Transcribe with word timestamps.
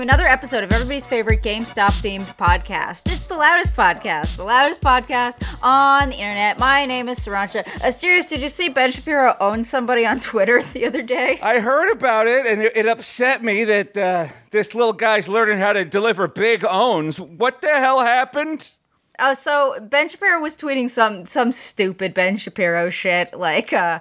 Welcome 0.00 0.08
back 0.08 0.16
to 0.16 0.22
another 0.22 0.32
episode 0.32 0.64
of 0.64 0.72
everybody's 0.72 1.04
favorite 1.04 1.42
GameStop 1.42 1.90
themed 2.00 2.34
podcast. 2.38 3.02
It's 3.04 3.26
the 3.26 3.36
loudest 3.36 3.74
podcast, 3.74 4.38
the 4.38 4.44
loudest 4.44 4.80
podcast 4.80 5.62
on 5.62 6.08
the 6.08 6.14
internet. 6.14 6.58
My 6.58 6.86
name 6.86 7.10
is 7.10 7.18
Sirancha. 7.18 7.64
Asterios, 7.64 8.30
did 8.30 8.40
you 8.40 8.48
see 8.48 8.70
Ben 8.70 8.90
Shapiro 8.92 9.36
own 9.40 9.62
somebody 9.62 10.06
on 10.06 10.18
Twitter 10.18 10.62
the 10.72 10.86
other 10.86 11.02
day? 11.02 11.38
I 11.42 11.60
heard 11.60 11.92
about 11.92 12.26
it, 12.28 12.46
and 12.46 12.62
it, 12.62 12.74
it 12.74 12.86
upset 12.86 13.44
me 13.44 13.64
that 13.64 13.94
uh, 13.94 14.28
this 14.52 14.74
little 14.74 14.94
guy's 14.94 15.28
learning 15.28 15.58
how 15.58 15.74
to 15.74 15.84
deliver 15.84 16.26
big 16.28 16.64
owns. 16.64 17.20
What 17.20 17.60
the 17.60 17.68
hell 17.68 18.00
happened? 18.00 18.70
Uh, 19.18 19.34
so 19.34 19.78
Ben 19.82 20.08
Shapiro 20.08 20.40
was 20.40 20.56
tweeting 20.56 20.88
some 20.88 21.26
some 21.26 21.52
stupid 21.52 22.14
Ben 22.14 22.38
Shapiro 22.38 22.88
shit 22.88 23.34
like 23.34 23.74
uh 23.74 24.00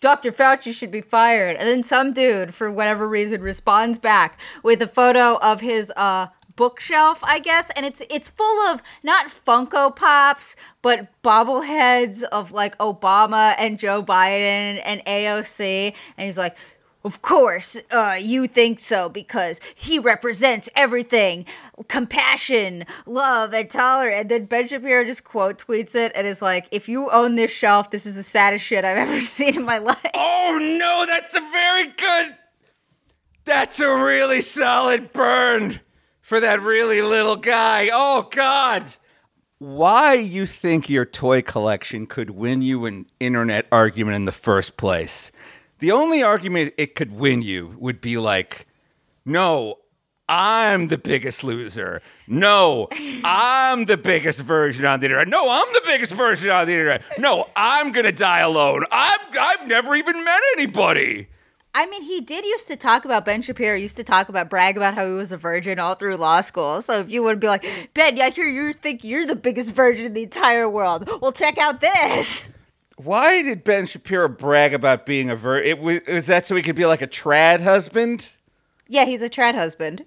Dr. 0.00 0.32
Fauci 0.32 0.72
should 0.72 0.90
be 0.90 1.00
fired. 1.00 1.56
And 1.56 1.68
then 1.68 1.82
some 1.82 2.12
dude, 2.12 2.54
for 2.54 2.70
whatever 2.70 3.06
reason, 3.06 3.42
responds 3.42 3.98
back 3.98 4.38
with 4.62 4.80
a 4.82 4.86
photo 4.86 5.36
of 5.38 5.60
his 5.60 5.92
uh 5.96 6.28
bookshelf, 6.60 7.20
I 7.24 7.38
guess, 7.38 7.70
and 7.74 7.86
it's 7.86 8.02
it's 8.10 8.28
full 8.28 8.60
of 8.68 8.82
not 9.02 9.28
Funko 9.28 9.96
Pops, 9.96 10.56
but 10.82 11.08
bobbleheads 11.22 12.22
of 12.24 12.52
like 12.52 12.76
Obama 12.76 13.54
and 13.58 13.78
Joe 13.78 14.02
Biden 14.02 14.82
and 14.84 15.02
AOC, 15.06 15.94
and 16.18 16.26
he's 16.26 16.36
like, 16.36 16.56
of 17.02 17.22
course, 17.22 17.78
uh, 17.90 18.18
you 18.20 18.46
think 18.46 18.80
so 18.80 19.08
because 19.08 19.60
he 19.74 19.98
represents 19.98 20.68
everything 20.76 21.46
compassion, 21.88 22.84
love, 23.06 23.54
and 23.54 23.70
tolerance. 23.70 24.20
And 24.20 24.28
then 24.28 24.44
Ben 24.44 24.68
Shapiro 24.68 25.04
just 25.04 25.24
quote 25.24 25.58
tweets 25.58 25.94
it 25.94 26.12
and 26.14 26.26
is 26.26 26.42
like, 26.42 26.66
if 26.70 26.88
you 26.90 27.10
own 27.10 27.36
this 27.36 27.50
shelf, 27.50 27.90
this 27.90 28.04
is 28.04 28.16
the 28.16 28.22
saddest 28.22 28.64
shit 28.64 28.84
I've 28.84 28.98
ever 29.08 29.20
seen 29.20 29.56
in 29.56 29.64
my 29.64 29.78
life. 29.78 29.98
Oh 30.14 30.58
no, 30.60 31.06
that's 31.06 31.36
a 31.36 31.40
very 31.40 31.86
good. 31.86 32.36
That's 33.44 33.80
a 33.80 33.88
really 33.88 34.42
solid 34.42 35.12
burn 35.12 35.80
for 36.20 36.38
that 36.40 36.60
really 36.60 37.00
little 37.00 37.36
guy. 37.36 37.88
Oh 37.92 38.28
God. 38.30 38.84
Why 39.58 40.14
you 40.14 40.46
think 40.46 40.88
your 40.88 41.04
toy 41.04 41.42
collection 41.42 42.06
could 42.06 42.30
win 42.30 42.62
you 42.62 42.86
an 42.86 43.06
internet 43.18 43.66
argument 43.70 44.16
in 44.16 44.24
the 44.24 44.32
first 44.32 44.76
place? 44.76 45.32
The 45.80 45.92
only 45.92 46.22
argument 46.22 46.74
it 46.76 46.94
could 46.94 47.12
win 47.12 47.42
you 47.42 47.74
would 47.78 48.00
be 48.00 48.18
like, 48.18 48.66
no, 49.24 49.76
I'm 50.28 50.88
the 50.88 50.98
biggest 50.98 51.42
loser. 51.42 52.02
No, 52.28 52.88
I'm 53.24 53.86
the 53.86 53.96
biggest 53.96 54.42
version 54.42 54.84
on 54.84 55.00
the 55.00 55.06
internet. 55.06 55.28
No, 55.28 55.50
I'm 55.50 55.72
the 55.72 55.82
biggest 55.84 56.12
version 56.12 56.50
on 56.50 56.66
the 56.66 56.72
internet. 56.72 57.02
No, 57.18 57.48
I'm 57.56 57.92
gonna 57.92 58.12
die 58.12 58.40
alone. 58.40 58.84
I'm 58.92 59.18
I've 59.38 59.66
never 59.66 59.94
even 59.94 60.22
met 60.22 60.40
anybody. 60.56 61.28
I 61.74 61.86
mean, 61.86 62.02
he 62.02 62.20
did 62.20 62.44
used 62.44 62.68
to 62.68 62.76
talk 62.76 63.04
about 63.04 63.24
Ben 63.24 63.42
Shapiro. 63.42 63.76
Used 63.76 63.96
to 63.96 64.04
talk 64.04 64.28
about 64.28 64.50
brag 64.50 64.76
about 64.76 64.94
how 64.94 65.06
he 65.06 65.12
was 65.12 65.32
a 65.32 65.36
virgin 65.36 65.78
all 65.78 65.94
through 65.94 66.16
law 66.16 66.40
school. 66.40 66.82
So 66.82 67.00
if 67.00 67.10
you 67.10 67.22
would 67.22 67.40
be 67.40 67.46
like, 67.46 67.64
Ben, 67.94 68.20
I 68.20 68.30
hear 68.30 68.46
you 68.46 68.72
think 68.72 69.02
you're 69.02 69.26
the 69.26 69.36
biggest 69.36 69.72
virgin 69.72 70.06
in 70.06 70.14
the 70.14 70.24
entire 70.24 70.68
world. 70.68 71.08
Well, 71.20 71.32
check 71.32 71.58
out 71.58 71.80
this. 71.80 72.48
Why 73.04 73.40
did 73.40 73.64
Ben 73.64 73.86
Shapiro 73.86 74.28
brag 74.28 74.74
about 74.74 75.06
being 75.06 75.30
a 75.30 75.36
vir? 75.36 75.58
It 75.58 75.78
was, 75.78 76.00
was 76.06 76.26
that 76.26 76.46
so 76.46 76.54
he 76.54 76.60
could 76.60 76.76
be 76.76 76.84
like 76.84 77.00
a 77.00 77.06
trad 77.06 77.62
husband? 77.62 78.36
Yeah, 78.88 79.06
he's 79.06 79.22
a 79.22 79.30
trad 79.30 79.54
husband. 79.54 80.04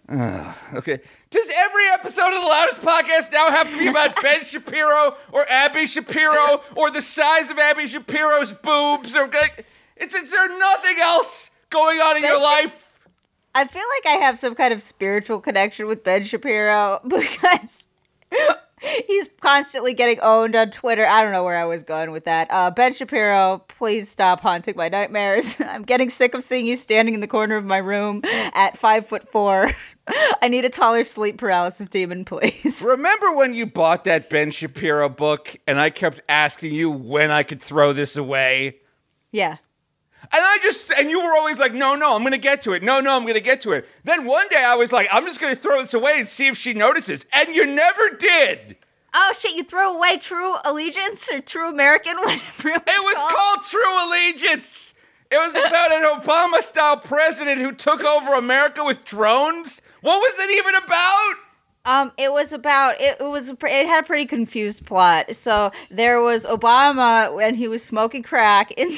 Okay. 0.75 0.99
Does 1.29 1.51
every 1.55 1.87
episode 1.93 2.33
of 2.33 2.41
the 2.41 2.47
Loudest 2.47 2.81
Podcast 2.81 3.31
now 3.31 3.49
have 3.49 3.71
to 3.71 3.79
be 3.79 3.87
about 3.87 4.21
Ben 4.21 4.45
Shapiro 4.45 5.15
or 5.31 5.49
Abby 5.49 5.87
Shapiro 5.87 6.61
or 6.75 6.91
the 6.91 7.01
size 7.01 7.49
of 7.49 7.57
Abby 7.57 7.87
Shapiro's 7.87 8.53
boobs? 8.53 9.15
Or 9.15 9.27
like, 9.27 9.65
it's, 9.95 10.13
is 10.13 10.29
there 10.29 10.49
nothing 10.49 10.97
else 11.01 11.49
going 11.71 11.99
on 11.99 12.17
in 12.17 12.21
Ben 12.21 12.31
your 12.31 12.41
Shap- 12.41 12.63
life? 12.63 12.99
I 13.55 13.65
feel 13.65 13.83
like 14.03 14.17
I 14.17 14.23
have 14.23 14.37
some 14.37 14.53
kind 14.53 14.73
of 14.73 14.83
spiritual 14.83 15.39
connection 15.39 15.87
with 15.87 16.03
Ben 16.03 16.23
Shapiro 16.23 16.99
because 17.07 17.87
he's 19.07 19.29
constantly 19.39 19.93
getting 19.93 20.19
owned 20.21 20.55
on 20.55 20.71
Twitter. 20.71 21.05
I 21.05 21.23
don't 21.23 21.31
know 21.31 21.43
where 21.43 21.57
I 21.57 21.65
was 21.65 21.83
going 21.83 22.11
with 22.11 22.25
that. 22.25 22.47
Uh, 22.51 22.71
ben 22.71 22.93
Shapiro, 22.93 23.63
please 23.67 24.09
stop 24.09 24.41
haunting 24.41 24.75
my 24.75 24.89
nightmares. 24.89 25.59
I'm 25.67 25.83
getting 25.83 26.09
sick 26.09 26.33
of 26.33 26.43
seeing 26.43 26.65
you 26.65 26.75
standing 26.75 27.13
in 27.13 27.19
the 27.19 27.27
corner 27.27 27.55
of 27.55 27.65
my 27.65 27.77
room 27.77 28.21
at 28.25 28.77
five 28.77 29.07
foot 29.07 29.29
four. 29.31 29.71
I 30.41 30.49
need 30.49 30.65
a 30.65 30.69
taller 30.69 31.03
sleep 31.05 31.37
paralysis 31.37 31.87
demon, 31.87 32.25
please. 32.25 32.81
Remember 32.85 33.31
when 33.31 33.53
you 33.53 33.65
bought 33.65 34.03
that 34.03 34.29
Ben 34.29 34.51
Shapiro 34.51 35.07
book 35.07 35.55
and 35.65 35.79
I 35.79 35.89
kept 35.89 36.21
asking 36.27 36.73
you 36.73 36.91
when 36.91 37.31
I 37.31 37.43
could 37.43 37.61
throw 37.61 37.93
this 37.93 38.17
away? 38.17 38.79
Yeah. 39.31 39.57
And 40.31 40.41
I 40.43 40.57
just, 40.61 40.91
and 40.91 41.09
you 41.09 41.21
were 41.21 41.33
always 41.33 41.59
like, 41.59 41.73
no, 41.73 41.95
no, 41.95 42.15
I'm 42.15 42.23
gonna 42.23 42.37
get 42.37 42.61
to 42.63 42.73
it. 42.73 42.81
No, 42.83 42.99
no, 42.99 43.15
I'm 43.15 43.25
gonna 43.25 43.39
get 43.39 43.61
to 43.61 43.71
it. 43.71 43.87
Then 44.03 44.25
one 44.25 44.47
day 44.49 44.63
I 44.63 44.75
was 44.75 44.91
like, 44.91 45.07
I'm 45.11 45.25
just 45.25 45.39
gonna 45.41 45.55
throw 45.55 45.81
this 45.81 45.93
away 45.93 46.13
and 46.19 46.27
see 46.27 46.47
if 46.47 46.57
she 46.57 46.73
notices. 46.73 47.25
And 47.33 47.55
you 47.55 47.65
never 47.65 48.09
did. 48.11 48.77
Oh 49.15 49.31
shit! 49.37 49.55
You 49.55 49.63
throw 49.63 49.95
away 49.95 50.17
True 50.17 50.55
Allegiance 50.65 51.29
or 51.31 51.39
True 51.39 51.69
American, 51.69 52.15
whatever 52.17 52.69
it 52.69 52.73
was, 52.73 52.81
It 52.87 53.03
was 53.03 53.31
called 53.31 53.63
True 53.63 54.07
Allegiance. 54.07 54.93
It 55.29 55.37
was 55.37 55.55
about 55.55 55.91
an 55.91 56.03
Obama 56.03 56.61
style 56.61 56.97
president 56.97 57.59
who 57.59 57.71
took 57.71 58.03
over 58.03 58.33
America 58.33 58.83
with 58.83 59.03
drones. 59.03 59.81
What 60.01 60.19
was 60.19 60.33
it 60.39 60.59
even 60.59 60.75
about? 60.75 61.33
Um, 61.85 62.11
it 62.17 62.31
was 62.31 62.53
about 62.53 63.01
it, 63.01 63.17
it 63.19 63.23
was 63.23 63.49
it 63.49 63.61
had 63.61 64.03
a 64.03 64.07
pretty 64.07 64.25
confused 64.25 64.85
plot. 64.85 65.35
So 65.35 65.71
there 65.91 66.21
was 66.21 66.45
Obama 66.45 67.33
when 67.35 67.55
he 67.55 67.67
was 67.67 67.83
smoking 67.83 68.23
crack 68.23 68.71
in 68.71 68.97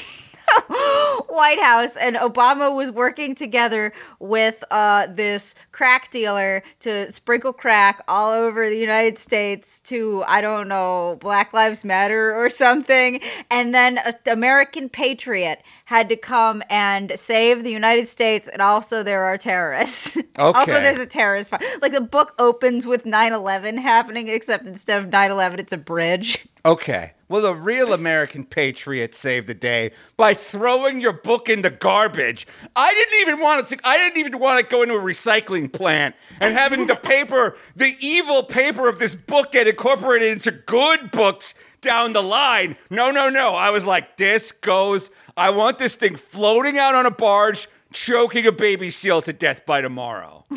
White 1.27 1.59
House, 1.59 1.95
and 1.95 2.15
Obama 2.15 2.73
was 2.75 2.91
working 2.91 3.35
together 3.35 3.93
with 4.19 4.63
uh 4.71 5.07
this 5.07 5.55
crack 5.71 6.11
dealer 6.11 6.63
to 6.79 7.11
sprinkle 7.11 7.53
crack 7.53 8.03
all 8.07 8.31
over 8.31 8.69
the 8.69 8.77
United 8.77 9.17
States 9.17 9.79
to 9.81 10.23
I 10.27 10.41
don't 10.41 10.67
know 10.67 11.17
Black 11.19 11.53
Lives 11.53 11.85
Matter 11.85 12.33
or 12.35 12.49
something, 12.49 13.21
and 13.49 13.73
then 13.73 13.97
a 13.99 14.13
American 14.31 14.89
patriot 14.89 15.61
had 15.85 16.09
to 16.09 16.15
come 16.15 16.61
and 16.69 17.17
save 17.17 17.63
the 17.63 17.71
United 17.71 18.07
States, 18.07 18.47
and 18.47 18.61
also 18.61 19.03
there 19.03 19.23
are 19.23 19.37
terrorists. 19.37 20.17
Okay. 20.37 20.59
also, 20.59 20.73
there's 20.73 20.99
a 20.99 21.05
terrorist. 21.05 21.49
part. 21.49 21.63
Like 21.81 21.93
the 21.93 22.01
book 22.01 22.33
opens 22.39 22.85
with 22.85 23.05
9/11 23.05 23.77
happening, 23.77 24.27
except 24.27 24.65
instead 24.67 24.99
of 24.99 25.09
9/11, 25.09 25.59
it's 25.59 25.71
a 25.71 25.77
bridge. 25.77 26.45
Okay. 26.65 27.13
Well, 27.29 27.41
the 27.41 27.55
real 27.55 27.93
American 27.93 28.43
patriot 28.43 29.15
saved 29.15 29.47
the 29.47 29.53
day 29.53 29.91
by 30.17 30.33
throwing 30.33 30.99
your 30.99 31.13
book 31.13 31.47
in 31.47 31.61
the 31.61 31.69
garbage. 31.69 32.45
I 32.75 32.93
didn't 32.93 33.21
even 33.21 33.39
want 33.39 33.61
it 33.71 33.77
to. 33.77 33.87
I 33.87 33.97
didn't 33.97 34.17
even 34.17 34.39
want 34.39 34.59
to 34.59 34.65
go 34.69 34.81
into 34.83 34.95
a 34.95 35.01
recycling 35.01 35.71
plant 35.71 36.15
and 36.41 36.53
having 36.53 36.87
the 36.87 36.95
paper, 37.13 37.55
the 37.75 37.95
evil 37.99 38.43
paper 38.43 38.89
of 38.89 38.99
this 38.99 39.15
book, 39.15 39.53
get 39.53 39.67
incorporated 39.67 40.31
into 40.33 40.51
good 40.51 41.11
books 41.11 41.53
down 41.81 42.11
the 42.13 42.23
line. 42.23 42.75
No, 42.89 43.09
no, 43.09 43.29
no. 43.29 43.55
I 43.55 43.69
was 43.69 43.85
like, 43.85 44.17
this 44.17 44.51
goes. 44.51 45.09
I 45.37 45.49
want 45.49 45.77
this 45.79 45.95
thing 45.95 46.15
floating 46.15 46.77
out 46.77 46.95
on 46.95 47.05
a 47.05 47.11
barge, 47.11 47.67
choking 47.91 48.45
a 48.47 48.51
baby 48.51 48.89
seal 48.89 49.21
to 49.23 49.33
death 49.33 49.65
by 49.65 49.81
tomorrow. 49.81 50.45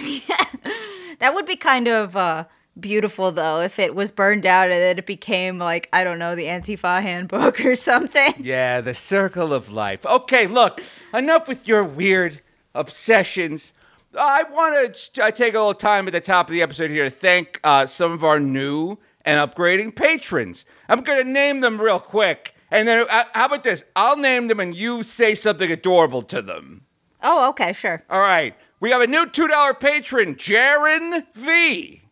That 1.18 1.34
would 1.34 1.46
be 1.46 1.56
kind 1.56 1.88
of 1.88 2.16
uh, 2.16 2.44
beautiful, 2.78 3.32
though, 3.32 3.60
if 3.60 3.78
it 3.78 3.94
was 3.94 4.10
burned 4.10 4.46
out 4.46 4.70
and 4.70 4.80
then 4.80 4.98
it 4.98 5.06
became 5.06 5.58
like 5.58 5.88
I 5.92 6.04
don't 6.04 6.18
know 6.18 6.34
the 6.34 6.44
Antifa 6.44 7.02
handbook 7.02 7.64
or 7.64 7.74
something. 7.74 8.34
Yeah, 8.38 8.80
the 8.80 8.94
circle 8.94 9.52
of 9.52 9.68
life. 9.68 10.06
Okay, 10.06 10.46
look, 10.46 10.80
enough 11.12 11.48
with 11.48 11.66
your 11.66 11.82
weird 11.82 12.40
obsessions. 12.74 13.72
I 14.18 14.44
want 14.44 14.94
to 14.94 15.24
uh, 15.24 15.30
take 15.30 15.54
a 15.54 15.58
little 15.58 15.74
time 15.74 16.06
at 16.06 16.12
the 16.12 16.20
top 16.20 16.48
of 16.48 16.54
the 16.54 16.62
episode 16.62 16.90
here 16.90 17.04
to 17.04 17.10
thank 17.10 17.60
uh, 17.62 17.86
some 17.86 18.12
of 18.12 18.24
our 18.24 18.40
new 18.40 18.96
and 19.24 19.38
upgrading 19.38 19.96
patrons. 19.96 20.64
I'm 20.88 21.00
going 21.00 21.22
to 21.22 21.30
name 21.30 21.60
them 21.60 21.80
real 21.80 21.98
quick. 22.00 22.54
And 22.70 22.86
then, 22.86 23.06
uh, 23.10 23.24
how 23.32 23.46
about 23.46 23.62
this? 23.64 23.84
I'll 23.96 24.16
name 24.16 24.48
them 24.48 24.60
and 24.60 24.74
you 24.74 25.02
say 25.02 25.34
something 25.34 25.70
adorable 25.70 26.22
to 26.22 26.42
them. 26.42 26.82
Oh, 27.22 27.48
okay, 27.50 27.72
sure. 27.72 28.04
All 28.10 28.20
right. 28.20 28.54
We 28.80 28.90
have 28.90 29.00
a 29.00 29.06
new 29.06 29.26
$2 29.26 29.80
patron, 29.80 30.36
Jaron 30.36 31.24
V. 31.34 32.02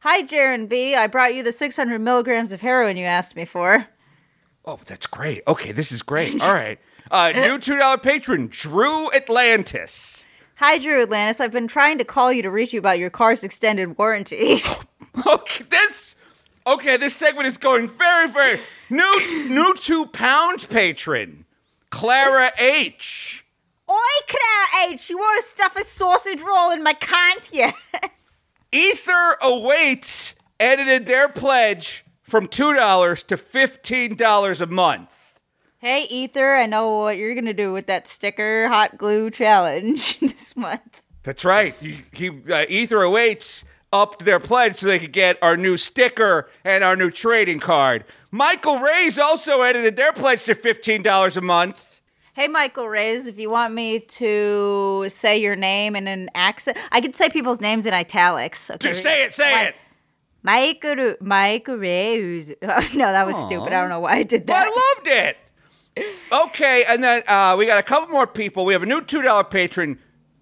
Hi, 0.00 0.22
Jaron 0.22 0.68
V. 0.68 0.94
I 0.94 1.06
brought 1.06 1.34
you 1.34 1.42
the 1.42 1.50
600 1.52 1.98
milligrams 1.98 2.52
of 2.52 2.60
heroin 2.60 2.96
you 2.96 3.06
asked 3.06 3.34
me 3.34 3.44
for. 3.44 3.86
Oh, 4.64 4.78
that's 4.86 5.06
great. 5.06 5.42
Okay, 5.48 5.72
this 5.72 5.90
is 5.90 6.02
great. 6.02 6.40
All 6.40 6.52
right. 6.52 6.78
Uh, 7.10 7.32
new 7.34 7.58
$2 7.58 8.02
patron, 8.02 8.48
Drew 8.50 9.10
Atlantis. 9.12 10.26
Hi, 10.56 10.78
Drew 10.78 11.02
Atlantis. 11.02 11.40
I've 11.40 11.50
been 11.50 11.66
trying 11.66 11.98
to 11.98 12.04
call 12.04 12.32
you 12.32 12.42
to 12.42 12.50
reach 12.50 12.72
you 12.72 12.78
about 12.78 12.98
your 12.98 13.10
car's 13.10 13.42
extended 13.42 13.98
warranty. 13.98 14.62
Okay, 15.28 15.62
this 15.70 16.16
okay. 16.66 16.96
This 16.96 17.14
segment 17.14 17.46
is 17.46 17.56
going 17.56 17.88
very, 17.88 18.28
very 18.28 18.60
new. 18.90 19.48
New 19.48 19.74
two 19.74 20.06
pound 20.06 20.66
patron, 20.68 21.44
Clara 21.90 22.52
H. 22.58 23.44
Oi, 23.90 23.94
Clara 24.26 24.92
H, 24.92 25.10
you 25.10 25.18
want 25.18 25.42
to 25.42 25.48
stuff 25.48 25.76
a 25.76 25.84
sausage 25.84 26.40
roll 26.40 26.70
in 26.70 26.82
my 26.82 26.94
cunt 26.94 27.50
yeah? 27.52 27.72
Ether 28.72 29.36
awaits 29.42 30.34
edited 30.58 31.06
their 31.06 31.28
pledge 31.28 32.04
from 32.22 32.46
two 32.46 32.74
dollars 32.74 33.22
to 33.24 33.36
fifteen 33.36 34.16
dollars 34.16 34.60
a 34.60 34.66
month. 34.66 35.10
hey, 35.78 36.04
Ether, 36.08 36.54
I 36.56 36.64
know 36.66 36.98
what 37.00 37.18
you're 37.18 37.34
going 37.34 37.44
to 37.44 37.52
do 37.52 37.72
with 37.72 37.86
that 37.88 38.08
sticker 38.08 38.66
hot 38.68 38.96
glue 38.96 39.30
challenge 39.30 40.18
this 40.20 40.56
month. 40.56 41.02
That's 41.22 41.44
right. 41.44 41.74
He, 41.80 42.02
he 42.12 42.28
uh, 42.50 42.64
Ether 42.68 42.96
08s 42.96 43.64
upped 43.94 44.24
their 44.24 44.40
pledge 44.40 44.76
so 44.76 44.88
they 44.88 44.98
could 44.98 45.12
get 45.12 45.38
our 45.40 45.56
new 45.56 45.76
sticker 45.76 46.50
and 46.64 46.82
our 46.82 46.96
new 46.96 47.10
trading 47.10 47.60
card. 47.60 48.04
Michael 48.32 48.80
Reyes 48.80 49.18
also 49.18 49.62
edited 49.62 49.96
their 49.96 50.12
pledge 50.12 50.42
to 50.44 50.54
$15 50.54 51.36
a 51.36 51.40
month. 51.40 52.02
Hey, 52.34 52.48
Michael 52.48 52.88
Reyes, 52.88 53.28
if 53.28 53.38
you 53.38 53.48
want 53.48 53.72
me 53.72 54.00
to 54.00 55.06
say 55.08 55.38
your 55.38 55.54
name 55.54 55.94
in 55.94 56.08
an 56.08 56.28
accent, 56.34 56.76
I 56.90 57.00
could 57.00 57.14
say 57.14 57.28
people's 57.30 57.60
names 57.60 57.86
in 57.86 57.94
italics. 57.94 58.68
Okay? 58.70 58.88
Just 58.88 59.04
say 59.04 59.22
it, 59.22 59.32
say 59.32 59.54
Mi- 59.54 59.68
it. 59.68 59.76
Michael, 60.42 61.14
Michael 61.20 61.76
Reyes. 61.76 62.48
no, 62.60 63.12
that 63.12 63.24
was 63.24 63.36
stupid. 63.36 63.68
I 63.72 63.80
don't 63.80 63.88
know 63.88 64.00
why 64.00 64.16
I 64.16 64.22
did 64.24 64.48
that. 64.48 64.66
I 64.66 64.96
loved 64.96 65.06
it. 65.06 65.36
Okay, 66.32 66.82
and 66.88 67.04
then 67.04 67.22
uh, 67.28 67.54
we 67.56 67.66
got 67.66 67.78
a 67.78 67.84
couple 67.84 68.08
more 68.08 68.26
people. 68.26 68.64
We 68.64 68.72
have 68.72 68.82
a 68.82 68.86
new 68.86 69.00
$2 69.00 69.48
patron, 69.48 70.00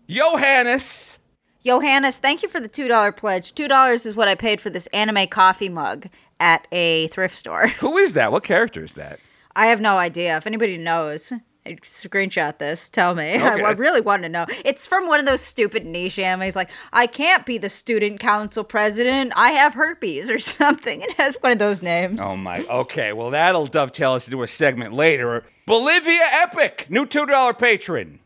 Johannes. 0.08 1.18
Johannes, 1.64 2.18
thank 2.18 2.42
you 2.42 2.48
for 2.48 2.60
the 2.60 2.68
$2 2.68 3.16
pledge. 3.16 3.54
$2 3.54 4.06
is 4.06 4.14
what 4.16 4.28
I 4.28 4.34
paid 4.34 4.60
for 4.60 4.70
this 4.70 4.86
anime 4.88 5.28
coffee 5.28 5.68
mug 5.68 6.08
at 6.40 6.66
a 6.72 7.06
thrift 7.08 7.36
store. 7.36 7.68
Who 7.68 7.96
is 7.98 8.14
that? 8.14 8.32
What 8.32 8.42
character 8.42 8.82
is 8.82 8.94
that? 8.94 9.20
I 9.54 9.66
have 9.66 9.80
no 9.80 9.96
idea. 9.96 10.36
If 10.36 10.46
anybody 10.46 10.76
knows, 10.76 11.32
screenshot 11.66 12.58
this. 12.58 12.90
Tell 12.90 13.14
me. 13.14 13.34
I, 13.36 13.54
Okay. 13.54 13.64
I 13.64 13.70
really 13.72 14.00
want 14.00 14.22
to 14.24 14.28
know. 14.28 14.46
It's 14.64 14.86
from 14.88 15.06
one 15.06 15.20
of 15.20 15.26
those 15.26 15.40
stupid 15.40 15.86
niche 15.86 16.16
animes. 16.16 16.56
Like, 16.56 16.70
I 16.92 17.06
can't 17.06 17.46
be 17.46 17.58
the 17.58 17.70
student 17.70 18.18
council 18.18 18.64
president. 18.64 19.32
I 19.36 19.50
have 19.50 19.74
herpes 19.74 20.28
or 20.30 20.38
something. 20.40 21.02
It 21.02 21.12
has 21.12 21.36
one 21.42 21.52
of 21.52 21.58
those 21.60 21.80
names. 21.82 22.18
Oh 22.20 22.36
my. 22.36 22.64
Okay, 22.64 23.12
well 23.12 23.30
that'll 23.30 23.66
dovetail 23.66 24.12
us 24.14 24.26
into 24.26 24.42
a 24.42 24.48
segment 24.48 24.94
later. 24.94 25.44
Bolivia 25.66 26.24
Epic, 26.32 26.86
new 26.90 27.06
two 27.06 27.24
dollar 27.26 27.54
patron. 27.54 28.18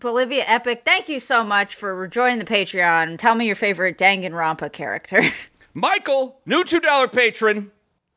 Bolivia 0.00 0.44
Epic, 0.46 0.82
thank 0.84 1.08
you 1.08 1.20
so 1.20 1.44
much 1.44 1.74
for 1.74 2.08
joining 2.08 2.38
the 2.38 2.44
Patreon. 2.44 3.18
Tell 3.18 3.34
me 3.34 3.46
your 3.46 3.54
favorite 3.56 3.98
Danganronpa 3.98 4.72
character. 4.72 5.22
Michael, 5.74 6.40
new 6.46 6.64
two 6.64 6.80
dollar 6.80 7.06
patron. 7.06 7.70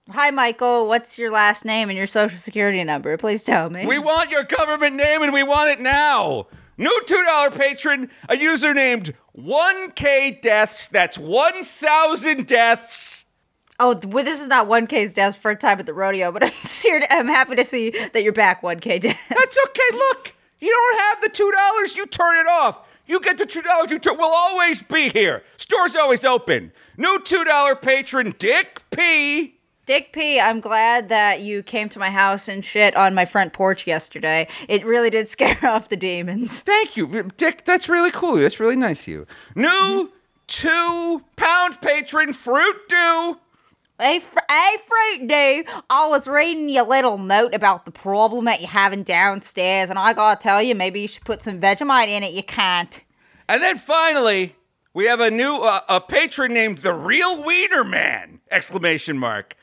Hi, 0.09 0.31
Michael. 0.31 0.87
What's 0.87 1.17
your 1.17 1.31
last 1.31 1.63
name 1.65 1.89
and 1.89 1.97
your 1.97 2.07
social 2.07 2.37
security 2.37 2.83
number? 2.83 3.15
Please 3.17 3.43
tell 3.43 3.69
me. 3.69 3.85
We 3.85 3.99
want 3.99 4.31
your 4.31 4.43
government 4.43 4.95
name 4.95 5.21
and 5.21 5.31
we 5.33 5.43
want 5.43 5.69
it 5.69 5.79
now. 5.79 6.47
New 6.77 7.01
two 7.05 7.23
dollar 7.25 7.51
patron, 7.51 8.09
a 8.29 8.35
user 8.37 8.73
named 8.73 9.13
One 9.33 9.91
K 9.91 10.39
Deaths. 10.41 10.87
That's 10.87 11.17
one 11.17 11.63
thousand 11.63 12.47
deaths. 12.47 13.25
oh, 13.79 13.99
well, 14.07 14.23
this 14.23 14.41
is 14.41 14.47
not 14.47 14.67
1K's 14.67 15.13
death 15.13 15.35
for 15.37 15.51
a 15.51 15.55
time 15.55 15.79
at 15.79 15.85
the 15.85 15.93
rodeo, 15.93 16.31
but 16.31 16.43
I'm, 16.43 16.51
ser- 16.63 17.05
I'm 17.09 17.27
happy 17.27 17.55
to 17.55 17.65
see 17.65 17.89
that 17.91 18.23
you're 18.23 18.31
back, 18.33 18.61
1K 18.61 19.01
death. 19.01 19.19
That's 19.29 19.57
okay. 19.67 19.97
Look, 19.97 20.32
you 20.63 20.71
don't 20.71 20.99
have 21.01 21.21
the 21.21 21.29
two 21.29 21.51
dollars. 21.51 21.95
You 21.95 22.05
turn 22.05 22.37
it 22.37 22.47
off. 22.47 22.79
You 23.05 23.19
get 23.19 23.37
the 23.37 23.45
two 23.45 23.61
dollars. 23.61 23.91
You 23.91 23.99
turn. 23.99 24.17
We'll 24.17 24.27
always 24.33 24.81
be 24.81 25.09
here. 25.09 25.43
Store's 25.57 25.95
always 25.95 26.23
open. 26.23 26.71
New 26.97 27.19
two 27.21 27.43
dollar 27.43 27.75
patron, 27.75 28.33
Dick 28.39 28.83
P. 28.91 29.59
Dick 29.85 30.13
P, 30.13 30.39
I'm 30.39 30.61
glad 30.61 31.09
that 31.09 31.41
you 31.41 31.61
came 31.61 31.89
to 31.89 31.99
my 31.99 32.09
house 32.09 32.47
and 32.47 32.63
shit 32.63 32.95
on 32.95 33.13
my 33.13 33.25
front 33.25 33.51
porch 33.51 33.85
yesterday. 33.85 34.47
It 34.69 34.85
really 34.85 35.09
did 35.09 35.27
scare 35.27 35.59
off 35.63 35.89
the 35.89 35.97
demons. 35.97 36.61
Thank 36.61 36.95
you, 36.95 37.29
Dick. 37.35 37.65
That's 37.65 37.89
really 37.89 38.11
cool. 38.11 38.37
That's 38.37 38.61
really 38.61 38.77
nice 38.77 39.01
of 39.01 39.07
you. 39.09 39.27
New 39.55 39.67
mm-hmm. 39.67 40.11
two 40.47 41.25
pound 41.35 41.81
patron, 41.81 42.31
Fruit 42.31 42.77
Dew. 42.87 43.37
Hey, 43.99 44.19
fr- 44.19 44.39
hey, 44.49 44.77
Fruit 44.87 45.27
Dew, 45.27 45.63
I 45.87 46.07
was 46.07 46.27
reading 46.27 46.67
your 46.67 46.85
little 46.85 47.19
note 47.19 47.53
about 47.53 47.85
the 47.85 47.91
problem 47.91 48.45
that 48.45 48.59
you're 48.59 48.67
having 48.67 49.03
downstairs, 49.03 49.91
and 49.91 49.99
I 49.99 50.13
gotta 50.13 50.41
tell 50.41 50.63
you, 50.63 50.73
maybe 50.73 51.01
you 51.01 51.07
should 51.07 51.23
put 51.23 51.43
some 51.43 51.61
Vegemite 51.61 52.07
in 52.07 52.23
it. 52.23 52.33
You 52.33 52.41
can't. 52.41 53.03
And 53.47 53.61
then 53.61 53.77
finally, 53.77 54.55
we 54.95 55.05
have 55.05 55.19
a 55.19 55.29
new 55.29 55.57
uh, 55.57 55.81
a 55.87 56.01
patron 56.01 56.55
named 56.55 56.79
the 56.79 56.93
Real 56.93 57.43
Wiener 57.45 57.83
Man! 57.83 58.39
Exclamation 58.49 59.17
mark. 59.19 59.53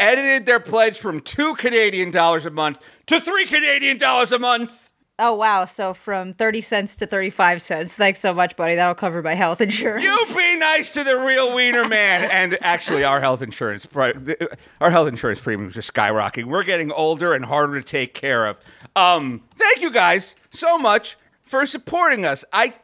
Edited 0.00 0.46
their 0.46 0.60
pledge 0.60 0.98
from 0.98 1.20
two 1.20 1.54
Canadian 1.54 2.10
dollars 2.10 2.44
a 2.44 2.50
month 2.50 2.80
to 3.06 3.20
three 3.20 3.46
Canadian 3.46 3.98
dollars 3.98 4.32
a 4.32 4.38
month. 4.40 4.85
Oh, 5.18 5.34
wow. 5.34 5.64
So 5.64 5.94
from 5.94 6.34
30 6.34 6.60
cents 6.60 6.96
to 6.96 7.06
35 7.06 7.62
cents. 7.62 7.96
Thanks 7.96 8.20
so 8.20 8.34
much, 8.34 8.54
buddy. 8.54 8.74
That'll 8.74 8.94
cover 8.94 9.22
my 9.22 9.32
health 9.34 9.62
insurance. 9.62 10.04
You 10.04 10.26
be 10.36 10.58
nice 10.58 10.90
to 10.90 11.02
the 11.04 11.16
Real 11.16 11.54
Wiener 11.54 11.88
Man. 11.88 12.28
And 12.36 12.58
actually, 12.60 13.02
our 13.02 13.20
health 13.20 13.40
insurance, 13.40 13.86
our 13.94 14.90
health 14.90 15.08
insurance 15.08 15.40
premiums 15.40 15.76
are 15.76 15.80
skyrocketing. 15.80 16.44
We're 16.44 16.64
getting 16.64 16.92
older 16.92 17.32
and 17.32 17.44
harder 17.46 17.80
to 17.80 17.86
take 17.86 18.12
care 18.14 18.46
of. 18.46 18.58
Um, 18.94 19.42
thank 19.56 19.80
you 19.80 19.90
guys 19.90 20.36
so 20.50 20.76
much 20.76 21.16
for 21.42 21.64
supporting 21.64 22.24
us. 22.26 22.44
I 22.52 22.74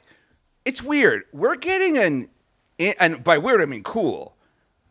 it's 0.64 0.82
weird. 0.82 1.25
We're 1.32 1.56
getting 1.56 1.99
an 1.99 2.29
and 2.79 3.23
by 3.23 3.38
weird 3.38 3.61
I 3.61 3.67
mean 3.67 3.82
cool. 3.82 4.37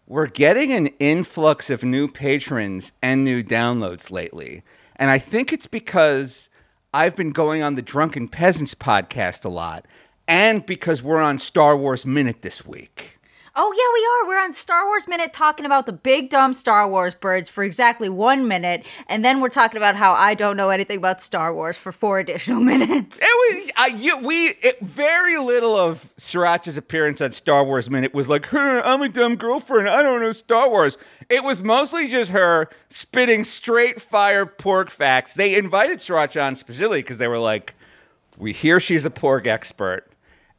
We're 0.06 0.28
getting 0.28 0.72
an 0.74 0.88
influx 1.00 1.70
of 1.70 1.84
new 1.84 2.08
patrons 2.08 2.92
and 3.02 3.24
new 3.24 3.44
downloads 3.44 4.12
lately. 4.12 4.64
And 4.98 5.10
I 5.10 5.18
think 5.18 5.54
it's 5.54 5.68
because 5.68 6.50
I've 6.94 7.16
been 7.16 7.32
going 7.32 7.62
on 7.62 7.76
the 7.76 7.82
Drunken 7.82 8.28
Peasants 8.28 8.76
podcast 8.76 9.46
a 9.46 9.50
lot 9.50 9.86
and 10.28 10.66
because 10.66 11.02
we're 11.02 11.22
on 11.22 11.40
Star 11.40 11.78
Wars 11.78 12.06
Minute 12.06 12.42
this 12.42 12.66
week. 12.66 13.18
Oh, 13.54 13.74
yeah, 13.76 14.30
we 14.30 14.32
are. 14.32 14.34
We're 14.38 14.44
on 14.46 14.54
Star 14.54 14.88
Wars 14.88 15.10
Minute 15.10 15.34
talking 15.34 15.66
about 15.66 15.86
the 15.86 15.92
big 15.92 16.30
dumb 16.30 16.54
Star 16.54 16.88
Wars 16.88 17.14
birds 17.16 17.50
for 17.50 17.66
exactly 17.66 18.08
one 18.08 18.48
minute. 18.48 18.86
And 19.10 19.26
then 19.26 19.42
we're 19.42 19.50
talking 19.50 19.76
about 19.76 19.98
how 19.98 20.14
I 20.14 20.36
don't 20.36 20.56
know 20.56 20.70
anything 20.70 20.98
about 21.00 21.20
Star 21.22 21.54
Wars 21.54 21.78
for 21.78 21.92
four 21.92 22.20
additional 22.20 22.62
minutes. 22.62 23.20
It 23.22 23.26
was, 23.26 23.72
uh, 23.76 23.98
you, 23.98 24.18
we 24.20 24.52
it, 24.62 24.80
very 24.80 25.38
little 25.38 25.76
of 25.76 26.10
Sriracha's 26.18 26.78
appearance 26.78 27.20
on 27.20 27.34
Star 27.34 27.66
Wars 27.66 27.90
Minute 27.90 28.14
was 28.14 28.30
like, 28.30 28.54
I'm 28.54 29.02
a 29.02 29.10
dumb 29.10 29.36
girlfriend. 29.36 29.90
I 29.90 30.02
don't 30.02 30.22
know 30.22 30.32
Star 30.32 30.70
Wars. 30.70 30.98
It 31.30 31.44
was 31.44 31.62
mostly 31.62 32.08
just 32.08 32.32
her 32.32 32.70
spitting 32.90 33.44
straight 33.44 34.02
fire 34.02 34.46
porg 34.46 34.90
facts. 34.90 35.34
They 35.34 35.56
invited 35.56 36.00
Sriracha 36.00 36.42
on 36.42 36.56
specifically 36.56 37.02
because 37.02 37.18
they 37.18 37.28
were 37.28 37.40
like, 37.40 37.76
we 38.38 38.54
hear 38.54 38.80
she's 38.80 39.04
a 39.04 39.10
porg 39.10 39.46
expert. 39.46 40.08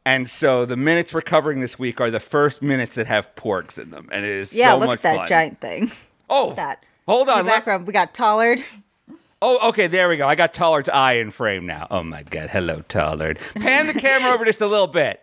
And 0.05 0.29
so 0.29 0.65
the 0.65 0.75
minutes 0.75 1.13
we're 1.13 1.21
covering 1.21 1.61
this 1.61 1.79
week 1.79 2.01
are 2.01 2.09
the 2.11 2.19
first 2.19 2.61
minutes 2.61 2.95
that 2.95 3.07
have 3.07 3.33
porgs 3.35 3.79
in 3.81 3.89
them. 3.91 4.09
And 4.11 4.25
it 4.25 4.31
is 4.31 4.53
Yeah, 4.53 4.71
so 4.73 4.79
look 4.79 4.87
much 4.87 4.99
at 4.99 5.03
that 5.03 5.15
fun. 5.17 5.27
giant 5.29 5.61
thing. 5.61 5.91
oh, 6.29 6.53
That. 6.55 6.83
hold 7.07 7.27
In 7.29 7.33
on. 7.33 7.37
the 7.39 7.43
let- 7.45 7.55
background, 7.59 7.87
we 7.87 7.93
got 7.93 8.13
Tollard. 8.13 8.61
Oh, 9.41 9.69
okay, 9.69 9.87
there 9.87 10.07
we 10.07 10.15
go. 10.17 10.25
I 10.27 10.35
got 10.35 10.53
Tollard's 10.53 10.87
eye 10.89 11.13
in 11.13 11.29
frame 11.31 11.65
now. 11.65 11.87
Oh 11.91 12.01
my 12.03 12.23
god, 12.23 12.49
hello, 12.49 12.81
Tollard. 12.87 13.37
Pan 13.55 13.87
the 13.87 13.93
camera 13.93 14.31
over 14.31 14.45
just 14.45 14.61
a 14.61 14.67
little 14.67 14.87
bit. 14.87 15.21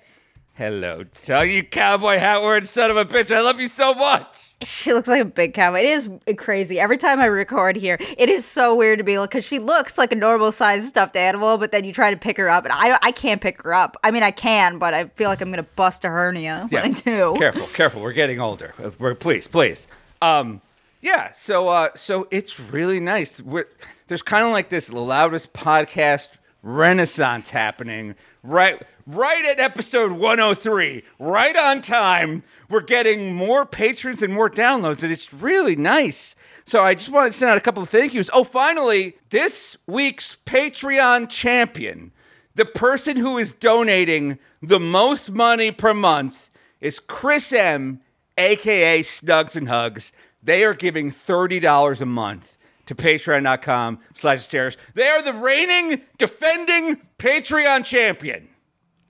Hello, 0.57 1.05
tell 1.15 1.43
you 1.45 1.63
cowboy 1.63 2.19
hat 2.19 2.43
wearing 2.43 2.67
son 2.67 2.91
of 2.91 2.99
a 2.99 3.05
bitch. 3.07 3.35
I 3.35 3.41
love 3.41 3.61
you 3.61 3.69
so 3.69 3.95
much. 3.95 4.50
She 4.62 4.93
looks 4.93 5.09
like 5.09 5.23
a 5.23 5.25
big 5.25 5.55
cow. 5.55 5.75
It 5.75 5.87
is 5.87 6.11
crazy. 6.37 6.79
Every 6.79 6.99
time 6.99 7.19
I 7.19 7.26
record 7.26 7.76
here, 7.76 7.99
it 8.19 8.29
is 8.29 8.45
so 8.45 8.75
weird 8.75 8.99
to 8.99 9.05
be 9.05 9.19
like, 9.19 9.31
because 9.31 9.45
she 9.45 9.59
looks 9.59 9.97
like 9.97 10.12
a 10.12 10.14
normal 10.14 10.52
sized 10.52 10.87
stuffed 10.87 11.17
animal, 11.17 11.57
but 11.57 11.73
then 11.73 11.85
you 11.85 11.93
try 11.93 12.11
to 12.11 12.17
pick 12.17 12.37
her 12.37 12.50
up, 12.50 12.64
and 12.64 12.73
I, 12.73 12.99
I 13.02 13.12
can't 13.12 13.40
pick 13.40 13.62
her 13.62 13.73
up. 13.73 13.97
I 14.05 14.11
mean, 14.11 14.23
I 14.23 14.31
can, 14.31 14.79
but 14.79 14.93
I 14.93 15.09
feel 15.09 15.31
like 15.31 15.40
I'm 15.40 15.49
going 15.49 15.64
to 15.64 15.71
bust 15.76 16.05
a 16.05 16.09
hernia 16.09 16.67
when 16.69 16.85
I 16.85 16.90
do. 16.90 17.35
Careful, 17.38 17.67
careful. 17.69 18.02
We're 18.02 18.12
getting 18.12 18.38
older. 18.38 18.75
Uh, 18.83 18.90
We're, 18.99 19.14
please, 19.14 19.49
please. 19.49 19.88
Um, 20.21 20.61
yeah. 21.00 21.33
So, 21.33 21.69
uh, 21.69 21.88
so 21.95 22.26
it's 22.31 22.61
really 22.61 23.00
nice. 23.00 23.40
We're, 23.40 23.67
there's 24.09 24.23
kind 24.23 24.45
of 24.45 24.52
like 24.52 24.69
this 24.69 24.93
loudest 24.93 25.52
podcast 25.55 26.29
renaissance 26.62 27.49
happening 27.49 28.14
right, 28.43 28.81
right 29.07 29.45
at 29.45 29.61
episode 29.61 30.13
103, 30.13 31.03
right 31.19 31.57
on 31.57 31.83
time. 31.83 32.43
We're 32.69 32.81
getting 32.81 33.35
more 33.35 33.67
patrons 33.67 34.23
and 34.23 34.33
more 34.33 34.51
downloads, 34.51 35.03
and 35.03 35.13
it's 35.13 35.33
really 35.33 35.77
nice. 35.77 36.37
So 36.65 36.83
I 36.83 36.95
just 36.95 37.11
wanted 37.11 37.33
to 37.33 37.39
send 37.39 37.51
out 37.51 37.59
a 37.59 37.63
couple 37.63 37.83
of 37.83 37.89
thank 37.89 38.15
yous. 38.15 38.31
Oh, 38.33 38.45
finally, 38.45 39.17
this 39.31 39.77
week's 39.87 40.37
Patreon 40.47 41.29
champion, 41.29 42.13
the 42.55 42.65
person 42.65 43.17
who 43.17 43.39
is 43.39 43.53
donating 43.53 44.39
the 44.63 44.81
most 44.81 45.31
money 45.31 45.73
per 45.73 45.95
month, 45.95 46.51
is 46.81 47.01
Chris 47.01 47.53
M, 47.53 48.01
aka 48.39 49.03
Snugs 49.03 49.57
and 49.57 49.69
Hugs. 49.69 50.13
They 50.43 50.65
are 50.65 50.75
giving 50.75 51.11
$30 51.11 52.01
a 52.01 52.07
month 52.07 52.57
to 52.87 52.95
patreon.com 52.95 54.01
slash 54.15 54.41
stairs. 54.41 54.77
They 54.95 55.09
are 55.09 55.23
the 55.23 55.35
reigning, 55.35 56.03
defending 56.19 57.01
Patreon 57.21 57.85
champion. 57.85 58.49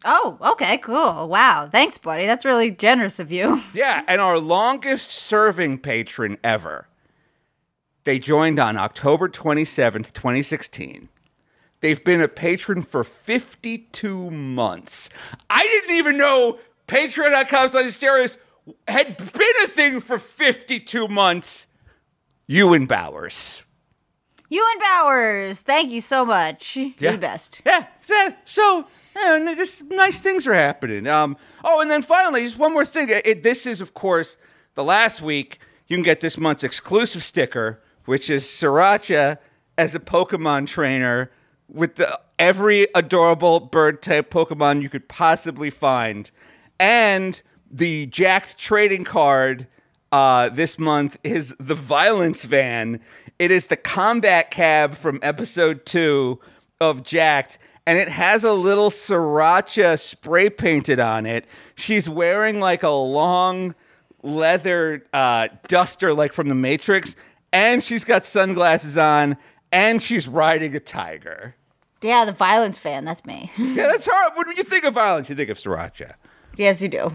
Oh, 0.04 0.36
okay, 0.40 0.78
cool. 0.78 1.28
Wow. 1.28 1.68
Thanks, 1.70 1.96
buddy. 1.96 2.26
That's 2.26 2.44
really 2.44 2.72
generous 2.72 3.20
of 3.20 3.30
you. 3.30 3.62
Yeah, 3.72 4.02
and 4.08 4.20
our 4.20 4.40
longest 4.40 5.10
serving 5.10 5.78
patron 5.78 6.36
ever. 6.42 6.88
They 8.02 8.18
joined 8.18 8.58
on 8.58 8.76
October 8.76 9.28
27th, 9.28 10.12
2016. 10.12 11.08
They've 11.82 12.02
been 12.02 12.20
a 12.20 12.26
patron 12.26 12.82
for 12.82 13.04
52 13.04 14.30
months. 14.32 15.08
I 15.48 15.62
didn't 15.62 15.94
even 15.94 16.18
know 16.18 16.58
patreon.com 16.88 17.68
slash 17.68 17.90
stereos 17.92 18.38
had 18.88 19.16
been 19.18 19.54
a 19.64 19.68
thing 19.68 20.00
for 20.00 20.18
52 20.18 21.06
months. 21.06 21.68
Ewan 22.48 22.86
Bowers. 22.86 23.62
Ewan 24.50 24.78
Bowers, 24.80 25.60
thank 25.60 25.90
you 25.90 26.00
so 26.00 26.24
much. 26.24 26.76
You're 26.76 27.12
the 27.12 27.18
best. 27.18 27.62
Yeah, 27.64 27.86
so- 28.02 28.34
so 28.44 28.86
just 29.56 29.84
nice 29.90 30.20
things 30.20 30.46
are 30.46 30.54
happening. 30.54 31.06
Um, 31.06 31.36
oh, 31.64 31.80
and 31.80 31.90
then 31.90 32.02
finally, 32.02 32.42
just 32.42 32.58
one 32.58 32.72
more 32.72 32.84
thing. 32.84 33.08
It, 33.10 33.42
this 33.42 33.66
is, 33.66 33.80
of 33.80 33.94
course, 33.94 34.36
the 34.74 34.84
last 34.84 35.22
week. 35.22 35.58
You 35.86 35.96
can 35.96 36.04
get 36.04 36.20
this 36.20 36.38
month's 36.38 36.62
exclusive 36.64 37.24
sticker, 37.24 37.80
which 38.04 38.30
is 38.30 38.44
Sriracha 38.44 39.38
as 39.76 39.94
a 39.94 40.00
Pokemon 40.00 40.68
trainer 40.68 41.30
with 41.68 41.96
the, 41.96 42.20
every 42.38 42.86
adorable 42.94 43.58
bird 43.60 44.02
type 44.02 44.30
Pokemon 44.30 44.82
you 44.82 44.88
could 44.88 45.08
possibly 45.08 45.70
find. 45.70 46.30
And 46.78 47.40
the 47.70 48.06
Jacked 48.06 48.56
trading 48.58 49.04
card 49.04 49.66
uh, 50.12 50.48
this 50.48 50.78
month 50.78 51.18
is 51.22 51.54
the 51.60 51.74
Violence 51.74 52.44
Van. 52.44 53.00
It 53.40 53.50
is 53.50 53.68
the 53.68 53.76
combat 53.78 54.50
cab 54.50 54.94
from 54.94 55.18
episode 55.22 55.86
two 55.86 56.40
of 56.78 57.02
Jacked 57.02 57.56
and 57.86 57.98
it 57.98 58.10
has 58.10 58.44
a 58.44 58.52
little 58.52 58.90
sriracha 58.90 59.98
spray 59.98 60.50
painted 60.50 61.00
on 61.00 61.24
it. 61.24 61.46
She's 61.74 62.06
wearing 62.06 62.60
like 62.60 62.82
a 62.82 62.90
long 62.90 63.74
leather 64.22 65.06
uh, 65.14 65.48
duster, 65.68 66.12
like 66.12 66.34
from 66.34 66.50
the 66.50 66.54
Matrix, 66.54 67.16
and 67.50 67.82
she's 67.82 68.04
got 68.04 68.26
sunglasses 68.26 68.98
on, 68.98 69.38
and 69.72 70.02
she's 70.02 70.28
riding 70.28 70.76
a 70.76 70.80
tiger. 70.80 71.56
Yeah, 72.02 72.26
the 72.26 72.32
violence 72.32 72.76
fan. 72.76 73.06
That's 73.06 73.24
me. 73.24 73.50
yeah, 73.58 73.86
that's 73.86 74.06
hard. 74.06 74.34
When 74.36 74.54
you 74.54 74.64
think 74.64 74.84
of 74.84 74.92
violence, 74.92 75.30
you 75.30 75.34
think 75.34 75.48
of 75.48 75.56
sriracha. 75.56 76.12
Yes, 76.56 76.82
you 76.82 76.88
do. 76.88 77.10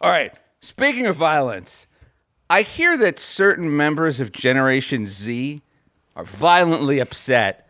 All 0.00 0.10
right. 0.10 0.32
Speaking 0.62 1.04
of 1.04 1.16
violence, 1.16 1.86
I 2.50 2.62
hear 2.62 2.98
that 2.98 3.20
certain 3.20 3.76
members 3.76 4.18
of 4.18 4.32
Generation 4.32 5.06
Z 5.06 5.62
are 6.16 6.24
violently 6.24 6.98
upset 6.98 7.68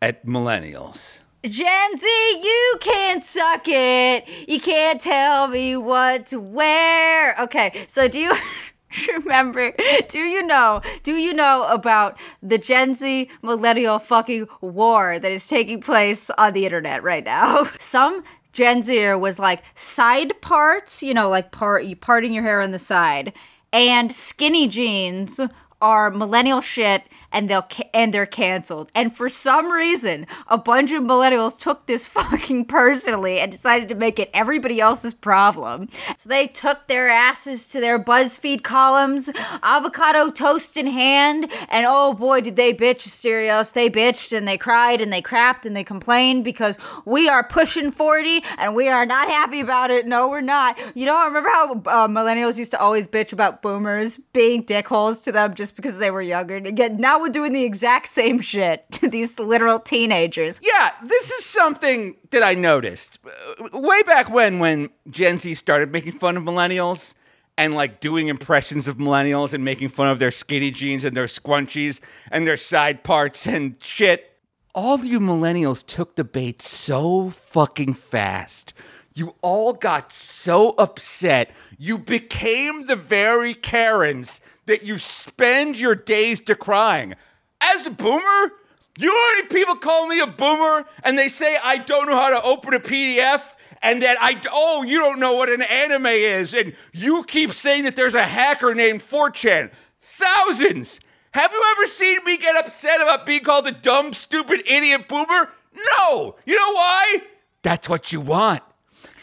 at 0.00 0.24
millennials. 0.24 1.20
Gen 1.44 1.96
Z, 1.98 2.06
you 2.42 2.78
can't 2.80 3.22
suck 3.22 3.64
it. 3.66 4.26
You 4.48 4.58
can't 4.58 4.98
tell 5.02 5.48
me 5.48 5.76
what 5.76 6.24
to 6.28 6.40
wear. 6.40 7.38
Okay, 7.40 7.84
so 7.88 8.08
do 8.08 8.20
you 8.20 8.32
remember? 9.18 9.74
Do 10.08 10.20
you 10.20 10.42
know? 10.42 10.80
Do 11.02 11.12
you 11.16 11.34
know 11.34 11.66
about 11.68 12.16
the 12.42 12.56
Gen 12.56 12.94
Z 12.94 13.28
millennial 13.42 13.98
fucking 13.98 14.48
war 14.62 15.18
that 15.18 15.30
is 15.30 15.46
taking 15.46 15.82
place 15.82 16.30
on 16.38 16.54
the 16.54 16.64
internet 16.64 17.02
right 17.02 17.22
now? 17.24 17.64
Some 17.78 18.24
Gen 18.52 18.82
Zer 18.82 19.18
was 19.18 19.38
like 19.38 19.62
side 19.74 20.40
parts, 20.40 21.02
you 21.02 21.12
know, 21.12 21.28
like 21.28 21.52
part 21.52 21.84
parting 22.00 22.32
your 22.32 22.42
hair 22.42 22.62
on 22.62 22.70
the 22.70 22.78
side, 22.78 23.34
and 23.72 24.12
skinny 24.12 24.68
jeans 24.68 25.40
are 25.80 26.10
millennial 26.10 26.60
shit 26.60 27.02
and 27.32 27.48
they'll 27.48 27.66
and 27.92 28.12
they're 28.12 28.26
canceled. 28.26 28.90
And 28.94 29.16
for 29.16 29.28
some 29.28 29.70
reason, 29.70 30.26
a 30.48 30.58
bunch 30.58 30.92
of 30.92 31.02
millennials 31.02 31.58
took 31.58 31.86
this 31.86 32.06
fucking 32.12 32.66
personally 32.66 33.40
and 33.40 33.50
decided 33.50 33.88
to 33.88 33.94
make 33.94 34.18
it 34.18 34.30
everybody 34.32 34.80
else's 34.80 35.14
problem. 35.14 35.88
So 36.18 36.28
they 36.28 36.46
took 36.46 36.86
their 36.86 37.08
asses 37.08 37.68
to 37.68 37.80
their 37.80 37.98
BuzzFeed 37.98 38.62
columns, 38.62 39.30
avocado 39.62 40.30
toast 40.30 40.76
in 40.76 40.86
hand, 40.86 41.50
and 41.68 41.86
oh 41.88 42.14
boy, 42.14 42.40
did 42.40 42.56
they 42.56 42.74
bitch, 42.74 43.08
Asterios. 43.08 43.72
They 43.72 43.90
bitched 43.90 44.36
and 44.36 44.46
they 44.46 44.58
cried 44.58 45.00
and 45.00 45.12
they 45.12 45.22
crapped 45.22 45.64
and 45.64 45.76
they 45.76 45.84
complained 45.84 46.44
because 46.44 46.76
we 47.04 47.28
are 47.28 47.46
pushing 47.46 47.90
40 47.90 48.44
and 48.58 48.74
we 48.74 48.88
are 48.88 49.06
not 49.06 49.28
happy 49.28 49.60
about 49.60 49.90
it. 49.90 50.06
No, 50.06 50.28
we're 50.28 50.40
not. 50.40 50.78
You 50.94 51.06
know, 51.06 51.16
I 51.16 51.26
remember 51.26 51.48
how 51.50 51.72
uh, 51.72 52.08
millennials 52.08 52.58
used 52.58 52.70
to 52.72 52.80
always 52.80 53.06
bitch 53.06 53.32
about 53.32 53.62
boomers 53.62 54.18
being 54.32 54.64
dickholes 54.64 55.24
to 55.24 55.32
them 55.32 55.54
just 55.54 55.76
because 55.76 55.98
they 55.98 56.10
were 56.10 56.22
younger? 56.22 56.56
Again, 56.56 56.96
now 56.98 57.21
we're 57.22 57.30
doing 57.30 57.52
the 57.52 57.64
exact 57.64 58.08
same 58.08 58.40
shit 58.40 58.84
to 58.92 59.08
these 59.08 59.38
literal 59.38 59.78
teenagers. 59.78 60.60
Yeah, 60.62 60.90
this 61.02 61.30
is 61.30 61.44
something 61.44 62.16
that 62.30 62.42
I 62.42 62.54
noticed 62.54 63.18
uh, 63.24 63.78
way 63.78 64.02
back 64.02 64.28
when, 64.30 64.58
when 64.58 64.90
Gen 65.08 65.38
Z 65.38 65.54
started 65.54 65.92
making 65.92 66.18
fun 66.18 66.36
of 66.36 66.42
millennials 66.42 67.14
and 67.56 67.74
like 67.74 68.00
doing 68.00 68.28
impressions 68.28 68.88
of 68.88 68.96
millennials 68.96 69.54
and 69.54 69.64
making 69.64 69.88
fun 69.88 70.08
of 70.08 70.18
their 70.18 70.30
skinny 70.30 70.70
jeans 70.70 71.04
and 71.04 71.16
their 71.16 71.26
scrunchies 71.26 72.00
and 72.30 72.46
their 72.46 72.56
side 72.56 73.04
parts 73.04 73.46
and 73.46 73.76
shit. 73.82 74.28
All 74.74 75.04
you 75.04 75.20
millennials 75.20 75.84
took 75.84 76.16
the 76.16 76.24
bait 76.24 76.62
so 76.62 77.30
fucking 77.30 77.94
fast. 77.94 78.72
You 79.14 79.34
all 79.42 79.74
got 79.74 80.12
so 80.12 80.70
upset. 80.78 81.50
You 81.78 81.98
became 81.98 82.86
the 82.86 82.96
very 82.96 83.52
Karens 83.52 84.40
that 84.66 84.82
you 84.82 84.98
spend 84.98 85.76
your 85.76 85.94
days 85.94 86.40
decrying. 86.40 87.14
As 87.60 87.86
a 87.86 87.90
boomer, 87.90 88.52
you 88.98 89.06
know 89.06 89.14
how 89.14 89.36
many 89.36 89.48
people 89.48 89.76
call 89.76 90.08
me 90.08 90.20
a 90.20 90.26
boomer 90.26 90.84
and 91.02 91.16
they 91.16 91.28
say 91.28 91.56
I 91.62 91.78
don't 91.78 92.08
know 92.08 92.16
how 92.16 92.30
to 92.30 92.42
open 92.42 92.74
a 92.74 92.80
PDF 92.80 93.42
and 93.82 94.02
that 94.02 94.16
I, 94.20 94.40
oh, 94.50 94.84
you 94.84 94.98
don't 94.98 95.18
know 95.18 95.34
what 95.34 95.48
an 95.48 95.62
anime 95.62 96.06
is. 96.06 96.54
And 96.54 96.74
you 96.92 97.24
keep 97.24 97.52
saying 97.52 97.84
that 97.84 97.96
there's 97.96 98.14
a 98.14 98.22
hacker 98.22 98.74
named 98.74 99.00
4chan. 99.02 99.72
Thousands. 100.00 101.00
Have 101.32 101.52
you 101.52 101.62
ever 101.76 101.86
seen 101.86 102.18
me 102.24 102.36
get 102.36 102.64
upset 102.64 103.00
about 103.00 103.26
being 103.26 103.42
called 103.42 103.66
a 103.66 103.72
dumb, 103.72 104.12
stupid, 104.12 104.62
idiot 104.66 105.08
boomer? 105.08 105.50
No. 105.98 106.36
You 106.44 106.54
know 106.54 106.72
why? 106.72 107.22
That's 107.62 107.88
what 107.88 108.12
you 108.12 108.20
want. 108.20 108.62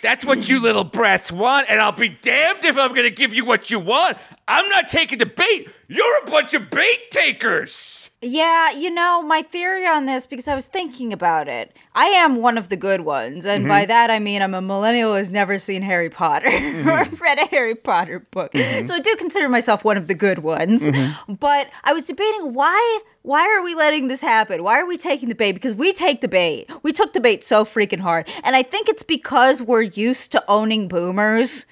That's 0.01 0.25
what 0.25 0.47
you 0.47 0.61
little 0.61 0.85
brats 0.85 1.31
want, 1.31 1.67
and 1.69 1.81
I'll 1.81 1.91
be 1.91 2.09
damned 2.09 2.63
if 2.63 2.77
I'm 2.77 2.93
gonna 2.93 3.09
give 3.09 3.33
you 3.33 3.43
what 3.43 3.69
you 3.69 3.79
want. 3.79 4.17
I'm 4.47 4.67
not 4.69 4.87
taking 4.87 5.17
the 5.17 5.25
bait. 5.25 5.69
You're 5.87 6.17
a 6.19 6.25
bunch 6.25 6.53
of 6.53 6.69
bait 6.69 7.11
takers. 7.11 7.98
Yeah, 8.21 8.71
you 8.71 8.91
know, 8.91 9.21
my 9.21 9.43
theory 9.43 9.87
on 9.87 10.05
this, 10.05 10.27
because 10.27 10.49
I 10.49 10.55
was 10.55 10.67
thinking 10.67 11.13
about 11.13 11.47
it, 11.47 11.71
I 11.95 12.07
am 12.07 12.41
one 12.41 12.57
of 12.57 12.67
the 12.67 12.75
good 12.75 13.01
ones. 13.01 13.45
And 13.45 13.61
mm-hmm. 13.61 13.69
by 13.69 13.85
that, 13.85 14.11
I 14.11 14.19
mean 14.19 14.41
I'm 14.41 14.53
a 14.53 14.61
millennial 14.61 15.11
who 15.11 15.17
has 15.17 15.31
never 15.31 15.57
seen 15.57 15.81
Harry 15.81 16.09
Potter 16.09 16.47
mm-hmm. 16.49 16.89
or 16.89 17.17
read 17.17 17.39
a 17.39 17.45
Harry 17.45 17.75
Potter 17.75 18.19
book. 18.31 18.51
Mm-hmm. 18.51 18.85
So 18.87 18.95
I 18.95 18.99
do 18.99 19.15
consider 19.15 19.47
myself 19.47 19.85
one 19.85 19.95
of 19.95 20.07
the 20.07 20.13
good 20.15 20.39
ones. 20.39 20.83
Mm-hmm. 20.83 21.35
But 21.35 21.69
I 21.85 21.93
was 21.93 22.03
debating 22.03 22.53
why 22.53 22.99
why 23.21 23.47
are 23.47 23.61
we 23.61 23.75
letting 23.75 24.07
this 24.07 24.21
happen? 24.21 24.63
Why 24.63 24.79
are 24.79 24.85
we 24.85 24.97
taking 24.97 25.29
the 25.29 25.35
bait? 25.35 25.53
Because 25.53 25.73
we 25.73 25.93
take 25.93 26.21
the 26.21 26.27
bait. 26.27 26.69
We 26.83 26.91
took 26.91 27.13
the 27.13 27.19
bait 27.19 27.43
so 27.43 27.63
freaking 27.63 27.99
hard. 27.99 28.27
And 28.43 28.55
I 28.55 28.63
think 28.63 28.89
it's 28.89 29.03
because 29.03 29.61
we're 29.61 29.81
used 29.81 30.31
to 30.31 30.43
owning 30.49 30.87
boomers 30.87 31.65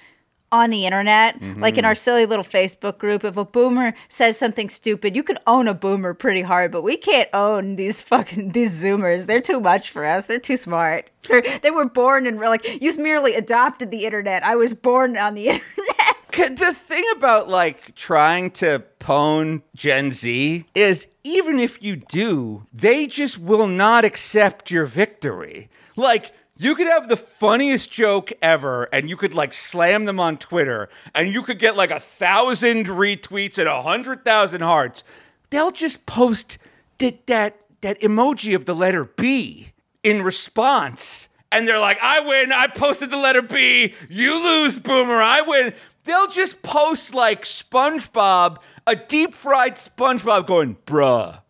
on 0.50 0.70
the 0.70 0.86
internet, 0.86 1.40
mm-hmm. 1.40 1.60
like 1.60 1.76
in 1.76 1.84
our 1.84 1.94
silly 1.94 2.26
little 2.26 2.44
Facebook 2.44 2.98
group, 2.98 3.24
if 3.24 3.36
a 3.36 3.44
boomer 3.44 3.94
says 4.08 4.38
something 4.38 4.70
stupid, 4.70 5.14
you 5.14 5.22
can 5.22 5.38
own 5.46 5.68
a 5.68 5.74
boomer 5.74 6.14
pretty 6.14 6.42
hard, 6.42 6.72
but 6.72 6.82
we 6.82 6.96
can't 6.96 7.28
own 7.32 7.76
these 7.76 8.00
fucking 8.02 8.52
these 8.52 8.82
zoomers. 8.82 9.26
They're 9.26 9.40
too 9.40 9.60
much 9.60 9.90
for 9.90 10.04
us. 10.04 10.24
They're 10.24 10.38
too 10.38 10.56
smart. 10.56 11.10
They're, 11.28 11.42
they 11.62 11.70
were 11.70 11.84
born 11.84 12.26
and 12.26 12.38
like 12.40 12.82
you 12.82 12.96
merely 12.96 13.34
adopted 13.34 13.90
the 13.90 14.06
internet. 14.06 14.44
I 14.44 14.56
was 14.56 14.74
born 14.74 15.16
on 15.16 15.34
the 15.34 15.48
internet. 15.48 16.56
The 16.58 16.72
thing 16.72 17.04
about 17.16 17.48
like 17.48 17.94
trying 17.94 18.52
to 18.52 18.84
pwn 19.00 19.62
Gen 19.74 20.12
Z 20.12 20.66
is 20.74 21.08
even 21.24 21.58
if 21.58 21.82
you 21.82 21.96
do, 21.96 22.66
they 22.72 23.06
just 23.06 23.38
will 23.38 23.66
not 23.66 24.04
accept 24.04 24.70
your 24.70 24.86
victory. 24.86 25.68
Like 25.96 26.32
you 26.60 26.74
could 26.74 26.88
have 26.88 27.08
the 27.08 27.16
funniest 27.16 27.90
joke 27.90 28.32
ever 28.42 28.88
and 28.92 29.08
you 29.08 29.16
could 29.16 29.32
like 29.32 29.52
slam 29.52 30.04
them 30.04 30.18
on 30.18 30.36
Twitter 30.36 30.88
and 31.14 31.32
you 31.32 31.42
could 31.42 31.60
get 31.60 31.76
like 31.76 31.92
a 31.92 32.00
thousand 32.00 32.86
retweets 32.86 33.58
and 33.58 33.68
a 33.68 33.80
hundred 33.82 34.24
thousand 34.24 34.62
hearts. 34.62 35.04
They'll 35.50 35.70
just 35.70 36.04
post 36.04 36.58
that, 36.98 37.28
that, 37.28 37.60
that 37.80 38.00
emoji 38.00 38.56
of 38.56 38.64
the 38.64 38.74
letter 38.74 39.04
B 39.04 39.72
in 40.02 40.22
response. 40.22 41.28
And 41.52 41.66
they're 41.66 41.78
like, 41.78 41.98
I 42.02 42.20
win. 42.20 42.52
I 42.52 42.66
posted 42.66 43.10
the 43.10 43.16
letter 43.16 43.40
B. 43.40 43.94
You 44.10 44.42
lose, 44.42 44.78
Boomer. 44.78 45.22
I 45.22 45.40
win. 45.42 45.72
They'll 46.04 46.28
just 46.28 46.62
post 46.62 47.14
like 47.14 47.44
SpongeBob, 47.44 48.58
a 48.86 48.96
deep 48.96 49.32
fried 49.32 49.76
SpongeBob 49.76 50.46
going, 50.46 50.76
bruh 50.86 51.40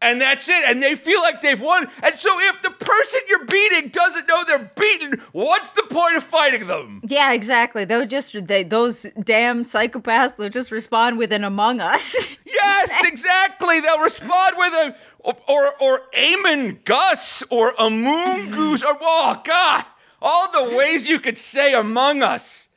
and 0.00 0.20
that's 0.20 0.48
it. 0.48 0.64
And 0.66 0.82
they 0.82 0.94
feel 0.94 1.20
like 1.22 1.40
they've 1.40 1.60
won. 1.60 1.88
And 2.02 2.18
so 2.18 2.30
if 2.40 2.62
the 2.62 2.70
person 2.70 3.20
you're 3.28 3.44
beating 3.44 3.88
doesn't 3.88 4.28
know 4.28 4.44
they're 4.44 4.70
beaten, 4.76 5.20
what's 5.32 5.70
the 5.72 5.82
point 5.82 6.16
of 6.16 6.22
fighting 6.22 6.66
them? 6.66 7.00
Yeah, 7.06 7.32
exactly. 7.32 7.84
They'll 7.84 8.06
just 8.06 8.46
they 8.46 8.62
those 8.62 9.06
damn 9.22 9.62
psychopaths. 9.62 10.36
They'll 10.36 10.50
just 10.50 10.70
respond 10.70 11.18
with 11.18 11.32
an 11.32 11.44
Among 11.44 11.80
Us. 11.80 12.38
yes, 12.46 12.92
exactly. 13.04 13.80
They'll 13.80 14.00
respond 14.00 14.54
with 14.56 14.72
a 14.72 14.96
or 15.18 15.36
or, 15.48 15.72
or 15.80 16.00
Amon 16.16 16.80
Gus 16.84 17.42
or 17.50 17.74
a 17.78 17.90
Moon 17.90 18.50
Goose 18.50 18.82
or 18.82 18.96
oh 19.00 19.40
god, 19.44 19.84
all 20.22 20.50
the 20.52 20.76
ways 20.76 21.08
you 21.08 21.18
could 21.18 21.38
say 21.38 21.74
Among 21.74 22.22
Us. 22.22 22.68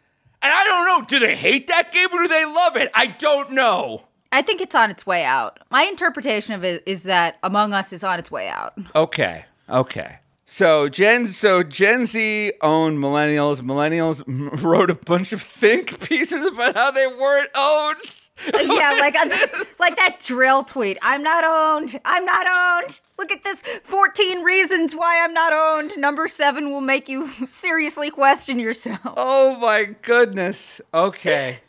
And 0.43 0.51
I 0.51 0.63
don't 0.63 0.87
know. 0.87 1.05
Do 1.05 1.19
they 1.19 1.35
hate 1.35 1.67
that 1.67 1.91
game 1.91 2.07
or 2.11 2.23
do 2.23 2.27
they 2.27 2.45
love 2.45 2.75
it? 2.75 2.89
I 2.95 3.05
don't 3.05 3.51
know. 3.51 4.05
I 4.31 4.41
think 4.41 4.61
it's 4.61 4.75
on 4.75 4.89
its 4.89 5.05
way 5.05 5.23
out. 5.23 5.59
My 5.69 5.83
interpretation 5.83 6.53
of 6.53 6.63
it 6.63 6.83
is 6.85 7.03
that 7.03 7.37
Among 7.43 7.73
Us 7.73 7.91
is 7.91 8.03
on 8.03 8.19
its 8.19 8.31
way 8.31 8.47
out. 8.47 8.73
Okay. 8.95 9.45
Okay. 9.69 10.19
So 10.45 10.89
Gen 10.89 11.27
so 11.27 11.63
Gen 11.63 12.05
Z 12.05 12.51
owned 12.61 12.97
millennials. 12.97 13.61
Millennials 13.61 14.21
wrote 14.61 14.89
a 14.91 14.95
bunch 14.95 15.31
of 15.31 15.41
think 15.41 16.01
pieces 16.09 16.45
about 16.45 16.75
how 16.75 16.91
they 16.91 17.07
weren't 17.07 17.49
owned. 17.55 18.29
yeah, 18.53 18.91
like 18.99 19.15
it's 19.15 19.79
like 19.79 19.95
that 19.95 20.19
dril 20.19 20.67
tweet. 20.67 20.97
I'm 21.01 21.23
not 21.23 21.45
owned. 21.45 21.97
I'm 22.03 22.25
not 22.25 22.47
owned. 22.83 22.99
Look 23.17 23.31
at 23.31 23.45
this 23.45 23.63
14 23.85 24.43
reasons 24.43 24.93
why 24.93 25.23
I'm 25.23 25.33
not 25.33 25.53
owned. 25.53 25.97
Number 25.97 26.27
7 26.27 26.65
will 26.65 26.81
make 26.81 27.07
you 27.07 27.29
seriously 27.45 28.09
question 28.09 28.59
yourself. 28.59 28.99
Oh 29.05 29.55
my 29.55 29.95
goodness. 30.01 30.81
Okay. 30.93 31.59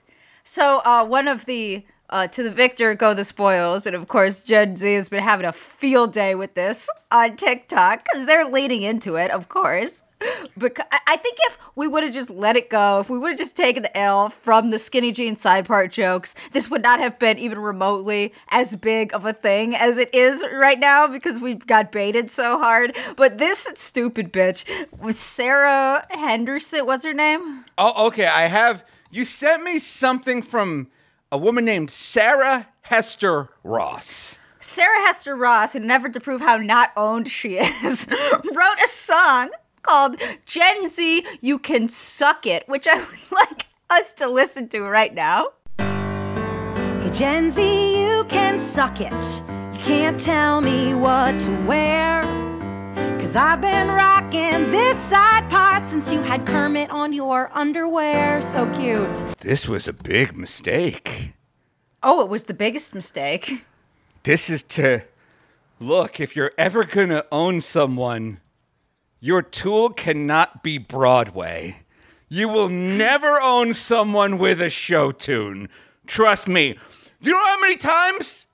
So, 0.42 0.80
uh, 0.84 1.04
one 1.04 1.28
of 1.28 1.44
the 1.44 1.84
uh, 2.12 2.28
to 2.28 2.42
the 2.42 2.50
victor 2.50 2.94
go 2.94 3.14
the 3.14 3.24
spoils, 3.24 3.86
and 3.86 3.96
of 3.96 4.06
course 4.06 4.40
Gen 4.40 4.76
Z 4.76 4.94
has 4.94 5.08
been 5.08 5.24
having 5.24 5.46
a 5.46 5.52
field 5.52 6.12
day 6.12 6.34
with 6.34 6.54
this 6.54 6.88
on 7.10 7.36
TikTok 7.36 8.04
because 8.04 8.26
they're 8.26 8.44
leaning 8.44 8.82
into 8.82 9.16
it, 9.16 9.30
of 9.30 9.48
course. 9.48 10.02
Because 10.56 10.86
I 10.92 11.16
think 11.16 11.38
if 11.48 11.58
we 11.74 11.88
would 11.88 12.04
have 12.04 12.12
just 12.12 12.30
let 12.30 12.54
it 12.54 12.70
go, 12.70 13.00
if 13.00 13.10
we 13.10 13.18
would 13.18 13.30
have 13.30 13.38
just 13.38 13.56
taken 13.56 13.82
the 13.82 13.96
L 13.96 14.28
from 14.28 14.70
the 14.70 14.78
skinny 14.78 15.10
jean 15.10 15.34
side 15.34 15.66
part 15.66 15.90
jokes, 15.90 16.36
this 16.52 16.70
would 16.70 16.82
not 16.82 17.00
have 17.00 17.18
been 17.18 17.38
even 17.38 17.58
remotely 17.58 18.32
as 18.50 18.76
big 18.76 19.12
of 19.14 19.24
a 19.24 19.32
thing 19.32 19.74
as 19.74 19.98
it 19.98 20.14
is 20.14 20.44
right 20.54 20.78
now 20.78 21.08
because 21.08 21.40
we 21.40 21.54
got 21.54 21.90
baited 21.90 22.30
so 22.30 22.58
hard. 22.58 22.96
But 23.16 23.38
this 23.38 23.66
stupid 23.74 24.32
bitch 24.32 24.64
was 25.00 25.18
Sarah 25.18 26.04
Henderson. 26.10 26.86
What's 26.86 27.04
her 27.04 27.14
name? 27.14 27.64
Oh, 27.78 28.06
okay. 28.06 28.26
I 28.26 28.42
have 28.42 28.84
you 29.10 29.24
sent 29.24 29.64
me 29.64 29.80
something 29.80 30.42
from 30.42 30.88
a 31.32 31.38
woman 31.38 31.64
named 31.64 31.90
Sarah 31.90 32.68
Hester 32.82 33.48
Ross. 33.64 34.38
Sarah 34.60 35.00
Hester 35.06 35.34
Ross, 35.34 35.74
in 35.74 35.82
an 35.82 35.90
effort 35.90 36.12
to 36.12 36.20
prove 36.20 36.42
how 36.42 36.58
not 36.58 36.92
owned 36.94 37.26
she 37.28 37.56
is, 37.56 38.06
wrote 38.54 38.84
a 38.84 38.88
song 38.88 39.50
called 39.80 40.20
Gen 40.44 40.88
Z 40.90 41.26
You 41.40 41.58
Can 41.58 41.88
Suck 41.88 42.46
It, 42.46 42.68
which 42.68 42.86
I 42.86 42.96
would 42.96 43.18
like 43.32 43.66
us 43.88 44.12
to 44.14 44.28
listen 44.28 44.68
to 44.68 44.82
right 44.82 45.14
now. 45.14 45.48
Hey, 45.78 47.10
Gen 47.12 47.50
Z, 47.50 48.02
you 48.02 48.24
can 48.24 48.60
suck 48.60 49.00
it. 49.00 49.42
You 49.74 49.80
can't 49.80 50.20
tell 50.20 50.60
me 50.60 50.94
what 50.94 51.40
to 51.40 51.64
wear. 51.64 52.51
Cause 53.32 53.42
I've 53.42 53.62
been 53.62 53.88
rocking 53.88 54.70
this 54.70 54.98
side 54.98 55.48
part 55.48 55.86
since 55.86 56.12
you 56.12 56.20
had 56.20 56.44
Kermit 56.44 56.90
on 56.90 57.14
your 57.14 57.50
underwear. 57.54 58.42
So 58.42 58.70
cute. 58.74 59.38
This 59.38 59.66
was 59.66 59.88
a 59.88 59.94
big 59.94 60.36
mistake. 60.36 61.32
Oh, 62.02 62.20
it 62.20 62.28
was 62.28 62.44
the 62.44 62.52
biggest 62.52 62.94
mistake. 62.94 63.64
This 64.24 64.50
is 64.50 64.62
to 64.64 65.04
look, 65.80 66.20
if 66.20 66.36
you're 66.36 66.52
ever 66.58 66.84
gonna 66.84 67.24
own 67.32 67.62
someone, 67.62 68.42
your 69.18 69.40
tool 69.40 69.88
cannot 69.88 70.62
be 70.62 70.76
Broadway. 70.76 71.84
You 72.28 72.48
will 72.48 72.68
never 72.68 73.40
own 73.40 73.72
someone 73.72 74.36
with 74.36 74.60
a 74.60 74.68
show 74.68 75.10
tune. 75.10 75.70
Trust 76.06 76.48
me. 76.48 76.76
You 77.18 77.32
know 77.32 77.42
how 77.42 77.60
many 77.60 77.76
times 77.76 78.44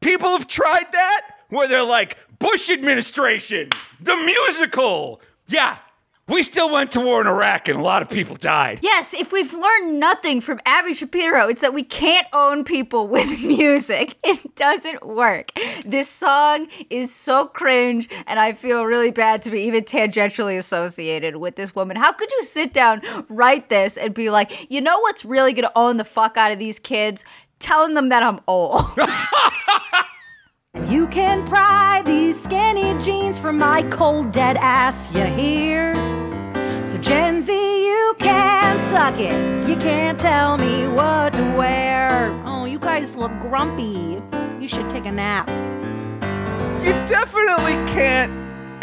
people 0.00 0.28
have 0.28 0.46
tried 0.46 0.92
that? 0.92 1.22
Where 1.48 1.66
they're 1.66 1.82
like, 1.82 2.16
Bush 2.42 2.70
administration, 2.70 3.70
the 4.00 4.16
musical. 4.16 5.20
Yeah, 5.46 5.78
we 6.26 6.42
still 6.42 6.72
went 6.72 6.90
to 6.90 7.00
war 7.00 7.20
in 7.20 7.28
Iraq 7.28 7.68
and 7.68 7.78
a 7.78 7.82
lot 7.82 8.02
of 8.02 8.10
people 8.10 8.34
died. 8.34 8.80
Yes, 8.82 9.14
if 9.14 9.30
we've 9.30 9.52
learned 9.52 10.00
nothing 10.00 10.40
from 10.40 10.58
Abby 10.66 10.92
Shapiro, 10.92 11.48
it's 11.48 11.60
that 11.60 11.72
we 11.72 11.84
can't 11.84 12.26
own 12.32 12.64
people 12.64 13.06
with 13.06 13.28
music. 13.44 14.16
It 14.24 14.56
doesn't 14.56 15.06
work. 15.06 15.52
This 15.84 16.08
song 16.08 16.66
is 16.90 17.14
so 17.14 17.46
cringe, 17.46 18.08
and 18.26 18.40
I 18.40 18.54
feel 18.54 18.86
really 18.86 19.12
bad 19.12 19.40
to 19.42 19.50
be 19.52 19.60
even 19.62 19.84
tangentially 19.84 20.58
associated 20.58 21.36
with 21.36 21.54
this 21.54 21.76
woman. 21.76 21.96
How 21.96 22.10
could 22.10 22.32
you 22.32 22.42
sit 22.42 22.72
down, 22.72 23.02
write 23.28 23.68
this, 23.68 23.96
and 23.96 24.12
be 24.12 24.30
like, 24.30 24.68
you 24.68 24.80
know 24.80 24.98
what's 24.98 25.24
really 25.24 25.52
gonna 25.52 25.70
own 25.76 25.96
the 25.96 26.04
fuck 26.04 26.36
out 26.36 26.50
of 26.50 26.58
these 26.58 26.80
kids? 26.80 27.24
Telling 27.60 27.94
them 27.94 28.08
that 28.08 28.24
I'm 28.24 28.40
old. 28.48 28.82
You 30.92 31.06
can 31.06 31.46
pry 31.46 32.02
these 32.04 32.38
skinny 32.38 32.92
jeans 32.98 33.40
from 33.40 33.56
my 33.56 33.80
cold 33.84 34.30
dead 34.30 34.58
ass, 34.60 35.10
you 35.14 35.24
hear? 35.24 35.94
So 36.84 36.98
Gen 36.98 37.40
Z, 37.40 37.50
you 37.50 38.14
can 38.18 38.78
suck 38.90 39.18
it. 39.18 39.66
You 39.66 39.76
can't 39.76 40.20
tell 40.20 40.58
me 40.58 40.86
what 40.88 41.32
to 41.32 41.42
wear. 41.56 42.30
Oh, 42.44 42.66
you 42.66 42.78
guys 42.78 43.16
look 43.16 43.32
grumpy. 43.40 44.20
You 44.60 44.68
should 44.68 44.90
take 44.90 45.06
a 45.06 45.10
nap. 45.10 45.48
You 46.84 46.92
definitely 47.06 47.76
can't 47.86 48.30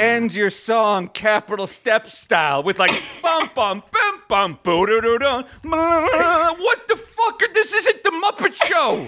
end 0.02 0.34
your 0.34 0.50
song 0.50 1.10
Capitol 1.10 1.68
Step 1.68 2.08
style 2.08 2.64
with 2.64 2.80
like 2.80 3.04
bum 3.22 3.52
bum 3.54 3.84
bum 3.92 4.22
bum 4.28 4.60
boo 4.64 4.88
doo 4.88 5.00
doo 5.00 5.20
doo. 5.20 5.44
What 5.64 6.88
the 6.88 6.96
fuck? 6.96 7.44
This 7.54 7.72
isn't 7.72 8.04
the 8.04 8.10
Muppet 8.10 8.56
Show. 8.66 9.08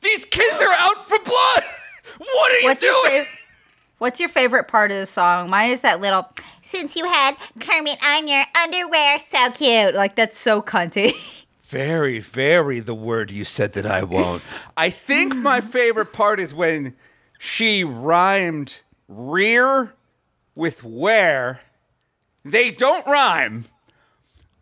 These 0.00 0.24
kids 0.24 0.62
are 0.62 0.72
out 0.78 1.06
for 1.06 1.18
blood. 1.18 1.64
What 2.18 2.52
are 2.52 2.58
you 2.58 2.64
What's 2.68 2.82
your 2.82 2.92
doing? 3.06 3.22
fav- 3.24 3.28
What's 3.98 4.20
your 4.20 4.28
favorite 4.28 4.68
part 4.68 4.90
of 4.92 4.98
the 4.98 5.06
song? 5.06 5.50
Mine 5.50 5.70
is 5.70 5.80
that 5.80 6.00
little 6.00 6.28
Since 6.62 6.94
you 6.96 7.04
had 7.04 7.36
Kermit 7.60 7.98
on 8.04 8.28
your 8.28 8.44
underwear, 8.62 9.18
so 9.18 9.50
cute. 9.50 9.94
like 9.94 10.14
that's 10.16 10.36
so 10.36 10.62
cunty. 10.62 11.12
Very, 11.62 12.18
very 12.18 12.80
the 12.80 12.94
word 12.94 13.30
you 13.30 13.44
said 13.44 13.74
that 13.74 13.84
I 13.84 14.02
won't. 14.02 14.42
I 14.74 14.88
think 14.88 15.36
my 15.36 15.60
favorite 15.62 16.14
part 16.14 16.40
is 16.40 16.54
when 16.54 16.96
she 17.38 17.84
rhymed 17.84 18.80
rear 19.06 19.92
with 20.54 20.82
where. 20.82 21.60
They 22.42 22.70
don't 22.70 23.06
rhyme. 23.06 23.66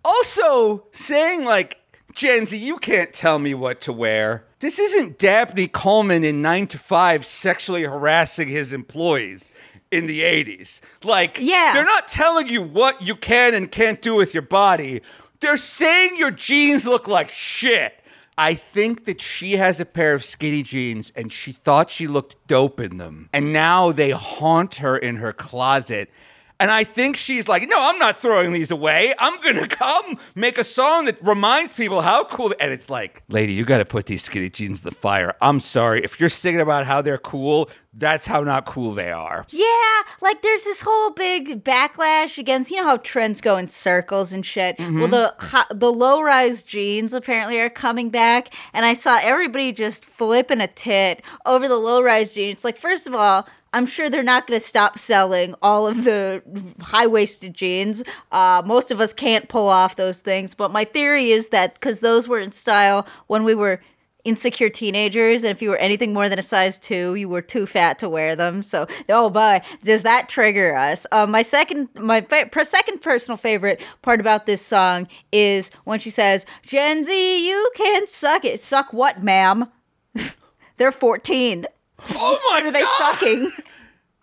Also, 0.04 0.84
saying 0.90 1.44
like, 1.44 1.78
Gen 2.12 2.46
Z, 2.48 2.56
you 2.56 2.76
can't 2.78 3.12
tell 3.12 3.38
me 3.38 3.54
what 3.54 3.80
to 3.82 3.92
wear. 3.92 4.44
This 4.66 4.80
isn't 4.80 5.20
Dabney 5.20 5.68
Coleman 5.68 6.24
in 6.24 6.42
9 6.42 6.66
to 6.66 6.76
5 6.76 7.24
sexually 7.24 7.84
harassing 7.84 8.48
his 8.48 8.72
employees 8.72 9.52
in 9.92 10.08
the 10.08 10.22
80s. 10.22 10.80
Like, 11.04 11.38
Yeah. 11.40 11.72
they're 11.72 11.84
not 11.84 12.08
telling 12.08 12.48
you 12.48 12.62
what 12.62 13.00
you 13.00 13.14
can 13.14 13.54
and 13.54 13.70
can't 13.70 14.02
do 14.02 14.16
with 14.16 14.34
your 14.34 14.42
body. 14.42 15.02
They're 15.38 15.56
saying 15.56 16.16
your 16.16 16.32
jeans 16.32 16.84
look 16.84 17.06
like 17.06 17.30
shit. 17.30 18.00
I 18.36 18.54
think 18.54 19.04
that 19.04 19.20
she 19.20 19.52
has 19.52 19.78
a 19.78 19.84
pair 19.84 20.14
of 20.14 20.24
skinny 20.24 20.64
jeans 20.64 21.12
and 21.14 21.32
she 21.32 21.52
thought 21.52 21.92
she 21.92 22.08
looked 22.08 22.44
dope 22.48 22.80
in 22.80 22.96
them. 22.96 23.28
And 23.32 23.52
now 23.52 23.92
they 23.92 24.10
haunt 24.10 24.74
her 24.76 24.96
in 24.98 25.14
her 25.18 25.32
closet. 25.32 26.10
And 26.58 26.70
I 26.70 26.84
think 26.84 27.16
she's 27.16 27.48
like, 27.48 27.68
no, 27.68 27.76
I'm 27.78 27.98
not 27.98 28.18
throwing 28.18 28.52
these 28.52 28.70
away. 28.70 29.12
I'm 29.18 29.40
gonna 29.42 29.68
come 29.68 30.18
make 30.34 30.58
a 30.58 30.64
song 30.64 31.04
that 31.04 31.22
reminds 31.22 31.74
people 31.74 32.00
how 32.00 32.24
cool. 32.24 32.54
And 32.58 32.72
it's 32.72 32.88
like, 32.88 33.22
lady, 33.28 33.52
you 33.52 33.64
got 33.64 33.78
to 33.78 33.84
put 33.84 34.06
these 34.06 34.22
skinny 34.22 34.48
jeans 34.48 34.80
in 34.80 34.84
the 34.84 34.94
fire. 34.94 35.34
I'm 35.42 35.60
sorry 35.60 36.02
if 36.02 36.18
you're 36.18 36.28
singing 36.28 36.60
about 36.60 36.86
how 36.86 37.02
they're 37.02 37.18
cool. 37.18 37.68
That's 37.92 38.26
how 38.26 38.42
not 38.42 38.66
cool 38.66 38.92
they 38.92 39.10
are. 39.10 39.46
Yeah, 39.48 40.02
like 40.20 40.42
there's 40.42 40.64
this 40.64 40.82
whole 40.82 41.10
big 41.10 41.64
backlash 41.64 42.36
against 42.38 42.70
you 42.70 42.78
know 42.78 42.84
how 42.84 42.96
trends 42.98 43.40
go 43.40 43.56
in 43.56 43.68
circles 43.68 44.32
and 44.32 44.44
shit. 44.44 44.76
Mm-hmm. 44.78 45.00
Well, 45.00 45.08
the 45.08 45.66
the 45.74 45.92
low 45.92 46.22
rise 46.22 46.62
jeans 46.62 47.14
apparently 47.14 47.58
are 47.58 47.70
coming 47.70 48.10
back, 48.10 48.52
and 48.72 48.84
I 48.84 48.94
saw 48.94 49.18
everybody 49.22 49.72
just 49.72 50.04
flipping 50.04 50.60
a 50.60 50.68
tit 50.68 51.22
over 51.44 51.68
the 51.68 51.76
low 51.76 52.02
rise 52.02 52.32
jeans. 52.32 52.64
Like, 52.64 52.78
first 52.78 53.06
of 53.06 53.14
all. 53.14 53.46
I'm 53.76 53.84
sure 53.84 54.08
they're 54.08 54.22
not 54.22 54.46
going 54.46 54.58
to 54.58 54.66
stop 54.66 54.98
selling 54.98 55.54
all 55.60 55.86
of 55.86 56.04
the 56.04 56.42
high 56.80 57.06
waisted 57.06 57.52
jeans. 57.52 58.02
Uh, 58.32 58.62
most 58.64 58.90
of 58.90 59.02
us 59.02 59.12
can't 59.12 59.50
pull 59.50 59.68
off 59.68 59.96
those 59.96 60.22
things, 60.22 60.54
but 60.54 60.70
my 60.70 60.86
theory 60.86 61.30
is 61.30 61.48
that 61.48 61.74
because 61.74 62.00
those 62.00 62.26
were 62.26 62.40
in 62.40 62.52
style 62.52 63.06
when 63.26 63.44
we 63.44 63.54
were 63.54 63.82
insecure 64.24 64.70
teenagers 64.70 65.44
and 65.44 65.50
if 65.50 65.60
you 65.60 65.68
were 65.68 65.76
anything 65.76 66.14
more 66.14 66.30
than 66.30 66.38
a 66.38 66.42
size 66.42 66.78
two 66.78 67.14
you 67.14 67.28
were 67.28 67.42
too 67.42 67.66
fat 67.66 67.98
to 67.98 68.08
wear 68.08 68.34
them. 68.34 68.62
So 68.62 68.86
oh 69.10 69.28
boy 69.28 69.60
does 69.84 70.02
that 70.04 70.30
trigger 70.30 70.74
us. 70.74 71.06
Uh, 71.12 71.26
my 71.26 71.42
second 71.42 71.90
my 71.94 72.22
fa- 72.22 72.64
second 72.64 73.02
personal 73.02 73.36
favorite 73.36 73.82
part 74.00 74.20
about 74.20 74.46
this 74.46 74.62
song 74.62 75.06
is 75.32 75.70
when 75.84 76.00
she 76.00 76.10
says 76.10 76.46
gen 76.62 77.04
z 77.04 77.46
you 77.46 77.70
can 77.76 78.08
suck 78.08 78.44
it. 78.46 78.58
Suck 78.58 78.92
what 78.94 79.22
ma'am? 79.22 79.70
They're 80.78 80.90
14 80.90 81.66
Oh 82.14 82.38
my 82.50 82.56
what 82.56 82.66
are 82.66 82.70
they 82.70 82.82
god! 82.82 82.98
sucking? 82.98 83.52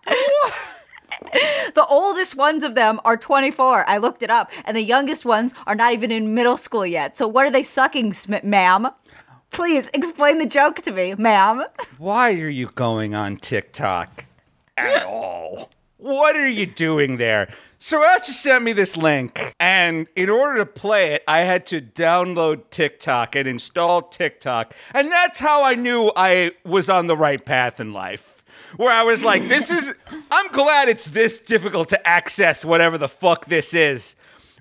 The 1.74 1.86
oldest 1.88 2.36
ones 2.36 2.64
of 2.64 2.76
them 2.76 3.00
are 3.06 3.18
24 3.18 3.88
i 3.90 3.98
looked 3.98 4.22
it 4.24 4.30
up 4.30 4.52
and 4.66 4.76
the 4.78 4.84
youngest 4.84 5.26
ones 5.26 5.54
are 5.66 5.74
not 5.74 5.94
even 5.94 6.12
in 6.12 6.34
middle 6.36 6.58
school 6.58 6.86
yet. 6.86 7.18
So 7.18 7.28
what 7.28 7.46
are 7.46 7.52
they 7.52 7.64
sucking 7.64 8.14
ma'am? 8.44 8.90
Please 9.52 9.90
explain 9.94 10.38
the 10.38 10.46
joke 10.46 10.78
to 10.84 10.92
me 10.92 11.16
ma'am. 11.16 11.64
Why 11.98 12.34
are 12.34 12.50
you 12.50 12.68
going 12.76 13.16
on 13.16 13.38
TikTok 13.38 14.26
at 14.78 15.04
all? 15.04 15.70
What 16.04 16.36
are 16.36 16.50
you 16.50 16.66
doing 16.66 17.16
there? 17.16 17.48
So 17.80 17.98
Sriracha 17.98 18.26
sent 18.26 18.66
me 18.66 18.74
this 18.74 18.98
link, 18.98 19.56
and 19.58 20.06
in 20.18 20.30
order 20.30 20.58
to 20.58 20.66
play 20.66 21.14
it, 21.14 21.24
I 21.30 21.44
had 21.44 21.66
to 21.68 21.80
download 21.80 22.70
TikTok 22.72 23.38
and 23.38 23.48
install 23.48 24.02
TikTok. 24.02 24.76
And 24.94 25.10
that's 25.10 25.40
how 25.40 25.64
I 25.64 25.76
knew 25.76 26.12
I 26.14 26.52
was 26.66 26.90
on 26.90 27.08
the 27.08 27.16
right 27.16 27.44
path 27.46 27.80
in 27.80 27.94
life. 27.94 28.44
where 28.76 28.92
I 28.92 29.04
was 29.04 29.24
like, 29.24 29.48
this 29.48 29.70
is, 29.70 29.94
I'm 30.30 30.52
glad 30.52 30.90
it's 30.90 31.06
this 31.06 31.40
difficult 31.40 31.88
to 31.90 32.06
access 32.06 32.66
whatever 32.66 32.98
the 32.98 33.08
fuck 33.08 33.46
this 33.46 33.74
is. 33.74 34.18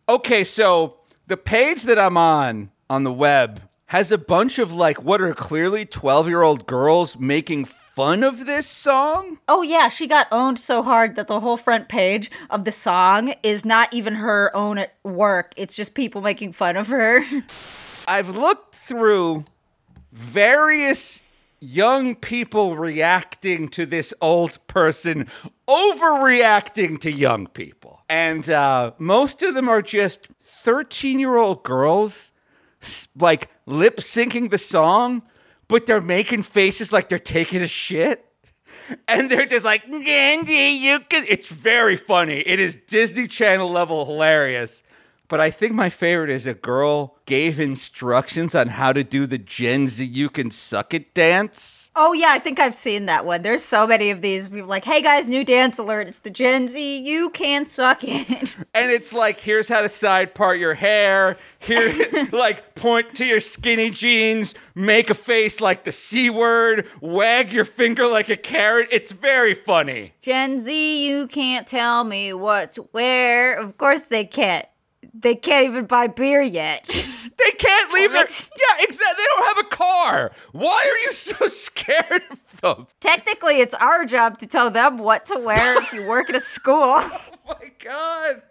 Okay, 0.09 0.45
so 0.45 0.99
the 1.27 1.37
page 1.37 1.83
that 1.83 1.99
I'm 1.99 2.17
on 2.17 2.71
on 2.89 3.03
the 3.03 3.13
web 3.13 3.63
has 3.87 4.13
a 4.13 4.19
bunch 4.19 4.61
of 4.61 4.73
like 4.73 5.03
what 5.03 5.21
are 5.21 5.35
clearly 5.35 5.87
12 5.87 6.29
year 6.29 6.43
old 6.43 6.69
girls 6.69 7.19
making 7.19 7.65
fun 7.95 8.23
of 8.23 8.47
this 8.47 8.67
song. 8.67 9.39
Oh 9.49 9.63
yeah, 9.63 9.89
she 9.89 10.07
got 10.07 10.27
owned 10.33 10.59
so 10.59 10.83
hard 10.83 11.17
that 11.17 11.29
the 11.29 11.41
whole 11.41 11.57
front 11.57 11.89
page 11.89 12.31
of 12.49 12.65
the 12.65 12.73
song 12.73 13.35
is 13.43 13.65
not 13.65 13.93
even 13.93 14.15
her 14.15 14.51
own 14.55 14.87
work. 15.05 15.53
It's 15.57 15.77
just 15.77 15.95
people 15.95 16.23
making 16.23 16.53
fun 16.53 16.77
of 16.77 16.89
her. 16.89 17.23
I've 18.09 18.31
looked 18.31 18.75
through 18.75 19.45
various 20.11 21.23
young 21.61 22.15
people 22.15 22.77
reacting 22.77 23.69
to 23.69 23.87
this 23.87 24.13
old 24.21 24.59
person 24.67 25.29
overreacting 25.69 26.99
to 27.01 27.13
young 27.13 27.47
people. 27.47 28.01
And 28.09 28.49
uh, 28.49 28.93
most 28.99 29.43
of 29.43 29.55
them 29.55 29.69
are 29.69 29.83
just 29.83 30.29
13 30.43 31.19
year 31.19 31.37
old 31.37 31.63
girls 31.63 32.33
like 33.19 33.49
lip 33.67 33.99
syncing 33.99 34.51
the 34.51 34.59
song, 34.59 35.23
but 35.73 35.87
they're 35.87 36.03
making 36.03 36.43
faces 36.43 36.93
like 36.93 37.09
they're 37.09 37.19
taking 37.19 37.63
a 37.63 37.67
shit. 37.67 38.27
And 39.09 39.31
they're 39.31 39.47
just 39.47 39.65
like, 39.65 39.83
Andy, 39.89 40.53
you 40.53 41.01
can. 41.01 41.25
It's 41.27 41.49
very 41.49 41.97
funny. 41.97 42.41
It 42.41 42.61
is 42.61 42.75
Disney 42.75 43.27
Channel 43.27 43.71
level 43.71 44.05
hilarious. 44.05 44.83
But 45.29 45.41
I 45.41 45.49
think 45.49 45.73
my 45.73 45.89
favorite 45.89 46.29
is 46.29 46.47
a 46.47 46.53
girl 46.53 47.17
gave 47.33 47.59
instructions 47.59 48.55
on 48.55 48.69
how 48.69 48.93
to 48.93 49.03
do 49.03 49.25
the 49.25 49.39
Gen 49.39 49.89
Z 49.89 50.05
you 50.05 50.29
can 50.29 50.51
suck 50.51 50.93
it 50.93 51.15
dance. 51.15 51.91
oh 51.97 52.13
yeah, 52.13 52.27
I 52.29 52.39
think 52.39 52.61
I've 52.61 52.75
seen 52.75 53.07
that 53.07 53.25
one. 53.25 53.41
There's 53.41 53.65
so 53.65 53.87
many 53.87 54.11
of 54.11 54.21
these. 54.21 54.51
People 54.51 54.69
like, 54.69 54.85
hey 54.85 55.01
guys, 55.01 55.31
new 55.31 55.43
dance 55.43 55.79
alert. 55.79 56.09
It's 56.09 56.19
the 56.19 56.29
Gen 56.29 56.69
Z. 56.69 56.99
You 56.99 57.31
can 57.31 57.65
suck 57.65 58.05
it. 58.05 58.53
And 58.75 58.91
it's 58.91 59.13
like, 59.13 59.39
here's 59.39 59.69
how 59.69 59.83
to 59.83 59.89
side 59.89 60.35
part 60.35 60.59
your 60.59 60.73
hair. 60.73 61.37
Here, 61.59 61.95
like, 62.33 62.75
point 62.75 63.15
to 63.17 63.25
your 63.27 63.41
skinny 63.41 63.91
jeans, 63.91 64.55
make 64.75 65.11
a 65.11 65.15
face 65.15 65.61
like 65.61 65.85
the 65.85 65.93
C 65.93 66.31
word, 66.31 66.89
wag 67.03 67.53
your 67.53 67.67
finger 67.67 68.07
like 68.07 68.31
a 68.31 68.37
carrot. 68.37 68.89
It's 68.91 69.13
very 69.13 69.55
funny. 69.55 70.15
Gen 70.23 70.59
Z, 70.59 71.07
you 71.07 71.27
can't 71.27 71.67
tell 71.67 72.03
me 72.05 72.33
what's 72.33 72.77
where. 72.77 73.55
Of 73.55 73.77
course 73.77 74.03
they 74.03 74.25
can't. 74.25 74.67
They 75.15 75.35
can't 75.35 75.67
even 75.67 75.87
buy 75.87 76.07
beer 76.09 76.43
yet. 76.43 76.89
They 77.45 77.51
can't 77.53 77.93
leave 77.93 78.11
their. 78.13 78.21
let's- 78.23 78.51
Yeah, 78.57 78.85
exactly. 78.85 79.15
They 79.17 79.25
don't 79.35 79.57
have 79.57 79.67
a 79.67 79.69
car. 79.69 80.33
Why 80.53 80.85
are 80.87 80.99
you 81.07 81.13
so 81.13 81.47
scared 81.49 82.23
of 82.31 82.61
them? 82.61 82.87
Technically, 83.01 83.61
it's 83.61 83.75
our 83.75 84.05
job 84.05 84.39
to 84.39 84.47
tell 84.47 84.71
them 84.71 84.99
what 84.99 85.25
to 85.27 85.39
wear 85.39 85.79
if 85.81 85.93
you 85.93 86.07
work 86.07 86.29
at 86.29 86.37
a 86.37 86.41
school. 86.41 87.01
Oh 87.45 87.57
my 87.61 87.71
God. 87.83 88.43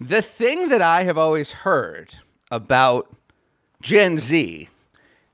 The 0.00 0.20
thing 0.20 0.68
that 0.68 0.82
I 0.82 1.04
have 1.04 1.16
always 1.16 1.52
heard 1.52 2.16
about 2.50 3.08
Gen 3.80 4.18
Z 4.18 4.68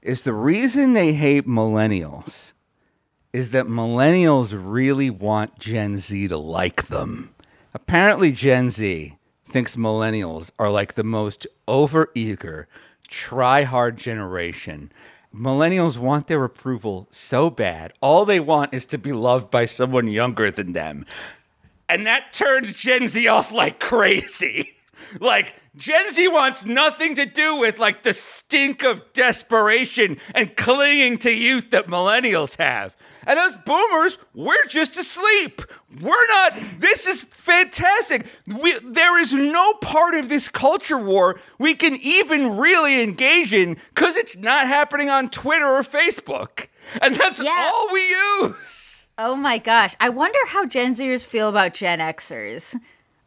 is 0.03 0.23
the 0.23 0.33
reason 0.35 0.93
they 0.93 1.13
hate 1.15 1.47
millennials 1.47 2.53
is 3.33 3.51
that 3.51 3.67
millennials 3.67 4.53
really 4.55 5.11
want 5.11 5.59
Gen 5.59 5.97
Z 5.99 6.29
to 6.29 6.37
like 6.37 6.87
them. 6.89 7.35
Apparently, 7.75 8.31
Gen 8.31 8.71
Z 8.71 9.17
thinks 9.49 9.77
millennials 9.77 10.51
are 10.59 10.71
like 10.71 10.95
the 10.95 11.05
most 11.05 11.47
overeager, 11.67 12.67
try 13.09 13.63
hard 13.63 13.97
generation. 13.97 14.93
Millennials 15.35 15.99
want 15.99 16.27
their 16.27 16.45
approval 16.45 17.07
so 17.11 17.51
bad. 17.51 17.93
All 18.01 18.25
they 18.25 18.41
want 18.41 18.73
is 18.73 18.87
to 18.87 18.99
be 18.99 19.13
loved 19.13 19.51
by 19.51 19.67
someone 19.67 20.09
younger 20.09 20.51
than 20.51 20.73
them. 20.73 21.05
And 21.89 22.07
that 22.07 22.33
turns 22.33 22.75
Gen 22.75 23.09
Z 23.09 23.27
off 23.29 23.53
like 23.53 23.81
crazy. 23.81 24.73
Like, 25.21 25.55
Gen 25.77 26.13
Z 26.13 26.27
wants 26.29 26.65
nothing 26.65 27.15
to 27.17 27.25
do 27.27 27.57
with 27.57 27.79
like 27.79 28.03
the 28.03 28.13
stink 28.13 28.83
of 28.83 29.13
desperation 29.13 30.19
and 30.35 30.57
clinging 30.57 31.19
to 31.19 31.31
youth 31.33 31.71
that 31.71 31.87
millennials 31.87 32.57
have. 32.59 32.97
And 33.27 33.39
us 33.39 33.57
boomers, 33.65 34.19
we're 34.35 34.65
just 34.67 34.97
asleep. 34.97 35.63
We're 36.01 36.27
not, 36.29 36.59
this 36.79 37.07
is 37.07 37.23
fantastic. 37.23 38.27
We, 38.47 38.75
there 38.83 39.19
is 39.21 39.33
no 39.35 39.75
part 39.75 40.15
of 40.15 40.29
this 40.29 40.49
culture 40.49 40.99
war 40.99 41.39
we 41.59 41.75
can 41.75 41.97
even 41.97 42.57
really 42.57 43.03
engage 43.03 43.53
in 43.55 43.77
because 43.95 44.17
it's 44.17 44.37
not 44.37 44.67
happening 44.67 45.09
on 45.11 45.29
Twitter 45.29 45.67
or 45.67 45.83
Facebook. 45.83 46.69
And 47.03 47.15
that's 47.17 47.41
Yeah. 47.41 47.71
all 47.73 47.93
we 47.93 48.01
use. 48.49 49.07
Oh 49.19 49.35
my 49.37 49.59
gosh. 49.59 49.95
I 50.01 50.09
wonder 50.09 50.39
how 50.47 50.65
Gen 50.65 50.95
Zers 50.95 51.27
feel 51.27 51.49
about 51.49 51.75
Gen 51.75 51.99
Xers. 51.99 52.77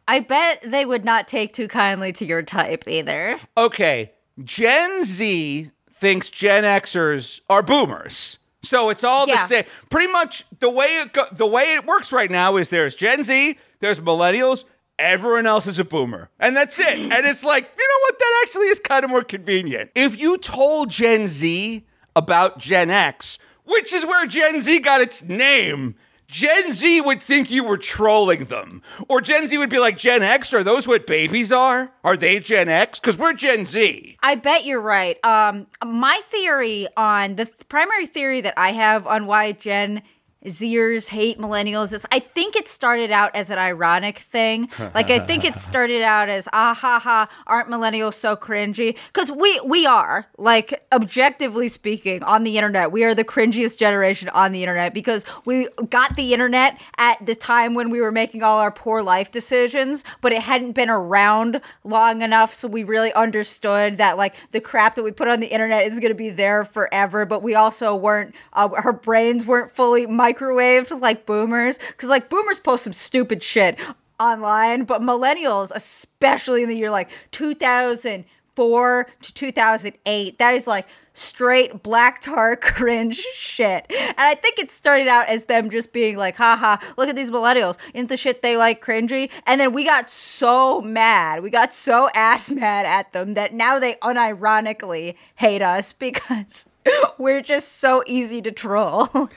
I 0.08 0.20
bet 0.20 0.62
they 0.66 0.84
would 0.84 1.04
not 1.04 1.28
take 1.28 1.52
too 1.54 1.68
kindly 1.68 2.12
to 2.14 2.24
your 2.26 2.42
type 2.42 2.84
either. 2.88 3.38
okay, 3.56 4.12
Gen 4.42 5.04
Z 5.04 5.70
thinks 5.94 6.30
Gen 6.30 6.64
Xers 6.64 7.40
are 7.48 7.62
boomers. 7.62 8.38
So 8.62 8.90
it's 8.90 9.02
all 9.04 9.26
the 9.26 9.36
same. 9.38 9.64
Pretty 9.90 10.12
much 10.12 10.44
the 10.60 10.70
way 10.70 10.86
it 11.00 11.12
go- 11.12 11.26
the 11.32 11.46
way 11.46 11.74
it 11.74 11.84
works 11.84 12.12
right 12.12 12.30
now 12.30 12.56
is 12.56 12.70
there's 12.70 12.94
Gen 12.94 13.24
Z, 13.24 13.58
there's 13.80 13.98
millennials, 14.00 14.64
everyone 14.98 15.46
else 15.46 15.66
is 15.66 15.78
a 15.78 15.84
boomer. 15.84 16.30
And 16.38 16.56
that's 16.56 16.78
it. 16.78 16.98
and 16.98 17.26
it's 17.26 17.42
like, 17.44 17.70
you 17.76 17.88
know 17.88 18.00
what? 18.02 18.18
That 18.18 18.42
actually 18.44 18.66
is 18.68 18.78
kind 18.78 19.04
of 19.04 19.10
more 19.10 19.24
convenient. 19.24 19.90
If 19.94 20.18
you 20.18 20.38
told 20.38 20.90
Gen 20.90 21.26
Z 21.26 21.84
about 22.14 22.58
Gen 22.58 22.88
X, 22.90 23.38
which 23.64 23.92
is 23.92 24.04
where 24.06 24.26
Gen 24.26 24.60
Z 24.62 24.78
got 24.80 25.00
its 25.00 25.22
name, 25.24 25.94
Gen 26.32 26.72
Z 26.72 27.02
would 27.02 27.22
think 27.22 27.50
you 27.50 27.62
were 27.62 27.76
trolling 27.76 28.46
them. 28.46 28.80
Or 29.06 29.20
Gen 29.20 29.46
Z 29.46 29.58
would 29.58 29.68
be 29.68 29.78
like, 29.78 29.98
Gen 29.98 30.22
X, 30.22 30.54
are 30.54 30.64
those 30.64 30.88
what 30.88 31.06
babies 31.06 31.52
are? 31.52 31.92
Are 32.02 32.16
they 32.16 32.40
Gen 32.40 32.70
X? 32.70 32.98
Because 32.98 33.18
we're 33.18 33.34
Gen 33.34 33.66
Z. 33.66 34.16
I 34.22 34.34
bet 34.36 34.64
you're 34.64 34.80
right. 34.80 35.22
Um, 35.26 35.66
my 35.84 36.22
theory 36.30 36.88
on 36.96 37.36
the 37.36 37.44
th- 37.44 37.68
primary 37.68 38.06
theory 38.06 38.40
that 38.40 38.54
I 38.56 38.72
have 38.72 39.06
on 39.06 39.26
why 39.26 39.52
Gen 39.52 40.02
Zers 40.46 41.08
hate 41.08 41.38
millennials. 41.38 41.92
Is 41.92 42.06
I 42.12 42.18
think 42.18 42.56
it 42.56 42.68
started 42.68 43.10
out 43.10 43.34
as 43.34 43.50
an 43.50 43.58
ironic 43.58 44.18
thing. 44.18 44.68
Like 44.94 45.10
I 45.10 45.20
think 45.20 45.44
it 45.44 45.54
started 45.54 46.02
out 46.02 46.28
as 46.28 46.48
ah 46.52 46.74
ha 46.74 46.98
ha 46.98 47.28
aren't 47.46 47.68
millennials 47.68 48.14
so 48.14 48.36
cringy? 48.36 48.96
Because 49.06 49.30
we 49.30 49.58
we 49.64 49.86
are 49.86 50.26
like 50.36 50.84
objectively 50.92 51.68
speaking 51.68 52.22
on 52.24 52.42
the 52.42 52.58
internet. 52.58 52.92
We 52.92 53.04
are 53.04 53.14
the 53.14 53.24
cringiest 53.24 53.78
generation 53.78 54.28
on 54.30 54.52
the 54.52 54.62
internet 54.62 54.92
because 54.92 55.24
we 55.44 55.68
got 55.88 56.16
the 56.16 56.32
internet 56.32 56.80
at 56.98 57.24
the 57.24 57.34
time 57.34 57.74
when 57.74 57.90
we 57.90 58.00
were 58.00 58.12
making 58.12 58.42
all 58.42 58.58
our 58.58 58.70
poor 58.70 59.02
life 59.02 59.30
decisions 59.30 60.04
but 60.20 60.32
it 60.32 60.42
hadn't 60.42 60.72
been 60.72 60.90
around 60.90 61.60
long 61.84 62.22
enough 62.22 62.54
so 62.54 62.68
we 62.68 62.84
really 62.84 63.12
understood 63.14 63.98
that 63.98 64.16
like 64.16 64.34
the 64.52 64.60
crap 64.60 64.94
that 64.94 65.02
we 65.02 65.10
put 65.10 65.28
on 65.28 65.40
the 65.40 65.46
internet 65.46 65.86
is 65.86 65.98
going 66.00 66.10
to 66.10 66.14
be 66.14 66.30
there 66.30 66.64
forever 66.64 67.24
but 67.24 67.42
we 67.42 67.54
also 67.54 67.94
weren't 67.94 68.34
uh, 68.54 68.68
our 68.84 68.92
brains 68.92 69.46
weren't 69.46 69.74
fully 69.74 70.06
microwaved 70.34 71.00
like 71.00 71.26
boomers 71.26 71.78
because 71.78 72.08
like 72.08 72.28
boomers 72.28 72.58
post 72.58 72.84
some 72.84 72.92
stupid 72.92 73.42
shit 73.42 73.76
online 74.20 74.84
but 74.84 75.00
millennials 75.00 75.72
especially 75.74 76.62
in 76.62 76.68
the 76.68 76.76
year 76.76 76.90
like 76.90 77.10
2004 77.32 79.06
to 79.20 79.34
2008 79.34 80.38
that 80.38 80.54
is 80.54 80.66
like 80.66 80.86
straight 81.14 81.82
black 81.82 82.20
tar 82.20 82.56
cringe 82.56 83.16
shit. 83.34 83.86
And 83.90 84.14
i 84.18 84.34
think 84.34 84.58
it 84.58 84.70
started 84.70 85.08
out 85.08 85.28
as 85.28 85.44
them 85.44 85.70
just 85.70 85.92
being 85.92 86.16
like 86.16 86.36
haha 86.36 86.76
look 86.96 87.08
at 87.08 87.16
these 87.16 87.30
millennials. 87.30 87.76
Into 87.94 88.08
the 88.08 88.16
shit 88.16 88.42
they 88.42 88.56
like 88.56 88.84
cringy? 88.84 89.30
And 89.46 89.60
then 89.60 89.72
we 89.72 89.84
got 89.84 90.08
so 90.08 90.80
mad 90.80 91.42
we 91.42 91.50
got 91.50 91.74
so 91.74 92.08
ass 92.14 92.50
mad 92.62 92.86
at 92.86 93.12
them 93.12 93.34
that 93.34 93.54
now 93.54 93.78
they 93.78 93.94
unironically 93.94 95.14
hate 95.36 95.62
us 95.62 95.92
because 96.02 96.66
we're 97.18 97.40
just 97.40 97.78
so 97.78 98.02
easy 98.06 98.42
to 98.42 98.50
troll 98.50 99.30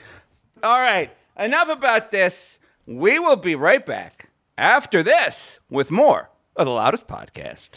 All 0.66 0.80
right, 0.80 1.16
enough 1.38 1.68
about 1.68 2.10
this. 2.10 2.58
We 2.86 3.20
will 3.20 3.36
be 3.36 3.54
right 3.54 3.86
back 3.86 4.30
after 4.58 5.00
this 5.00 5.60
with 5.70 5.92
more 5.92 6.32
of 6.56 6.66
the 6.66 6.72
Loudest 6.72 7.06
Podcast. 7.06 7.68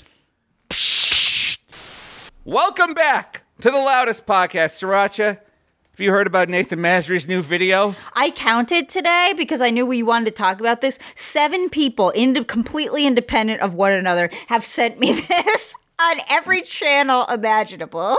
Welcome 2.43 2.95
back 2.95 3.43
to 3.61 3.69
the 3.69 3.77
Loudest 3.77 4.25
Podcast, 4.25 4.81
Sriracha. 4.81 5.37
Have 5.37 5.99
you 5.99 6.09
heard 6.09 6.25
about 6.25 6.49
Nathen 6.49 6.79
Mazri's 6.79 7.27
new 7.27 7.43
video? 7.43 7.93
I 8.13 8.31
counted 8.31 8.89
today 8.89 9.35
because 9.37 9.61
I 9.61 9.69
knew 9.69 9.85
we 9.85 10.01
wanted 10.01 10.25
to 10.25 10.31
talk 10.31 10.59
about 10.59 10.81
this. 10.81 10.97
Seven 11.13 11.69
people, 11.69 12.09
ind- 12.09 12.47
completely 12.47 13.05
independent 13.05 13.61
of 13.61 13.75
one 13.75 13.91
another, 13.91 14.31
have 14.47 14.65
sent 14.65 14.97
me 14.97 15.13
this 15.27 15.75
on 16.01 16.21
every 16.27 16.63
channel 16.63 17.23
imaginable. 17.27 18.17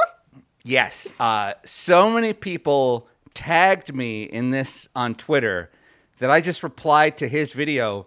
Yes. 0.62 1.12
Uh, 1.18 1.54
so 1.64 2.08
many 2.08 2.32
people 2.34 3.08
tagged 3.34 3.94
me 3.94 4.24
in 4.24 4.50
this 4.50 4.88
on 4.94 5.14
Twitter 5.14 5.70
that 6.18 6.30
I 6.30 6.40
just 6.40 6.62
replied 6.62 7.16
to 7.18 7.28
his 7.28 7.52
video. 7.52 8.06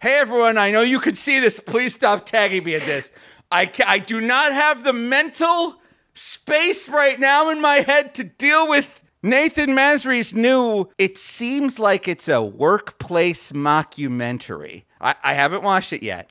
Hey 0.00 0.18
everyone, 0.18 0.58
I 0.58 0.70
know 0.70 0.82
you 0.82 0.98
could 0.98 1.16
see 1.16 1.38
this. 1.40 1.60
Please 1.60 1.94
stop 1.94 2.26
tagging 2.26 2.64
me 2.64 2.74
in 2.74 2.80
this. 2.80 3.12
I 3.50 3.66
ca- 3.66 3.84
I 3.86 3.98
do 3.98 4.20
not 4.20 4.52
have 4.52 4.84
the 4.84 4.92
mental 4.92 5.76
space 6.14 6.88
right 6.88 7.18
now 7.18 7.50
in 7.50 7.60
my 7.60 7.76
head 7.76 8.14
to 8.14 8.24
deal 8.24 8.68
with 8.68 9.02
Nathen 9.24 9.70
Mazri's 9.70 10.34
new, 10.34 10.88
it 10.98 11.16
seems 11.16 11.78
like 11.78 12.08
it's 12.08 12.28
a 12.28 12.42
workplace 12.42 13.52
mockumentary. 13.52 14.82
I, 15.00 15.14
I 15.22 15.34
haven't 15.34 15.62
watched 15.62 15.92
it 15.92 16.02
yet. 16.02 16.30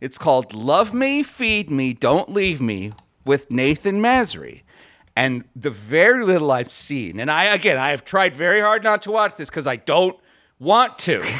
It's 0.00 0.16
called 0.16 0.54
Love 0.54 0.94
Me, 0.94 1.22
Feed 1.22 1.70
Me, 1.70 1.92
Don't 1.92 2.32
Leave 2.32 2.58
Me 2.62 2.92
with 3.26 3.50
Nathen 3.50 4.00
Mazri. 4.00 4.62
And 5.16 5.44
the 5.56 5.70
very 5.70 6.24
little 6.24 6.50
I've 6.50 6.72
seen, 6.72 7.20
and 7.20 7.30
I, 7.30 7.44
again, 7.44 7.76
I 7.78 7.90
have 7.90 8.04
tried 8.04 8.34
very 8.34 8.60
hard 8.60 8.84
not 8.84 9.02
to 9.02 9.10
watch 9.10 9.36
this 9.36 9.50
because 9.50 9.66
I 9.66 9.76
don't 9.76 10.16
want 10.58 10.98
to. 11.00 11.24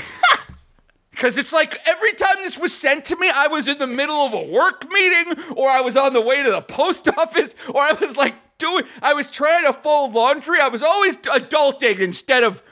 Because 1.10 1.36
it's 1.36 1.52
like 1.52 1.78
every 1.86 2.12
time 2.14 2.36
this 2.36 2.56
was 2.56 2.74
sent 2.74 3.04
to 3.06 3.16
me, 3.16 3.28
I 3.28 3.46
was 3.46 3.68
in 3.68 3.76
the 3.76 3.86
middle 3.86 4.16
of 4.16 4.32
a 4.32 4.40
work 4.40 4.90
meeting, 4.90 5.34
or 5.54 5.68
I 5.68 5.82
was 5.82 5.94
on 5.94 6.14
the 6.14 6.20
way 6.22 6.42
to 6.42 6.50
the 6.50 6.62
post 6.62 7.08
office, 7.18 7.54
or 7.68 7.82
I 7.82 7.92
was 7.92 8.16
like 8.16 8.36
doing, 8.56 8.84
I 9.02 9.12
was 9.12 9.28
trying 9.28 9.66
to 9.66 9.74
fold 9.74 10.14
laundry. 10.14 10.60
I 10.60 10.68
was 10.68 10.82
always 10.82 11.18
adulting 11.18 11.98
instead 11.98 12.42
of 12.42 12.62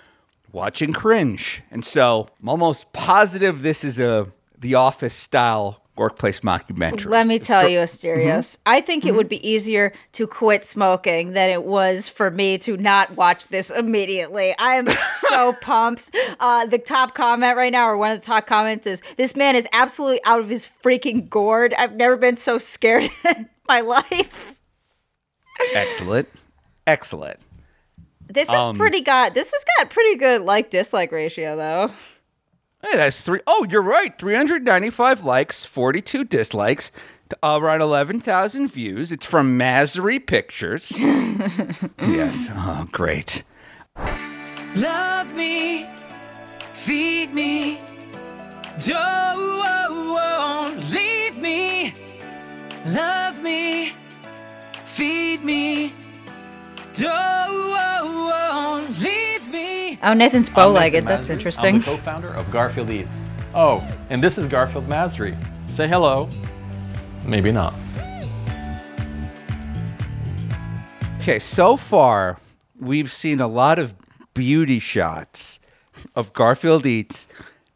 watching 0.50 0.94
cringe. 0.94 1.62
And 1.70 1.84
so 1.84 2.28
I'm 2.40 2.48
almost 2.48 2.90
positive 2.94 3.60
this 3.60 3.84
is 3.84 4.00
a 4.00 4.32
The 4.58 4.76
Office 4.76 5.14
style 5.14 5.82
workplace 5.98 6.40
mockumentary. 6.40 7.06
Let 7.06 7.26
me 7.26 7.38
tell 7.38 7.62
So- 7.62 7.68
you, 7.68 7.78
Asterios. 7.78 8.56
Mm-hmm. 8.56 8.62
I 8.66 8.80
think 8.80 9.04
it 9.04 9.14
would 9.14 9.28
be 9.28 9.38
mm-hmm. 9.38 9.46
easier 9.46 9.92
to 10.12 10.26
quit 10.26 10.64
smoking 10.64 11.32
than 11.32 11.50
it 11.50 11.64
was 11.64 12.08
for 12.08 12.30
me 12.30 12.58
to 12.58 12.76
not 12.76 13.16
watch 13.16 13.48
this 13.48 13.70
immediately. 13.70 14.54
I 14.58 14.74
am 14.74 14.86
so 14.86 15.52
pumped. 15.60 16.14
Uh, 16.40 16.66
the 16.66 16.78
top 16.78 17.14
comment 17.14 17.56
right 17.56 17.72
now, 17.72 17.88
or 17.88 17.96
one 17.96 18.10
of 18.10 18.20
the 18.20 18.26
top 18.26 18.46
comments, 18.46 18.86
is 18.86 19.02
this 19.16 19.36
man 19.36 19.56
is 19.56 19.68
absolutely 19.72 20.20
out 20.24 20.40
of 20.40 20.48
his 20.48 20.68
freaking 20.82 21.28
gourd. 21.28 21.74
I've 21.74 21.94
never 21.94 22.16
been 22.16 22.36
so 22.36 22.58
scared 22.58 23.10
in 23.36 23.48
my 23.66 23.80
life. 23.80 24.54
Excellent. 25.74 26.28
Excellent. 26.86 27.38
This 28.30 28.48
is 28.48 28.54
um, 28.54 28.76
pretty 28.76 29.00
got. 29.00 29.34
This 29.34 29.52
has 29.52 29.64
got 29.78 29.90
pretty 29.90 30.16
good 30.16 30.42
like 30.42 30.70
dislike 30.70 31.12
ratio 31.12 31.56
though. 31.56 31.90
Hey, 32.80 32.96
that's 32.96 33.20
three 33.22 33.40
oh, 33.46 33.66
you're 33.68 33.82
right. 33.82 34.16
395 34.18 35.24
likes, 35.24 35.64
42 35.64 36.24
dislikes, 36.24 36.92
t- 37.28 37.36
uh, 37.42 37.58
around 37.60 37.80
11,000 37.82 38.68
views. 38.68 39.10
It's 39.10 39.26
from 39.26 39.58
Mazri 39.58 40.24
Pictures. 40.24 40.92
yes. 41.00 42.48
Oh, 42.52 42.88
great. 42.92 43.42
Love 44.76 45.34
me, 45.34 45.86
feed 46.72 47.34
me, 47.34 47.80
don't 48.86 50.78
leave 50.92 51.36
me. 51.36 51.94
Love 52.86 53.42
me, 53.42 53.92
feed 54.84 55.42
me, 55.42 55.92
don't 56.92 57.02
leave 57.02 57.22
me. 57.24 57.37
Oh, 60.02 60.14
Nathen's 60.14 60.48
bow-legged. 60.48 61.04
Nathen 61.04 61.08
That's 61.08 61.26
Mazri. 61.26 61.30
I'm 61.30 61.38
interesting. 61.38 61.78
the 61.78 61.84
co-founder 61.84 62.28
of 62.34 62.50
Garfield 62.50 62.90
Eats. 62.90 63.12
Oh, 63.54 63.86
and 64.10 64.22
this 64.22 64.38
is 64.38 64.46
Garfield 64.46 64.88
Mazri. 64.88 65.36
Say 65.74 65.88
hello. 65.88 66.28
Maybe 67.24 67.50
not. 67.50 67.74
Okay, 71.20 71.38
so 71.38 71.76
far 71.76 72.38
we've 72.78 73.12
seen 73.12 73.40
a 73.40 73.48
lot 73.48 73.78
of 73.78 73.94
beauty 74.34 74.78
shots 74.78 75.58
of 76.14 76.32
Garfield 76.32 76.86
Eats 76.86 77.26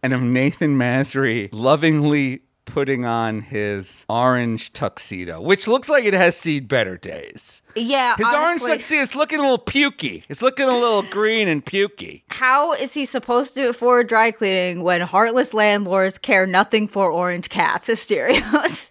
and 0.02 0.14
of 0.14 0.20
Nathen 0.20 0.78
Mazri 0.78 1.48
lovingly 1.52 2.42
putting 2.72 3.04
on 3.04 3.40
his 3.40 4.06
orange 4.08 4.72
tuxedo, 4.72 5.40
which 5.42 5.68
looks 5.68 5.90
like 5.90 6.04
it 6.04 6.14
has 6.14 6.36
seen 6.36 6.66
better 6.66 6.96
days. 6.96 7.60
Yeah, 7.76 8.16
His 8.16 8.26
orange 8.26 8.36
honestly, 8.62 8.70
tuxedo 8.72 9.02
is 9.02 9.14
looking 9.14 9.38
a 9.40 9.42
little 9.42 9.58
pukey. 9.58 10.24
It's 10.30 10.40
looking 10.40 10.66
a 10.66 10.72
little 10.78 11.02
green 11.02 11.48
and 11.48 11.64
pukey. 11.64 12.22
How 12.28 12.72
is 12.72 12.94
he 12.94 13.04
supposed 13.04 13.54
to 13.56 13.68
afford 13.68 14.06
dry 14.08 14.30
cleaning 14.30 14.82
when 14.82 15.02
heartless 15.02 15.52
landlords 15.52 16.16
care 16.16 16.46
nothing 16.46 16.88
for 16.88 17.10
orange 17.10 17.50
cats? 17.50 17.88
Asterios. 17.88 18.90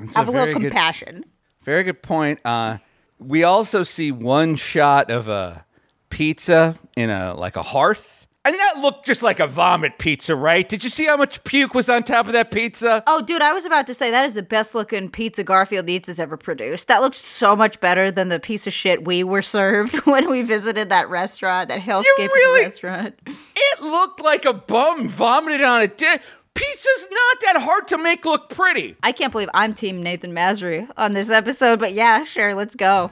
It's 0.00 0.14
Have 0.14 0.28
a, 0.28 0.32
very 0.32 0.46
little 0.46 0.60
good- 0.62 0.70
compassion. 0.70 1.24
Very 1.64 1.82
good 1.82 2.02
point. 2.02 2.40
Uh, 2.44 2.78
we 3.18 3.42
also 3.44 3.82
see 3.82 4.10
one 4.10 4.56
shot 4.56 5.10
of 5.10 5.28
a 5.28 5.66
pizza 6.08 6.78
in 6.96 7.10
a 7.10 7.34
like 7.34 7.56
a 7.56 7.62
hearth, 7.62 8.17
and 8.44 8.54
that 8.54 8.78
looked 8.78 9.04
just 9.04 9.22
like 9.22 9.40
a 9.40 9.46
vomit 9.46 9.98
pizza, 9.98 10.34
right? 10.34 10.66
Did 10.66 10.82
you 10.84 10.90
see 10.90 11.04
how 11.06 11.16
much 11.16 11.42
puke 11.44 11.74
was 11.74 11.88
on 11.90 12.02
top 12.02 12.26
of 12.26 12.32
that 12.32 12.50
pizza? 12.50 13.02
Oh, 13.06 13.20
dude, 13.20 13.42
I 13.42 13.52
was 13.52 13.66
about 13.66 13.86
to 13.88 13.94
say 13.94 14.10
that 14.10 14.24
is 14.24 14.34
the 14.34 14.42
best 14.42 14.74
looking 14.74 15.10
pizza 15.10 15.44
Garfield 15.44 15.88
Eats 15.90 16.06
has 16.06 16.18
ever 16.18 16.36
produced. 16.36 16.88
That 16.88 17.00
looked 17.02 17.16
so 17.16 17.54
much 17.56 17.78
better 17.80 18.10
than 18.10 18.28
the 18.28 18.40
piece 18.40 18.66
of 18.66 18.72
shit 18.72 19.04
we 19.04 19.22
were 19.24 19.42
served 19.42 19.94
when 20.06 20.30
we 20.30 20.42
visited 20.42 20.88
that 20.88 21.10
restaurant, 21.10 21.68
that 21.68 21.80
hellscape 21.80 22.04
of 22.18 22.24
a 22.24 22.28
really- 22.28 22.62
restaurant. 22.62 23.18
It 23.26 23.82
looked 23.82 24.20
like 24.20 24.44
a 24.44 24.54
bum 24.54 25.08
vomited 25.08 25.62
on 25.62 25.82
a 25.82 25.88
dish. 25.88 26.18
Pizza's 26.54 27.06
not 27.10 27.40
that 27.42 27.62
hard 27.62 27.86
to 27.88 27.98
make 27.98 28.24
look 28.24 28.48
pretty. 28.48 28.96
I 29.02 29.12
can't 29.12 29.30
believe 29.30 29.48
I'm 29.54 29.74
Team 29.74 30.02
Nathen 30.02 30.32
Mazri 30.32 30.88
on 30.96 31.12
this 31.12 31.30
episode, 31.30 31.78
but 31.78 31.92
yeah, 31.92 32.24
sure, 32.24 32.54
let's 32.54 32.74
go. 32.74 33.10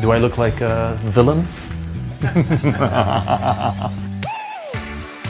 Do 0.00 0.12
I 0.12 0.18
look 0.18 0.36
like 0.38 0.60
a 0.60 0.96
villain? 1.04 1.46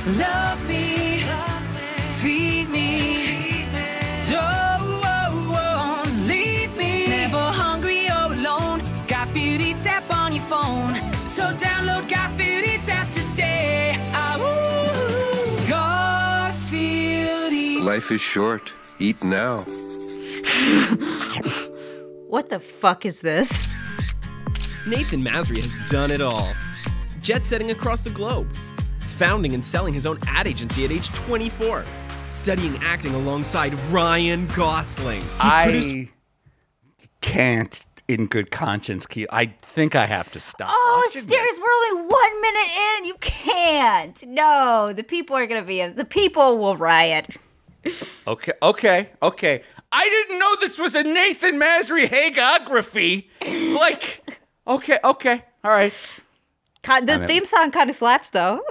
Love 0.06 0.68
me, 0.68 1.24
feed 2.20 2.68
me, 2.70 3.66
don't 4.30 6.26
leave 6.28 6.76
me. 6.76 7.08
Never 7.08 7.36
hungry 7.36 8.06
or 8.08 8.32
alone. 8.32 8.82
Garfield 9.08 9.60
Eats 9.60 9.84
app 9.86 10.08
on 10.14 10.32
your 10.32 10.44
phone. 10.44 10.94
So 11.28 11.42
download 11.54 12.08
Garfield 12.08 12.64
Eats 12.64 12.88
app 12.88 13.10
today. 13.10 13.96
Ah, 14.12 14.36
woo. 14.38 14.66
Life 17.84 18.10
is 18.12 18.20
short. 18.20 18.72
Eat 18.98 19.22
now. 19.24 19.64
What 22.28 22.48
the 22.48 22.60
fuck 22.60 23.06
is 23.06 23.20
this? 23.20 23.66
Nathen 24.86 25.22
Mazri 25.22 25.62
has 25.62 25.78
done 25.90 26.10
it 26.10 26.20
all. 26.20 26.52
Jet 27.22 27.46
setting 27.46 27.70
across 27.70 28.00
the 28.02 28.10
globe, 28.10 28.48
founding 29.16 29.55
and 29.55 29.64
selling 29.64 29.94
his 29.94 30.07
own 30.07 30.18
ad 30.26 30.46
agency 30.46 30.85
at 30.85 30.90
age 30.90 31.09
24, 31.14 31.85
studying 32.29 32.76
acting 32.83 33.14
alongside 33.14 33.74
Ryan 33.87 34.46
Gosling. 34.48 35.22
He's 35.22 35.55
produced 35.55 35.90
I 35.90 36.09
can't, 37.22 37.87
in 38.09 38.26
good 38.26 38.50
conscience, 38.50 39.07
keep. 39.07 39.29
I 39.33 39.46
think 39.62 39.94
I 39.96 40.05
have 40.07 40.31
to 40.33 40.40
stop. 40.40 40.70
Oh, 40.70 41.02
watching 41.07 41.22
Stairs, 41.22 41.40
this. 41.50 41.61
we're 41.61 41.90
only 41.90 42.07
one 42.07 42.40
minute 42.42 42.70
in. 42.98 43.05
You 43.07 43.14
can't. 43.20 44.26
No, 44.26 44.92
the 44.94 45.02
people 45.02 45.35
are 45.35 45.46
gonna 45.46 45.62
be. 45.62 45.87
The 45.87 46.05
people 46.05 46.59
will 46.59 46.76
riot. 46.76 47.37
Okay, 48.26 48.52
okay, 48.62 49.11
okay. 49.22 49.62
I 49.92 50.09
didn't 50.09 50.38
know 50.38 50.57
this 50.61 50.79
was 50.79 50.94
a 50.94 51.05
Nathen 51.05 51.61
Mazri 51.61 52.07
hagiography. 52.07 53.29
like, 53.79 54.29
okay, 54.66 54.98
okay, 55.05 55.44
all 55.64 55.70
right. 55.70 55.94
The 56.83 57.24
theme 57.26 57.46
song 57.46 57.70
kind 57.72 57.88
of 57.90 57.96
slaps, 57.96 58.31
though. 58.31 58.61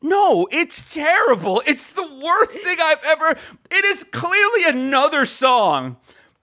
No, 0.00 0.46
it's 0.50 0.94
terrible. 0.94 1.62
It's 1.66 1.92
the 1.92 2.06
worst 2.06 2.52
thing 2.52 2.78
I've 2.80 3.02
ever. 3.04 3.36
It 3.70 3.84
is 3.84 4.04
clearly 4.04 4.64
another 4.66 5.24
song 5.24 5.96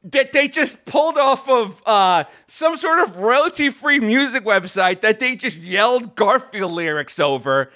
that 0.04 0.34
they 0.34 0.48
just 0.48 0.86
pulled 0.86 1.18
off 1.18 1.50
of 1.50 1.82
uh, 1.86 2.26
some 2.48 2.76
sort 2.78 3.00
of 3.00 3.18
royalty-free 3.18 4.00
music 4.00 4.44
website 4.44 5.02
that 5.02 5.20
they 5.20 5.36
just 5.36 5.58
yelled 5.60 6.16
Garfield 6.16 6.74
lyrics 6.74 7.20
over. 7.20 7.72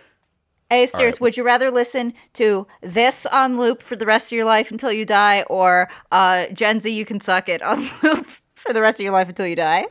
Hey, 0.70 0.86
Stairs, 0.86 1.20
would 1.20 1.36
you 1.36 1.44
rather 1.44 1.72
listen 1.72 2.14
to 2.34 2.68
this 2.82 3.26
on 3.26 3.58
loop 3.58 3.82
for 3.82 3.96
the 3.96 4.06
rest 4.06 4.32
of 4.32 4.36
your 4.36 4.46
life 4.46 4.70
until 4.70 4.92
you 4.92 5.04
die, 5.04 5.42
or 5.50 5.90
uh, 6.12 6.46
Gen 6.54 6.80
Z, 6.80 6.92
you 6.92 7.06
can 7.06 7.20
suck 7.20 7.50
it 7.50 7.64
on 7.64 7.90
loop 8.04 8.28
for 8.54 8.74
the 8.74 8.82
rest 8.82 9.00
of 9.00 9.04
your 9.04 9.14
life 9.14 9.28
until 9.30 9.48
you 9.48 9.56
die? 9.56 9.88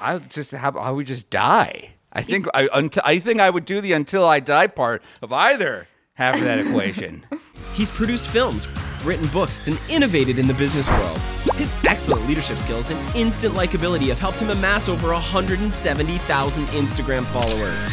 I 0.00 0.18
just 0.18 0.50
have. 0.50 0.76
I 0.76 0.90
would 0.90 1.06
just 1.06 1.30
die. 1.30 1.95
I 2.16 2.22
think 2.22 2.46
I. 2.54 2.66
Unt- 2.72 2.96
I 3.04 3.18
think 3.18 3.40
I 3.40 3.50
would 3.50 3.66
do 3.66 3.82
the 3.82 3.92
until 3.92 4.24
I 4.24 4.40
die 4.40 4.68
part 4.68 5.04
of 5.20 5.34
either 5.34 5.86
half 6.14 6.34
of 6.34 6.40
that 6.44 6.58
equation. 6.58 7.26
He's 7.74 7.90
produced 7.90 8.26
films, 8.26 8.68
written 9.04 9.26
books, 9.28 9.60
and 9.66 9.78
innovated 9.90 10.38
in 10.38 10.46
the 10.46 10.54
business 10.54 10.88
world. 10.88 11.18
His 11.56 11.74
excellent 11.84 12.26
leadership 12.26 12.56
skills 12.56 12.88
and 12.88 12.98
instant 13.14 13.52
likability 13.52 14.08
have 14.08 14.18
helped 14.18 14.40
him 14.40 14.48
amass 14.48 14.88
over 14.88 15.12
170,000 15.12 16.64
Instagram 16.68 17.24
followers. 17.26 17.90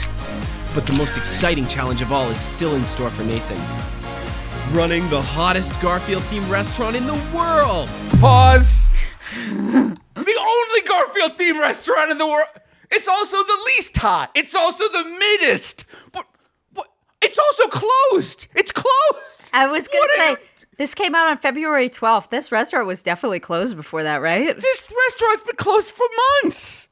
But 0.73 0.87
the 0.87 0.93
most 0.93 1.17
exciting 1.17 1.67
challenge 1.67 2.01
of 2.01 2.13
all 2.13 2.29
is 2.29 2.39
still 2.39 2.75
in 2.75 2.85
store 2.85 3.09
for 3.09 3.23
Nathen. 3.23 3.57
Running 4.73 5.09
the 5.09 5.21
hottest 5.21 5.81
Garfield 5.81 6.23
themed 6.23 6.49
restaurant 6.49 6.95
in 6.95 7.05
the 7.05 7.21
world! 7.35 7.89
Pause. 8.21 8.87
the 9.35 9.97
only 10.15 10.81
Garfield 10.87 11.37
themed 11.37 11.59
restaurant 11.59 12.09
in 12.09 12.17
the 12.17 12.25
world. 12.25 12.47
It's 12.93 13.07
also 13.07 13.37
the 13.37 13.57
least 13.65 13.97
hot. 13.97 14.31
It's 14.35 14.53
also 14.55 14.87
the 14.87 15.03
middest. 15.03 15.85
But, 16.11 16.25
but 16.73 16.87
it's 17.21 17.37
also 17.37 17.63
closed. 17.67 18.47
It's 18.55 18.71
closed. 18.71 19.49
I 19.53 19.67
was 19.67 19.87
gonna 19.87 20.07
say 20.15 20.29
you- 20.31 20.37
this 20.77 20.95
came 20.95 21.13
out 21.15 21.27
on 21.27 21.37
February 21.37 21.89
12th. 21.89 22.29
This 22.29 22.51
restaurant 22.51 22.87
was 22.87 23.03
definitely 23.03 23.39
closed 23.39 23.75
before 23.75 24.03
that, 24.03 24.21
right? 24.21 24.59
This 24.59 24.87
restaurant's 25.07 25.41
been 25.43 25.55
closed 25.55 25.91
for 25.91 26.05
months. 26.43 26.87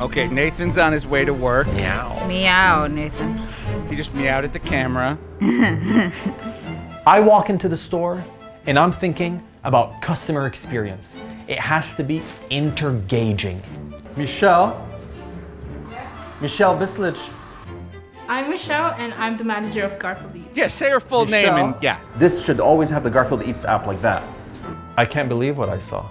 Okay, 0.00 0.28
Nathen's 0.28 0.76
on 0.78 0.92
his 0.92 1.06
way 1.06 1.24
to 1.24 1.32
work. 1.32 1.66
Meow. 1.74 2.26
Meow, 2.26 2.86
Nathen. 2.88 3.40
He 3.88 3.96
just 3.96 4.14
meowed 4.14 4.44
at 4.44 4.52
the 4.52 4.58
camera. 4.58 5.16
I 7.06 7.20
walk 7.20 7.50
into 7.50 7.68
the 7.68 7.76
store 7.76 8.24
and 8.66 8.78
I'm 8.78 8.92
thinking 8.92 9.42
about 9.62 10.02
customer 10.02 10.46
experience. 10.46 11.14
It 11.48 11.58
has 11.60 11.92
to 11.94 12.02
be 12.02 12.22
intergaging. 12.50 13.60
Michelle? 14.16 14.88
Yes. 15.90 16.10
Michelle 16.40 16.76
Bislich. 16.78 17.30
I'm 18.28 18.48
Michelle, 18.48 18.94
and 18.96 19.12
I'm 19.14 19.36
the 19.36 19.44
manager 19.44 19.82
of 19.82 19.98
Garfield 19.98 20.34
Eats. 20.34 20.56
Yeah, 20.56 20.68
say 20.68 20.90
her 20.90 21.00
full 21.00 21.26
name 21.26 21.52
and 21.54 21.74
yeah. 21.82 22.00
This 22.16 22.42
should 22.44 22.58
always 22.60 22.88
have 22.88 23.02
the 23.02 23.10
Garfield 23.10 23.42
Eats 23.42 23.64
app 23.66 23.86
like 23.86 24.00
that. 24.00 24.22
I 24.96 25.04
can't 25.04 25.28
believe 25.28 25.58
what 25.58 25.68
I 25.68 25.78
saw. 25.78 26.02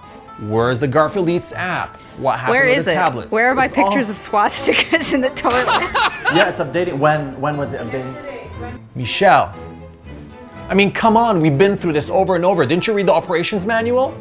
Where's 0.48 0.78
the 0.78 0.86
Garfield 0.86 1.28
Eats 1.28 1.52
app? 1.52 1.96
What 2.18 2.38
happened 2.38 2.50
Where 2.56 2.66
with 2.66 2.78
is 2.78 2.84
the 2.84 2.92
it? 2.92 2.94
tablets? 2.94 3.32
Where 3.32 3.48
are 3.48 3.54
my 3.56 3.64
It's 3.64 3.76
all- 3.76 3.88
pictures 3.90 4.10
of 4.10 4.16
swastikas 4.18 5.14
in 5.14 5.20
the 5.20 5.30
toilet? 5.30 5.66
Yeah, 6.34 6.48
it's 6.48 6.58
updating. 6.58 6.98
When 6.98 7.38
when 7.40 7.56
was 7.56 7.72
it 7.72 7.80
updating? 7.80 8.78
Michelle. 8.94 9.52
I 10.68 10.74
mean, 10.74 10.90
come 10.92 11.16
on, 11.16 11.40
we've 11.40 11.58
been 11.58 11.76
through 11.76 11.92
this 11.92 12.08
over 12.10 12.34
and 12.36 12.44
over. 12.44 12.64
Didn't 12.64 12.86
you 12.86 12.94
read 12.94 13.06
the 13.06 13.12
operations 13.12 13.66
manual? 13.66 14.14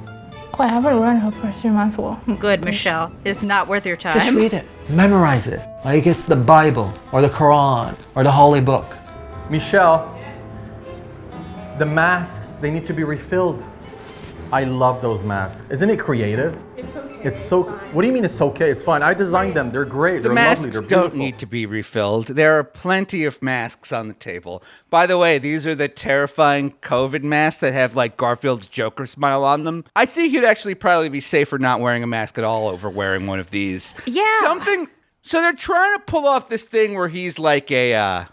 Oh, 0.55 0.63
I 0.63 0.67
haven't 0.67 0.99
run 0.99 1.17
her 1.17 1.31
for 1.31 1.51
three 1.51 1.71
months. 1.71 1.97
Well, 1.97 2.21
Good, 2.39 2.63
Michelle. 2.63 3.11
It's 3.25 3.41
not 3.41 3.67
worth 3.67 3.87
your 3.87 3.97
time. 3.97 4.19
Just 4.19 4.33
read 4.33 4.53
it. 4.53 4.65
Memorize 4.87 5.47
it. 5.47 5.59
Like 5.83 6.05
it's 6.05 6.25
the 6.25 6.35
Bible 6.35 6.93
or 7.11 7.23
the 7.23 7.29
Quran 7.29 7.95
or 8.13 8.23
the 8.23 8.31
Holy 8.31 8.61
Book. 8.61 8.95
Michelle, 9.49 10.15
the 11.79 11.85
masks, 11.87 12.59
they 12.61 12.69
need 12.69 12.85
to 12.85 12.93
be 12.93 13.03
refilled. 13.03 13.65
I 14.51 14.65
love 14.65 15.01
those 15.01 15.23
masks. 15.23 15.71
Isn't 15.71 15.89
it 15.89 15.99
creative? 15.99 16.55
It's 16.84 16.96
okay. 16.96 17.28
It's 17.28 17.39
so. 17.39 17.63
What 17.63 18.02
do 18.02 18.08
you 18.08 18.13
mean 18.13 18.26
it's 18.26 18.41
okay? 18.41 18.69
It's 18.72 18.84
fine. 18.84 19.02
I 19.04 19.13
designed 19.13 19.56
them. 19.56 19.72
They're 19.72 19.86
great. 19.86 20.17
The 20.17 20.30
They're 20.30 20.34
masks 20.34 20.65
lovely. 20.65 20.80
They're 20.80 20.89
don't 20.89 21.02
beautiful. 21.02 21.19
need 21.19 21.39
to 21.39 21.46
be 21.46 21.65
refilled. 21.65 22.28
There 22.28 22.58
are 22.60 22.63
plenty 22.63 23.26
of 23.26 23.41
masks 23.41 23.91
on 23.91 24.08
the 24.08 24.13
table. 24.13 24.63
By 24.89 25.08
the 25.08 25.17
way, 25.17 25.38
these 25.38 25.65
are 25.65 25.76
the 25.76 25.88
terrifying 25.88 26.72
COVID 26.82 27.24
masks 27.24 27.62
that 27.62 27.74
have 27.74 27.96
like 27.96 28.17
Garfield's 28.17 28.67
Joker 28.67 29.06
smile 29.06 29.43
on 29.43 29.63
them. 29.63 29.86
I 29.96 30.06
think 30.06 30.34
you'd 30.34 30.43
actually 30.43 30.76
probably 30.76 31.10
be 31.10 31.22
safer 31.22 31.58
not 31.58 31.80
wearing 31.80 32.04
a 32.04 32.08
mask 32.08 32.38
at 32.38 32.43
all 32.43 32.67
over 32.67 32.89
wearing 32.89 33.28
one 33.28 33.39
of 33.39 33.52
these. 33.52 33.96
Yeah. 34.06 34.39
Something. 34.41 34.88
So 35.22 35.39
they're 35.39 35.54
trying 35.54 35.98
to 35.98 36.04
pull 36.06 36.28
off 36.28 36.50
this 36.50 36.65
thing 36.65 36.96
where 36.96 37.08
he's 37.08 37.39
like 37.39 37.72
a 37.72 37.93
uh, 37.96 38.26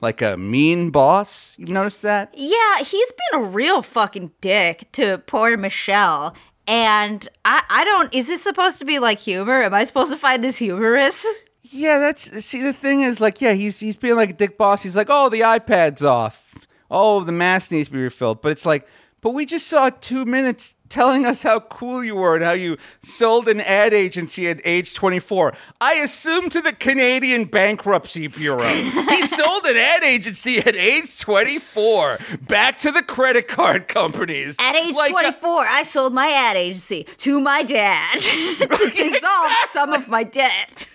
like 0.00 0.22
a 0.22 0.36
mean 0.36 0.90
boss. 0.90 1.54
You've 1.58 1.68
noticed 1.68 2.02
that? 2.02 2.32
Yeah, 2.34 2.78
he's 2.78 3.12
been 3.12 3.40
a 3.40 3.44
real 3.44 3.82
fucking 3.82 4.30
dick 4.40 4.88
to 4.92 5.18
poor 5.26 5.56
Michelle. 5.56 6.34
And 6.68 7.26
I, 7.46 7.62
I 7.70 7.84
don't. 7.84 8.14
Is 8.14 8.28
this 8.28 8.42
supposed 8.42 8.78
to 8.80 8.84
be 8.84 8.98
like 8.98 9.18
humor? 9.18 9.62
Am 9.62 9.72
I 9.72 9.84
supposed 9.84 10.12
to 10.12 10.18
find 10.18 10.44
this 10.44 10.58
humorous? 10.58 11.26
Yeah, 11.62 11.98
that's 11.98 12.44
see 12.44 12.62
the 12.62 12.72
thing 12.72 13.02
is 13.02 13.20
like 13.20 13.40
yeah, 13.40 13.52
he's 13.54 13.80
he's 13.80 13.96
being 13.96 14.16
like 14.16 14.30
a 14.30 14.32
dick 14.34 14.56
boss. 14.56 14.82
He's 14.82 14.96
like, 14.96 15.08
"Oh, 15.10 15.28
the 15.28 15.40
iPad's 15.40 16.02
off. 16.02 16.54
Oh, 16.90 17.24
the 17.24 17.32
mask 17.32 17.72
needs 17.72 17.88
to 17.88 17.92
be 17.94 18.02
refilled." 18.02 18.40
But 18.42 18.52
it's 18.52 18.64
like, 18.64 18.86
"But 19.20 19.30
we 19.30 19.46
just 19.46 19.66
saw 19.66 19.90
2 19.90 20.24
minutes 20.24 20.74
telling 20.88 21.26
us 21.26 21.42
how 21.42 21.60
cool 21.60 22.02
you 22.02 22.16
were 22.16 22.34
and 22.34 22.44
how 22.44 22.52
you 22.52 22.76
sold 23.02 23.48
an 23.48 23.60
ad 23.60 23.92
agency 23.92 24.48
at 24.48 24.60
age 24.64 24.94
24." 24.94 25.52
I 25.80 25.94
assume 25.94 26.50
to 26.50 26.60
the 26.60 26.72
Canadian 26.72 27.44
Bankruptcy 27.44 28.26
Bureau. 28.28 28.72
he 28.74 29.22
sold 29.22 29.64
an 29.66 29.76
ad 29.76 30.04
agency 30.04 30.58
at 30.58 30.76
age 30.76 31.18
24 31.18 32.18
back 32.48 32.78
to 32.80 32.90
the 32.90 33.02
credit 33.02 33.48
card 33.48 33.88
companies. 33.88 34.56
At 34.58 34.74
age 34.74 34.94
Like, 34.94 35.10
uh, 35.10 35.32
24, 35.32 35.66
I 35.68 35.82
sold 35.82 36.14
my 36.14 36.30
ad 36.30 36.56
agency 36.56 37.06
to 37.18 37.40
my 37.40 37.62
dad 37.62 38.18
to 38.20 38.90
dissolve 38.96 39.52
some 39.70 39.92
of 39.92 40.08
my 40.08 40.22
debt. 40.22 40.86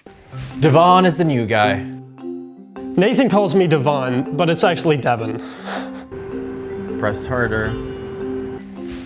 Devon 0.60 1.06
is 1.06 1.18
the 1.18 1.26
new 1.26 1.46
guy. 1.46 1.84
Nathen 2.96 3.30
calls 3.30 3.56
me 3.56 3.68
Devon, 3.68 4.38
but 4.38 4.50
it's 4.50 4.64
actually 4.64 4.98
Devon. 4.98 5.40
Press 7.00 7.26
harder. 7.26 7.72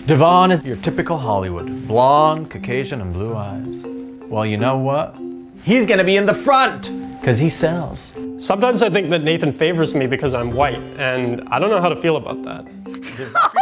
Devon 0.08 0.50
is 0.50 0.64
your 0.64 0.76
typical 0.78 1.18
Hollywood. 1.18 1.86
Blonde, 1.86 2.50
Caucasian, 2.50 3.02
and 3.02 3.12
blue 3.12 3.36
eyes. 3.36 3.82
Well, 4.26 4.46
you 4.46 4.56
know 4.56 4.78
what? 4.78 5.14
He's 5.64 5.84
gonna 5.84 6.02
be 6.02 6.16
in 6.16 6.24
the 6.24 6.32
front, 6.32 6.90
because 7.20 7.38
he 7.38 7.50
sells. 7.50 8.14
Sometimes 8.38 8.82
I 8.82 8.88
think 8.88 9.10
that 9.10 9.22
Nathen 9.22 9.52
favors 9.52 9.94
me 9.94 10.06
because 10.06 10.32
I'm 10.32 10.50
white, 10.52 10.80
and 10.98 11.46
I 11.50 11.58
don't 11.58 11.68
know 11.68 11.82
how 11.82 11.90
to 11.90 11.96
feel 11.96 12.16
about 12.16 12.42
that. 12.44 12.64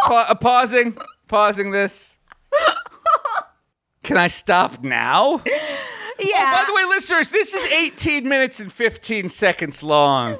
Pa- 0.04 0.26
uh, 0.28 0.34
pausing, 0.36 0.96
pausing 1.26 1.72
this. 1.72 2.16
Can 4.04 4.16
I 4.16 4.28
stop 4.28 4.82
now? 4.84 5.42
Yeah. 6.18 6.32
Oh, 6.34 6.62
By 6.62 6.64
the 6.66 6.74
way, 6.74 6.84
listeners, 6.96 7.28
this 7.28 7.52
is 7.52 7.70
18 7.70 8.26
minutes 8.26 8.58
and 8.58 8.72
15 8.72 9.28
seconds 9.28 9.82
long. 9.82 10.38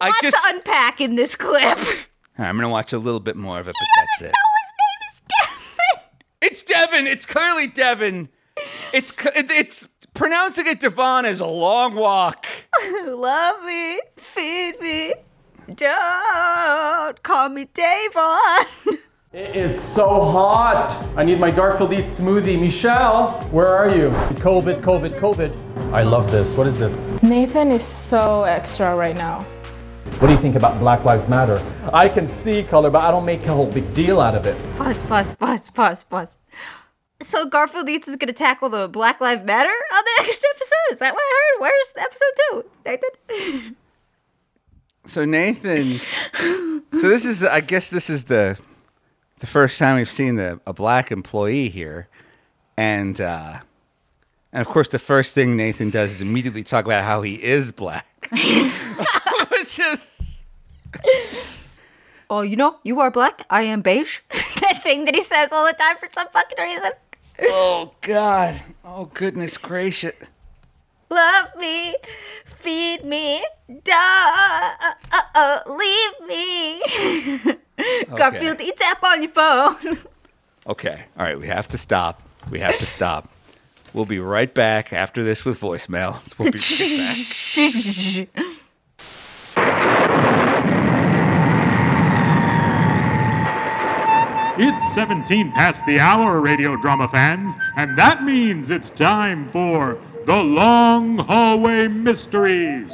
I 0.00 0.06
Lots 0.08 0.20
just, 0.22 0.34
to 0.34 0.54
unpack 0.54 0.98
in 1.02 1.14
this 1.14 1.34
clip. 1.34 1.76
I'm 2.38 2.56
gonna 2.56 2.70
watch 2.70 2.94
a 2.94 2.98
little 2.98 3.20
bit 3.20 3.36
more 3.36 3.60
of 3.60 3.68
it, 3.68 3.74
but 3.78 3.86
that's 3.98 4.22
it. 4.22 4.32
his 4.32 4.72
name 4.80 5.10
is 5.12 5.22
Devin. 6.40 6.43
It's 6.54 6.62
Devin. 6.62 7.08
It's 7.08 7.26
clearly 7.26 7.66
Devin. 7.66 8.28
It's 8.92 9.12
it's 9.24 9.88
pronouncing 10.14 10.68
it 10.68 10.78
Devon 10.78 11.24
is 11.24 11.40
a 11.40 11.46
long 11.46 11.96
walk. 11.96 12.46
Love 13.04 13.64
me, 13.64 14.00
feed 14.16 14.80
me, 14.80 15.14
don't 15.74 17.20
call 17.24 17.48
me 17.48 17.66
Davon. 17.74 18.66
It 19.32 19.56
is 19.56 19.82
so 19.82 20.06
hot. 20.06 20.94
I 21.16 21.24
need 21.24 21.40
my 21.40 21.50
Garfield 21.50 21.92
Eats 21.92 22.20
smoothie. 22.20 22.56
Michelle, 22.56 23.42
where 23.50 23.66
are 23.66 23.92
you? 23.92 24.10
COVID, 24.38 24.80
COVID, 24.80 25.18
COVID. 25.18 25.92
I 25.92 26.02
love 26.02 26.30
this. 26.30 26.54
What 26.54 26.68
is 26.68 26.78
this? 26.78 27.04
Nathen 27.20 27.72
is 27.72 27.82
so 27.82 28.44
extra 28.44 28.94
right 28.94 29.16
now. 29.16 29.44
What 30.20 30.28
do 30.28 30.32
you 30.32 30.38
think 30.38 30.54
about 30.54 30.78
Black 30.78 31.04
Lives 31.04 31.26
Matter? 31.26 31.60
I 31.92 32.08
can 32.08 32.28
see 32.28 32.62
color, 32.62 32.90
but 32.90 33.02
I 33.02 33.10
don't 33.10 33.24
make 33.24 33.44
a 33.46 33.52
whole 33.52 33.70
big 33.72 33.92
deal 33.92 34.20
out 34.20 34.36
of 34.36 34.46
it. 34.46 34.56
Pause, 34.78 35.02
pause, 35.02 35.32
pause, 35.32 35.68
pause, 35.72 36.04
pause. 36.04 36.36
So 37.24 37.46
Garfield 37.46 37.88
Eats 37.88 38.06
is 38.06 38.16
going 38.16 38.28
to 38.28 38.34
tackle 38.34 38.68
the 38.68 38.86
Black 38.86 39.20
Lives 39.20 39.44
Matter 39.44 39.68
on 39.68 40.04
the 40.04 40.10
next 40.22 40.44
episode? 40.54 40.92
Is 40.92 40.98
that 40.98 41.14
what 41.14 41.22
I 41.22 41.32
heard? 41.56 41.60
Where's 41.62 41.92
episode 41.96 42.32
two, 42.50 42.64
Nathen? 42.84 43.76
So 45.06 45.26
Nathen, 45.26 45.98
so 46.92 47.08
this 47.10 47.26
is 47.26 47.42
I 47.44 47.60
guess 47.60 47.90
this 47.90 48.08
is 48.08 48.24
the 48.24 48.58
the 49.40 49.46
first 49.46 49.78
time 49.78 49.96
we've 49.96 50.08
seen 50.08 50.36
the 50.36 50.58
a 50.66 50.72
black 50.72 51.12
employee 51.12 51.68
here, 51.68 52.08
and 52.78 53.20
uh, 53.20 53.58
and 54.50 54.66
of 54.66 54.72
course 54.72 54.88
the 54.88 54.98
first 54.98 55.34
thing 55.34 55.58
Nathen 55.58 55.90
does 55.90 56.10
is 56.10 56.22
immediately 56.22 56.62
talk 56.62 56.86
about 56.86 57.04
how 57.04 57.20
he 57.20 57.34
is 57.34 57.70
black, 57.70 58.06
which 59.50 59.78
is 59.78 60.40
oh, 62.30 62.40
you 62.40 62.56
know, 62.56 62.78
you 62.82 63.00
are 63.00 63.10
black, 63.10 63.42
I 63.50 63.60
am 63.60 63.82
beige. 63.82 64.20
that 64.62 64.82
thing 64.82 65.04
that 65.04 65.14
he 65.14 65.20
says 65.20 65.52
all 65.52 65.66
the 65.66 65.74
time 65.74 65.96
for 65.98 66.08
some 66.14 66.28
fucking 66.28 66.58
reason. 66.58 66.92
Oh 67.42 67.94
god, 68.00 68.60
oh 68.84 69.06
goodness 69.06 69.58
gracious. 69.58 70.12
Love 71.10 71.48
me, 71.58 71.94
feed 72.44 73.04
me, 73.04 73.44
duh, 73.68 73.92
uh, 73.94 74.92
uh, 75.34 75.60
leave 75.68 76.28
me. 76.28 77.56
Garfield 78.16 78.60
Eats 78.60 78.82
app 78.82 79.02
on 79.02 79.22
your 79.22 79.32
phone. 79.32 79.98
Okay, 80.66 81.04
all 81.18 81.24
right, 81.24 81.38
we 81.38 81.46
have 81.46 81.68
to 81.68 81.78
stop. 81.78 82.22
We 82.50 82.58
have 82.60 82.78
to 82.78 82.86
stop. 82.86 83.28
We'll 83.92 84.06
be 84.06 84.18
right 84.18 84.52
back 84.52 84.92
after 84.92 85.22
this 85.22 85.44
with 85.44 85.60
voicemails. 85.60 86.38
We'll 86.38 86.50
be 86.50 86.58
right 86.58 88.28
back. 88.34 88.58
It's 94.56 94.94
17 94.94 95.50
past 95.50 95.84
the 95.84 95.98
hour, 95.98 96.40
radio 96.40 96.76
drama 96.76 97.08
fans, 97.08 97.56
and 97.76 97.98
that 97.98 98.22
means 98.22 98.70
it's 98.70 98.88
time 98.88 99.48
for 99.48 99.98
The 100.26 100.44
Long 100.44 101.18
Hallway 101.18 101.88
Mysteries. 101.88 102.92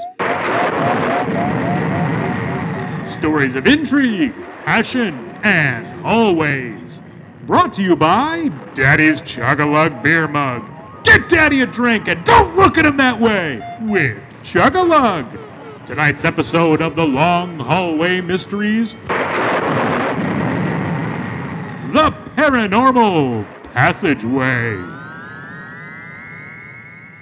Stories 3.07 3.57
of 3.57 3.67
intrigue, 3.67 4.33
passion, 4.65 5.15
and 5.45 6.01
hallways. 6.01 7.03
Brought 7.43 7.75
to 7.75 7.83
you 7.83 7.95
by 7.95 8.49
Daddy's 8.73 9.21
Chug-a-Lug 9.21 10.03
Beer 10.03 10.27
Mug. 10.27 10.65
Get 11.05 11.29
Daddy 11.29 11.61
a 11.61 11.67
drink 11.67 12.09
and 12.09 12.25
don't 12.25 12.57
look 12.57 12.79
at 12.79 12.87
him 12.87 12.97
that 12.97 13.21
way 13.21 13.61
with 13.83 14.25
Chug-a-Lug. 14.43 15.27
Tonight's 15.85 16.25
episode 16.25 16.81
of 16.81 16.97
The 16.97 17.07
Long 17.07 17.59
Hallway 17.59 18.23
Mysteries 18.23 18.95
the 21.93 22.13
Paranormal 22.37 23.45
Passageway. 23.73 24.77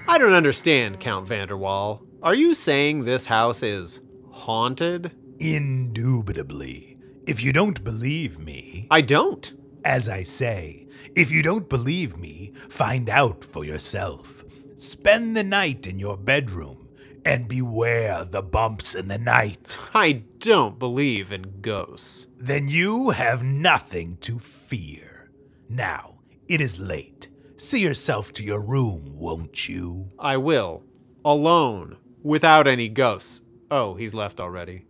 I 0.06 0.18
don't 0.18 0.34
understand, 0.34 1.00
Count 1.00 1.26
Vanderwall. 1.26 2.06
Are 2.22 2.34
you 2.34 2.52
saying 2.52 3.04
this 3.04 3.24
house 3.24 3.62
is 3.62 4.02
haunted? 4.30 5.16
Indubitably. 5.38 6.98
If 7.26 7.42
you 7.42 7.54
don't 7.54 7.82
believe 7.82 8.38
me. 8.38 8.88
I 8.90 9.00
don't. 9.00 9.54
As 9.86 10.06
I 10.06 10.22
say, 10.22 10.86
if 11.16 11.30
you 11.30 11.42
don't 11.42 11.70
believe 11.70 12.18
me, 12.18 12.52
find 12.68 13.08
out 13.08 13.44
for 13.44 13.64
yourself. 13.64 14.44
Spend 14.76 15.34
the 15.34 15.44
night 15.44 15.86
in 15.86 15.98
your 15.98 16.18
bedroom 16.18 16.77
and 17.24 17.48
beware 17.48 18.24
the 18.24 18.42
bumps 18.42 18.94
in 18.94 19.08
the 19.08 19.18
night. 19.18 19.76
I 19.94 20.24
don't 20.38 20.78
believe 20.78 21.32
in 21.32 21.60
ghosts. 21.60 22.26
Then 22.36 22.68
you 22.68 23.10
have 23.10 23.42
nothing 23.42 24.16
to 24.22 24.38
fear. 24.38 25.30
Now, 25.68 26.20
it 26.48 26.60
is 26.60 26.78
late. 26.78 27.28
See 27.56 27.80
yourself 27.80 28.32
to 28.34 28.44
your 28.44 28.60
room, 28.60 29.16
won't 29.16 29.68
you? 29.68 30.10
I 30.18 30.36
will. 30.36 30.84
Alone. 31.24 31.96
Without 32.22 32.66
any 32.66 32.88
ghosts. 32.88 33.42
Oh, 33.70 33.94
he's 33.94 34.14
left 34.14 34.40
already. 34.40 34.86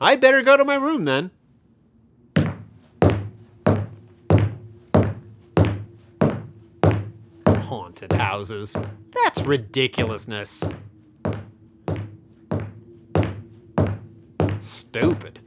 I'd 0.00 0.20
better 0.20 0.42
go 0.42 0.56
to 0.56 0.64
my 0.64 0.76
room 0.76 1.04
then. 1.04 1.30
Haunted 7.46 8.12
houses. 8.12 8.76
That's 9.24 9.42
ridiculousness. 9.42 10.64
Stupid. 14.60 15.38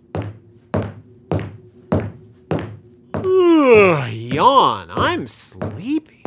Ugh, 3.14 4.12
yawn. 4.14 4.90
I'm 4.90 5.28
sleepy. 5.28 6.24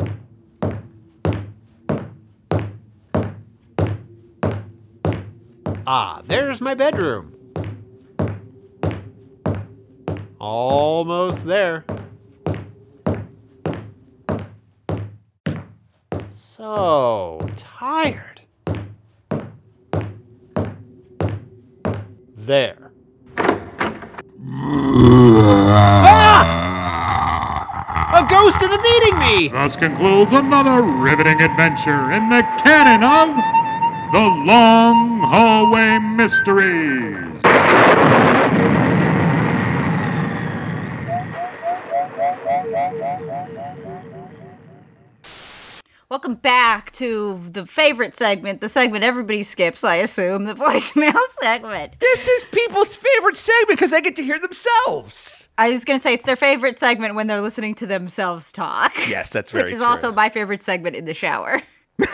Ah, 5.86 6.22
there's 6.26 6.60
my 6.60 6.74
bedroom. 6.74 7.34
Almost 10.38 11.46
there. 11.46 11.84
So 16.28 17.48
tired. 17.56 18.42
There. 22.46 22.92
Ah! 26.06 26.60
A 28.20 28.26
ghost 28.28 28.60
and 28.62 28.70
it's 28.70 28.86
eating 28.86 29.18
me! 29.18 29.48
Thus 29.48 29.76
concludes 29.76 30.32
another 30.32 30.82
riveting 30.82 31.40
adventure 31.40 32.12
in 32.12 32.28
the 32.28 32.42
canon 32.62 33.02
of 33.02 33.28
The 34.12 34.28
Long 34.44 35.20
Hallway 35.20 35.98
Mysteries. 36.00 37.40
Welcome 46.14 46.36
back 46.36 46.92
to 46.92 47.40
the 47.50 47.66
favorite 47.66 48.16
segment, 48.16 48.60
the 48.60 48.68
segment 48.68 49.02
everybody 49.02 49.42
skips, 49.42 49.82
I 49.82 49.96
assume, 49.96 50.44
the 50.44 50.54
voicemail 50.54 51.20
segment. 51.42 51.98
This 51.98 52.28
is 52.28 52.44
people's 52.52 52.94
favorite 52.94 53.36
segment 53.36 53.70
because 53.70 53.90
they 53.90 54.00
get 54.00 54.14
to 54.14 54.22
hear 54.22 54.38
themselves. 54.38 55.48
I 55.58 55.70
was 55.70 55.84
going 55.84 55.98
to 55.98 56.00
say 56.00 56.14
it's 56.14 56.24
their 56.24 56.36
favorite 56.36 56.78
segment 56.78 57.16
when 57.16 57.26
they're 57.26 57.40
listening 57.40 57.74
to 57.74 57.86
themselves 57.86 58.52
talk. 58.52 58.96
Yes, 59.08 59.30
that's 59.30 59.50
very 59.50 59.64
Which 59.64 59.72
is 59.72 59.78
true. 59.78 59.88
also 59.88 60.12
my 60.12 60.28
favorite 60.28 60.62
segment 60.62 60.94
in 60.94 61.04
the 61.04 61.14
shower. 61.14 61.60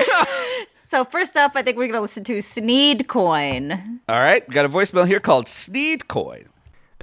so 0.80 1.04
first 1.04 1.36
up, 1.36 1.52
I 1.54 1.60
think 1.60 1.76
we're 1.76 1.84
going 1.84 1.92
to 1.92 2.00
listen 2.00 2.24
to 2.24 2.40
Sneed 2.40 3.06
Coin. 3.06 4.00
All 4.08 4.20
right, 4.20 4.48
we 4.48 4.54
got 4.54 4.64
a 4.64 4.70
voicemail 4.70 5.06
here 5.06 5.20
called 5.20 5.46
Sneed 5.46 6.08
Coin. 6.08 6.46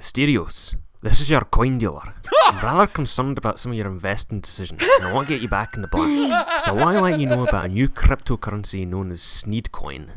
Asterios, 0.00 0.74
this 1.02 1.20
is 1.20 1.30
your 1.30 1.42
coin 1.42 1.78
dealer. 1.78 2.14
I'm 2.46 2.62
rather 2.62 2.86
concerned 2.86 3.38
about 3.38 3.58
some 3.58 3.72
of 3.72 3.78
your 3.78 3.86
investing 3.86 4.40
decisions, 4.40 4.82
and 4.82 5.06
I 5.06 5.12
want 5.12 5.28
to 5.28 5.34
get 5.34 5.42
you 5.42 5.48
back 5.48 5.74
in 5.74 5.82
the 5.82 5.88
black. 5.88 6.62
So 6.62 6.72
I 6.72 6.84
want 6.84 6.96
to 6.96 7.02
let 7.02 7.20
you 7.20 7.26
know 7.26 7.46
about 7.46 7.66
a 7.66 7.68
new 7.68 7.88
cryptocurrency 7.88 8.86
known 8.86 9.10
as 9.12 9.20
Sneedcoin. 9.20 10.08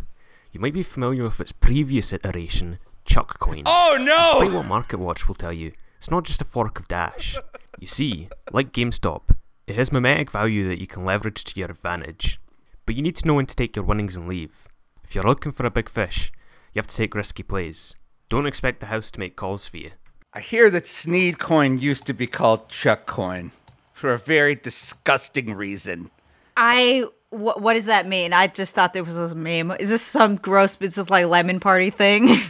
You 0.52 0.60
might 0.60 0.74
be 0.74 0.84
familiar 0.84 1.24
with 1.24 1.40
its 1.40 1.52
previous 1.52 2.12
iteration, 2.12 2.80
Chuckcoin. 3.06 3.64
Oh, 3.66 3.98
no! 4.00 4.40
Despite 4.40 4.52
what 4.52 4.66
MarketWatch 4.66 5.28
will 5.28 5.36
tell 5.36 5.54
you, 5.54 5.74
it's 5.98 6.10
not 6.10 6.24
just 6.24 6.42
a 6.42 6.46
fork 6.46 6.80
of 6.80 6.88
Dash. 6.88 7.38
You 7.80 7.88
see, 7.88 8.30
like 8.52 8.74
GameStop, 8.74 9.36
it 9.68 9.76
has 9.76 9.92
mimetic 9.92 10.32
value 10.32 10.68
that 10.68 10.82
you 10.82 10.88
can 10.88 11.04
leverage 11.04 11.44
to 11.44 11.60
your 11.60 11.70
advantage. 11.70 12.40
But 12.86 12.96
you 12.96 13.02
need 13.02 13.16
to 13.18 13.28
know 13.28 13.36
when 13.36 13.46
to 13.46 13.56
take 13.56 13.76
your 13.76 13.86
winnings 13.86 14.18
and 14.18 14.28
leave. 14.28 14.68
If 15.04 15.16
you're 15.16 15.24
looking 15.24 15.52
for 15.52 15.66
a 15.66 15.72
big 15.72 15.90
fish, 15.90 16.32
you 16.74 16.80
have 16.80 16.88
to 16.88 16.96
take 16.96 17.14
risky 17.16 17.44
plays. 17.44 17.96
Don't 18.30 18.48
expect 18.48 18.80
the 18.80 18.88
house 18.88 19.12
to 19.12 19.20
make 19.20 19.36
calls 19.36 19.68
for 19.68 19.78
you. 19.78 19.92
I 20.34 20.40
hear 20.40 20.70
that 20.70 20.88
Sneed 20.88 21.40
Coin 21.40 21.80
used 21.80 22.06
to 22.06 22.14
be 22.14 22.28
called 22.28 22.70
Chuck 22.70 23.06
Coin 23.06 23.52
for 23.94 24.14
a 24.14 24.18
very 24.18 24.56
disgusting 24.56 25.54
reason. 25.54 26.10
I 26.56 27.06
wh- 27.32 27.58
what 27.58 27.74
does 27.74 27.88
that 27.88 28.08
mean? 28.08 28.32
I 28.32 28.48
just 28.48 28.74
thought 28.74 28.94
there 28.94 29.04
was 29.04 29.18
a 29.18 29.36
meme. 29.36 29.72
Is 29.80 29.90
this 29.90 30.02
some 30.02 30.38
gross 30.38 30.76
business 30.76 31.10
like 31.10 31.26
lemon 31.26 31.60
party 31.60 31.90
thing? 31.90 32.38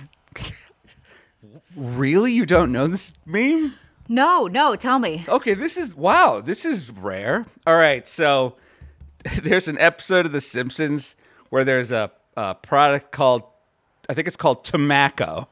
Really? 1.75 2.33
You 2.33 2.45
don't 2.45 2.71
know 2.71 2.87
this 2.87 3.13
meme? 3.25 3.75
no, 4.09 4.45
no, 4.47 4.75
tell 4.75 4.99
me. 4.99 5.23
Okay, 5.29 5.53
this 5.53 5.77
is 5.77 5.95
wow, 5.95 6.41
this 6.43 6.65
is 6.65 6.91
rare. 6.91 7.45
All 7.65 7.77
right, 7.77 8.05
so 8.07 8.57
there's 9.41 9.69
an 9.69 9.77
episode 9.79 10.25
of 10.25 10.33
The 10.33 10.41
Simpsons 10.41 11.15
where 11.49 11.63
there's 11.63 11.91
a, 11.91 12.11
a 12.35 12.55
product 12.55 13.11
called 13.11 13.43
I 14.09 14.13
think 14.13 14.27
it's 14.27 14.35
called 14.35 14.65
tomacco, 14.65 15.47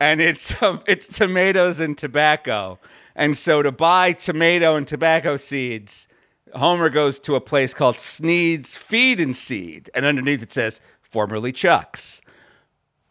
and 0.00 0.20
it's 0.20 0.60
um, 0.62 0.80
it's 0.86 1.06
tomatoes 1.06 1.80
and 1.80 1.96
tobacco. 1.96 2.78
And 3.14 3.36
so 3.36 3.62
to 3.62 3.72
buy 3.72 4.12
tomato 4.12 4.76
and 4.76 4.86
tobacco 4.86 5.36
seeds, 5.36 6.08
Homer 6.54 6.88
goes 6.88 7.18
to 7.20 7.34
a 7.34 7.40
place 7.40 7.74
called 7.74 7.98
Sneed's 7.98 8.76
Feed 8.76 9.20
and 9.20 9.34
Seed, 9.34 9.90
and 9.94 10.04
underneath 10.04 10.42
it 10.42 10.52
says 10.52 10.80
formerly 11.00 11.52
Chuck's, 11.52 12.20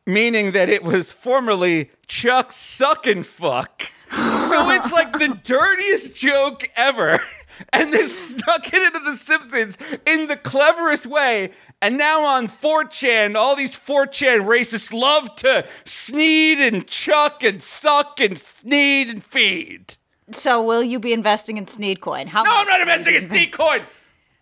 meaning 0.05 0.51
that 0.51 0.69
it 0.69 0.83
was 0.83 1.11
formerly 1.11 1.91
Chuck 2.07 2.51
Suck 2.51 3.05
and 3.05 3.25
Fuck. 3.25 3.91
So 4.09 4.69
it's 4.69 4.91
like 4.93 5.11
the 5.13 5.37
dirtiest 5.43 6.15
joke 6.15 6.69
ever. 6.75 7.19
And 7.73 7.93
they 7.93 8.03
snuck 8.03 8.71
it 8.73 8.81
into 8.81 8.99
The 8.99 9.15
Simpsons 9.15 9.77
in 10.05 10.27
the 10.27 10.35
cleverest 10.35 11.05
way. 11.05 11.51
And 11.81 11.97
now 11.97 12.23
on 12.23 12.47
4chan, 12.47 13.35
all 13.35 13.55
these 13.55 13.75
4chan 13.75 14.45
racists 14.45 14.93
love 14.93 15.35
to 15.37 15.65
sneed 15.85 16.59
and 16.59 16.87
chuck 16.87 17.43
and 17.43 17.61
suck 17.61 18.19
and 18.19 18.37
sneed 18.37 19.09
and 19.09 19.23
feed. 19.23 19.95
So 20.31 20.61
will 20.61 20.83
you 20.83 20.99
be 20.99 21.13
investing 21.13 21.57
in 21.57 21.67
Sneed 21.67 22.01
Coin? 22.01 22.27
How 22.27 22.43
No, 22.43 22.51
I'm 22.53 22.67
not 22.67 22.81
investing 22.81 23.15
in 23.15 23.21
Sneed 23.21 23.51
Coin. 23.51 23.81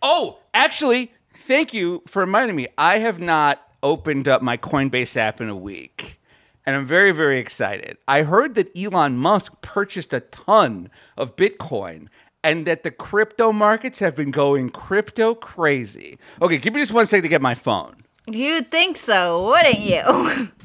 Oh, 0.02 0.40
actually, 0.52 1.12
thank 1.34 1.72
you 1.72 2.02
for 2.06 2.20
reminding 2.20 2.56
me. 2.56 2.66
I 2.76 2.98
have 2.98 3.20
not 3.20 3.62
opened 3.82 4.26
up 4.26 4.42
my 4.42 4.56
Coinbase 4.56 5.16
app 5.16 5.40
in 5.40 5.48
a 5.48 5.56
week. 5.56 6.20
And 6.66 6.74
I'm 6.74 6.84
very, 6.84 7.12
very 7.12 7.38
excited. 7.38 7.96
I 8.08 8.22
heard 8.22 8.56
that 8.56 8.76
Elon 8.76 9.16
Musk 9.16 9.60
purchased 9.62 10.12
a 10.12 10.18
ton 10.18 10.90
of 11.16 11.36
Bitcoin 11.36 12.08
and 12.46 12.64
that 12.64 12.84
the 12.84 12.92
crypto 12.92 13.50
markets 13.50 13.98
have 13.98 14.14
been 14.14 14.30
going 14.30 14.70
crypto 14.70 15.34
crazy. 15.34 16.16
Okay, 16.40 16.58
give 16.58 16.74
me 16.74 16.80
just 16.80 16.92
one 16.92 17.04
second 17.04 17.24
to 17.24 17.28
get 17.28 17.42
my 17.42 17.56
phone. 17.56 17.96
You'd 18.28 18.70
think 18.70 18.96
so, 18.96 19.46
wouldn't 19.46 19.80
you? 19.80 20.50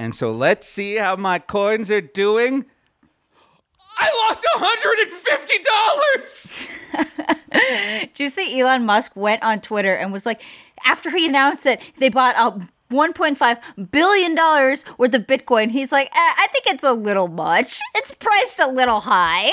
And 0.00 0.14
so 0.14 0.30
let's 0.30 0.68
see 0.68 0.94
how 0.94 1.16
my 1.16 1.40
coins 1.40 1.90
are 1.90 2.00
doing. 2.00 2.64
I 3.98 4.28
lost 4.28 4.44
$150. 7.50 7.50
Did 8.14 8.20
you 8.20 8.30
see 8.30 8.60
Elon 8.60 8.86
Musk 8.86 9.16
went 9.16 9.42
on 9.42 9.60
Twitter 9.60 9.92
and 9.92 10.12
was 10.12 10.24
like, 10.24 10.40
after 10.86 11.10
he 11.10 11.26
announced 11.26 11.64
that 11.64 11.80
they 11.96 12.10
bought 12.10 12.36
a 12.36 12.64
1.5 12.94 13.90
billion 13.90 14.36
dollars 14.36 14.84
worth 14.98 15.14
of 15.14 15.26
Bitcoin, 15.26 15.72
he's 15.72 15.90
like, 15.90 16.06
eh, 16.06 16.10
I 16.14 16.46
think 16.52 16.66
it's 16.68 16.84
a 16.84 16.92
little 16.92 17.26
much. 17.26 17.80
It's 17.96 18.12
priced 18.12 18.60
a 18.60 18.68
little 18.68 19.00
high. 19.00 19.52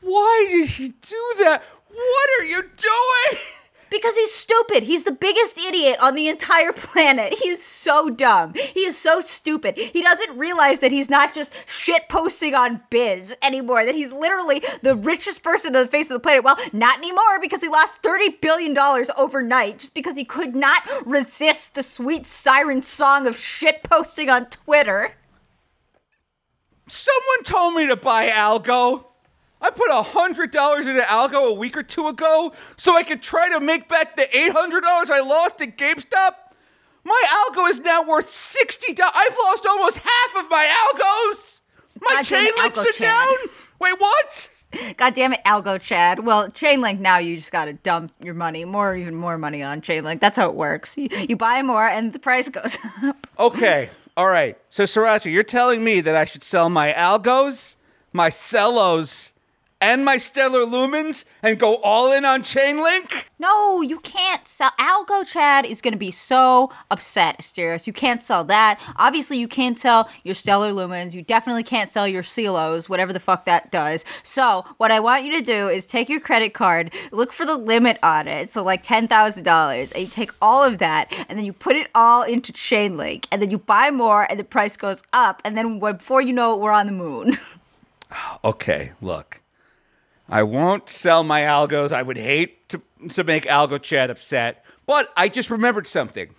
Why 0.00 0.46
did 0.50 0.68
he 0.70 0.88
do 0.88 1.34
that? 1.40 1.62
What 1.88 2.30
are 2.40 2.44
you 2.44 2.62
doing? 2.62 3.42
Because 3.90 4.16
he's 4.16 4.34
stupid. 4.34 4.82
He's 4.82 5.04
the 5.04 5.12
biggest 5.12 5.56
idiot 5.56 5.98
on 6.00 6.14
the 6.14 6.28
entire 6.28 6.72
planet. 6.72 7.34
He's 7.42 7.62
so 7.62 8.10
dumb. 8.10 8.52
He 8.54 8.80
is 8.80 8.98
so 8.98 9.20
stupid. 9.22 9.78
He 9.78 10.02
doesn't 10.02 10.36
realize 10.36 10.80
that 10.80 10.92
he's 10.92 11.08
not 11.08 11.32
just 11.32 11.52
shit 11.64 12.06
posting 12.08 12.54
on 12.54 12.82
Biz 12.90 13.36
anymore, 13.42 13.86
that 13.86 13.94
he's 13.94 14.12
literally 14.12 14.62
the 14.82 14.94
richest 14.94 15.42
person 15.42 15.74
on 15.74 15.84
the 15.84 15.90
face 15.90 16.10
of 16.10 16.14
the 16.14 16.20
planet. 16.20 16.44
Well, 16.44 16.58
not 16.74 16.98
anymore 16.98 17.40
because 17.40 17.62
he 17.62 17.68
lost 17.68 18.02
$30 18.02 18.40
billion 18.42 18.76
overnight 19.16 19.78
just 19.78 19.94
because 19.94 20.16
he 20.16 20.24
could 20.24 20.54
not 20.54 20.82
resist 21.06 21.74
the 21.74 21.82
sweet 21.82 22.26
siren 22.26 22.82
song 22.82 23.26
of 23.26 23.38
shit 23.38 23.82
posting 23.82 24.28
on 24.28 24.46
Twitter. 24.46 25.12
Someone 26.88 27.44
told 27.44 27.74
me 27.74 27.86
to 27.86 27.96
buy 27.96 28.28
Algo. 28.28 29.07
I 29.60 29.70
put 29.70 29.90
a 29.90 30.02
hundred 30.02 30.50
dollars 30.52 30.86
into 30.86 31.02
Algo 31.02 31.50
a 31.50 31.52
week 31.52 31.76
or 31.76 31.82
two 31.82 32.06
ago 32.08 32.52
so 32.76 32.96
I 32.96 33.02
could 33.02 33.22
try 33.22 33.48
to 33.50 33.60
make 33.60 33.88
back 33.88 34.16
the 34.16 34.36
eight 34.36 34.52
hundred 34.52 34.82
dollars 34.82 35.10
I 35.10 35.20
lost 35.20 35.60
at 35.60 35.76
GameStop. 35.76 36.34
My 37.04 37.22
Algo 37.50 37.68
is 37.70 37.80
now 37.80 38.02
worth 38.02 38.28
sixty 38.30 38.92
dollars. 38.92 39.14
I've 39.16 39.36
lost 39.44 39.66
almost 39.66 39.98
half 39.98 40.44
of 40.44 40.50
my 40.50 40.64
Algos. 40.92 41.60
My 42.00 42.12
Imagine 42.12 42.38
chain 42.38 42.52
links 42.62 42.78
are 42.78 42.84
Chad. 42.92 42.98
down. 43.26 43.34
Wait, 43.80 43.98
what? 43.98 44.50
God 44.98 45.14
damn 45.14 45.32
it, 45.32 45.40
Algo 45.46 45.80
Chad. 45.80 46.20
Well, 46.20 46.46
Chainlink 46.48 47.00
now 47.00 47.18
you 47.18 47.36
just 47.36 47.50
gotta 47.50 47.72
dump 47.72 48.12
your 48.22 48.34
money, 48.34 48.64
more 48.64 48.94
even 48.94 49.14
more 49.16 49.38
money 49.38 49.62
on 49.62 49.80
Chainlink. 49.80 50.20
That's 50.20 50.36
how 50.36 50.46
it 50.48 50.54
works. 50.54 50.96
You, 50.96 51.08
you 51.28 51.36
buy 51.36 51.62
more 51.62 51.86
and 51.88 52.12
the 52.12 52.18
price 52.18 52.48
goes 52.48 52.76
up. 53.02 53.26
Okay. 53.38 53.90
All 54.16 54.28
right. 54.28 54.58
So, 54.68 54.84
Sirancha, 54.84 55.32
you're 55.32 55.42
telling 55.44 55.82
me 55.84 56.00
that 56.02 56.14
I 56.16 56.24
should 56.24 56.44
sell 56.44 56.68
my 56.68 56.92
algos, 56.92 57.76
my 58.12 58.28
cellos, 58.28 59.32
and 59.80 60.04
my 60.04 60.18
stellar 60.18 60.60
lumens 60.60 61.24
and 61.42 61.58
go 61.58 61.76
all 61.76 62.12
in 62.12 62.24
on 62.24 62.42
Chainlink? 62.42 63.24
No, 63.38 63.80
you 63.80 64.00
can't 64.00 64.46
sell. 64.46 64.72
Algo 64.78 65.26
Chad 65.26 65.64
is 65.64 65.80
going 65.80 65.92
to 65.92 65.98
be 65.98 66.10
so 66.10 66.70
upset, 66.90 67.38
Asterios. 67.38 67.86
You 67.86 67.92
can't 67.92 68.22
sell 68.22 68.44
that. 68.44 68.80
Obviously, 68.96 69.38
you 69.38 69.46
can't 69.46 69.78
sell 69.78 70.08
your 70.24 70.34
Stellar 70.34 70.72
Lumens. 70.72 71.14
You 71.14 71.22
definitely 71.22 71.62
can't 71.62 71.90
sell 71.90 72.08
your 72.08 72.22
Celos, 72.22 72.88
whatever 72.88 73.12
the 73.12 73.20
fuck 73.20 73.44
that 73.44 73.70
does. 73.70 74.04
So, 74.22 74.64
what 74.78 74.90
I 74.90 75.00
want 75.00 75.24
you 75.24 75.38
to 75.38 75.44
do 75.44 75.68
is 75.68 75.86
take 75.86 76.08
your 76.08 76.20
credit 76.20 76.54
card, 76.54 76.92
look 77.12 77.32
for 77.32 77.46
the 77.46 77.56
limit 77.56 77.98
on 78.02 78.26
it. 78.26 78.50
So, 78.50 78.64
like 78.64 78.82
$10,000. 78.82 79.92
And 79.92 80.02
you 80.02 80.08
take 80.08 80.32
all 80.42 80.64
of 80.64 80.78
that, 80.78 81.12
and 81.28 81.38
then 81.38 81.44
you 81.44 81.52
put 81.52 81.76
it 81.76 81.88
all 81.94 82.22
into 82.22 82.52
Chainlink. 82.52 83.26
And 83.30 83.40
then 83.40 83.50
you 83.50 83.58
buy 83.58 83.90
more, 83.90 84.26
and 84.28 84.40
the 84.40 84.44
price 84.44 84.76
goes 84.76 85.02
up. 85.12 85.40
And 85.44 85.56
then 85.56 85.78
before 85.78 86.20
you 86.20 86.32
know 86.32 86.54
it, 86.54 86.60
we're 86.60 86.72
on 86.72 86.86
the 86.86 86.92
moon. 86.92 87.38
Okay, 88.42 88.92
look. 89.02 89.42
I 90.28 90.42
won't 90.42 90.88
sell 90.88 91.24
my 91.24 91.42
algos. 91.42 91.92
I 91.92 92.02
would 92.02 92.18
hate 92.18 92.68
to, 92.68 92.82
to 93.10 93.24
make 93.24 93.44
Algo 93.44 93.80
Chad 93.80 94.10
upset, 94.10 94.64
but 94.86 95.12
I 95.16 95.28
just 95.28 95.50
remembered 95.50 95.86
something. 95.86 96.34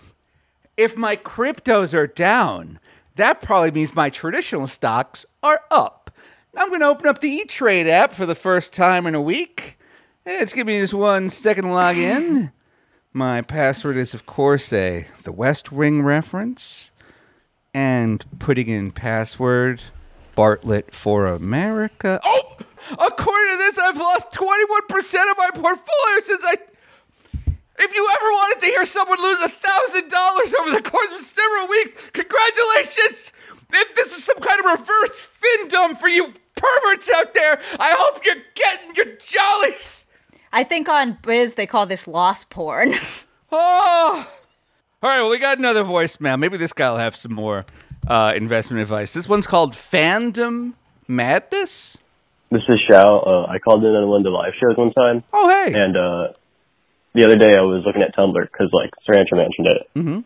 If 0.78 0.96
my 0.96 1.16
cryptos 1.16 1.94
are 1.94 2.08
down, 2.08 2.80
that 3.16 3.42
probably 3.42 3.72
means 3.72 3.96
my 3.96 4.10
traditional 4.10 4.68
stocks 4.68 5.26
are 5.42 5.62
up. 5.72 6.12
I'm 6.56 6.70
going 6.70 6.82
to 6.82 6.88
open 6.88 7.08
up 7.08 7.22
the 7.22 7.30
E 7.30 7.46
Trade 7.46 7.88
app 7.88 8.14
for 8.14 8.26
the 8.26 8.36
first 8.36 8.74
time 8.74 9.06
in 9.06 9.16
a 9.16 9.22
week. 9.22 9.78
It's 10.26 10.54
giving 10.54 10.74
me 10.74 10.80
this 10.80 10.94
one 10.94 11.30
second 11.30 11.66
to 11.66 11.72
log 11.72 11.98
in. 11.98 12.52
My 13.14 13.42
password 13.42 13.98
is, 13.98 14.14
of 14.14 14.26
course, 14.26 14.72
a 14.72 15.08
the 15.24 15.32
West 15.32 15.72
Wing 15.72 16.04
reference, 16.04 16.92
and 17.74 18.24
putting 18.38 18.68
in 18.68 18.92
password 18.92 19.82
Bartlett 20.36 20.94
for 20.94 21.26
America. 21.26 22.20
Oh, 22.24 22.49
according 22.92 23.52
to 23.52 23.58
this, 23.58 23.78
I've 23.78 23.98
lost 23.98 24.32
21% 24.32 25.32
of 25.32 25.38
my 25.38 25.50
portfolio 25.54 26.20
since 26.24 26.44
I. 26.46 26.56
If 27.82 27.96
you 27.96 28.06
ever 28.12 28.30
wanted 28.32 28.60
to 28.62 28.66
hear 28.66 28.86
someone 28.86 29.22
lose 29.22 29.42
a 29.42 29.50
thousand 29.50 30.10
dollars 30.10 30.54
over 30.54 30.72
the 30.72 30.82
course 30.82 31.14
of 31.14 31.22
several 31.22 31.68
weeks, 31.70 31.96
congratulations! 32.12 33.32
If 33.72 33.96
this 33.96 34.18
is 34.18 34.24
some 34.24 34.38
kind 34.40 34.60
of 34.60 34.80
reverse 34.80 35.26
findom 35.26 35.98
for 35.98 36.10
you 36.10 36.34
perverts 36.56 37.10
out 37.16 37.34
there, 37.34 37.60
I 37.80 37.96
hope 37.98 38.26
you're 38.26 38.44
getting 38.56 38.96
your 38.96 39.16
jollies. 39.18 40.06
I 40.52 40.64
think 40.64 40.90
on 40.90 41.18
Biz 41.22 41.56
they 41.56 41.68
call 41.68 41.86
this 41.86 42.08
loss 42.08 42.44
porn. 42.44 42.94
Oh! 43.52 44.28
All 45.02 45.10
right, 45.10 45.22
well, 45.22 45.30
we 45.32 45.40
got 45.40 45.58
another 45.58 45.84
voicemail. 45.84 46.38
Maybe 46.38 46.58
this 46.58 46.72
guy 46.72 46.92
will 46.92 46.98
have 46.98 47.16
some 47.16 47.34
more 47.34 47.66
uh, 48.08 48.34
investment 48.36 48.82
advice. 48.82 49.14
This 49.14 49.28
one's 49.28 49.48
called 49.48 49.74
Fandom 49.74 50.74
Madness. 51.08 51.98
This 52.52 52.62
is 52.68 52.80
Shao. 52.90 53.20
Uh, 53.20 53.46
I 53.52 53.60
called 53.60 53.84
in 53.84 53.92
on 53.92 54.08
one 54.10 54.22
of 54.22 54.24
the 54.24 54.30
live 54.32 54.54
shows 54.60 54.76
one 54.78 54.92
time. 54.92 55.24
Oh, 55.32 55.48
hey. 55.50 55.74
And 55.74 55.96
uh, 55.96 56.34
the 57.14 57.26
other 57.26 57.36
day 57.36 57.54
I 57.56 57.62
was 57.62 57.84
looking 57.86 58.02
at 58.02 58.16
Tumblr 58.16 58.42
because, 58.42 58.70
like, 58.74 58.90
Sirancha 59.08 59.38
mentioned 59.38 59.68
it. 59.68 59.90
Mm-hmm. 59.96 60.20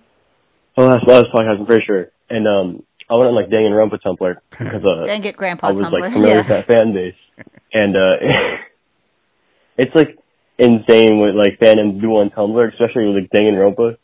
Oh, 0.77 0.85
last, 0.87 1.07
last 1.07 1.25
podcast, 1.33 1.59
I'm 1.59 1.65
pretty 1.65 1.83
sure. 1.85 2.07
And 2.29 2.47
um, 2.47 2.83
I 3.09 3.17
went 3.17 3.27
on, 3.29 3.35
like, 3.35 3.49
Danganronpa 3.49 3.99
Tumblr 4.01 4.35
because 4.51 4.83
uh, 4.85 5.05
Dang 5.05 5.23
it, 5.25 5.35
Grandpa 5.35 5.67
I 5.67 5.71
was, 5.71 5.81
Tumblr. 5.81 5.99
like, 5.99 6.13
familiar 6.13 6.35
Yeah. 6.35 6.39
with 6.41 6.47
that 6.47 6.65
fan 6.65 6.93
base. 6.93 7.15
And 7.73 7.95
uh, 7.97 8.15
it's, 9.77 9.93
like, 9.93 10.17
insane 10.57 11.19
what, 11.19 11.35
like, 11.35 11.59
fandoms 11.59 11.99
do 11.99 12.07
on 12.11 12.29
Tumblr, 12.29 12.71
especially 12.73 13.07
with, 13.07 13.23
like, 13.23 13.31
Danganronpa. 13.31 13.97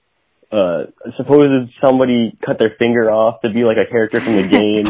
Uh, 0.52 0.86
suppose 1.16 1.70
somebody 1.84 2.36
cut 2.46 2.58
their 2.60 2.76
finger 2.82 3.10
off 3.12 3.40
to 3.42 3.50
be, 3.50 3.64
like, 3.64 3.78
a 3.78 3.90
character 3.90 4.20
from 4.20 4.36
the 4.36 4.48
game. 4.50 4.86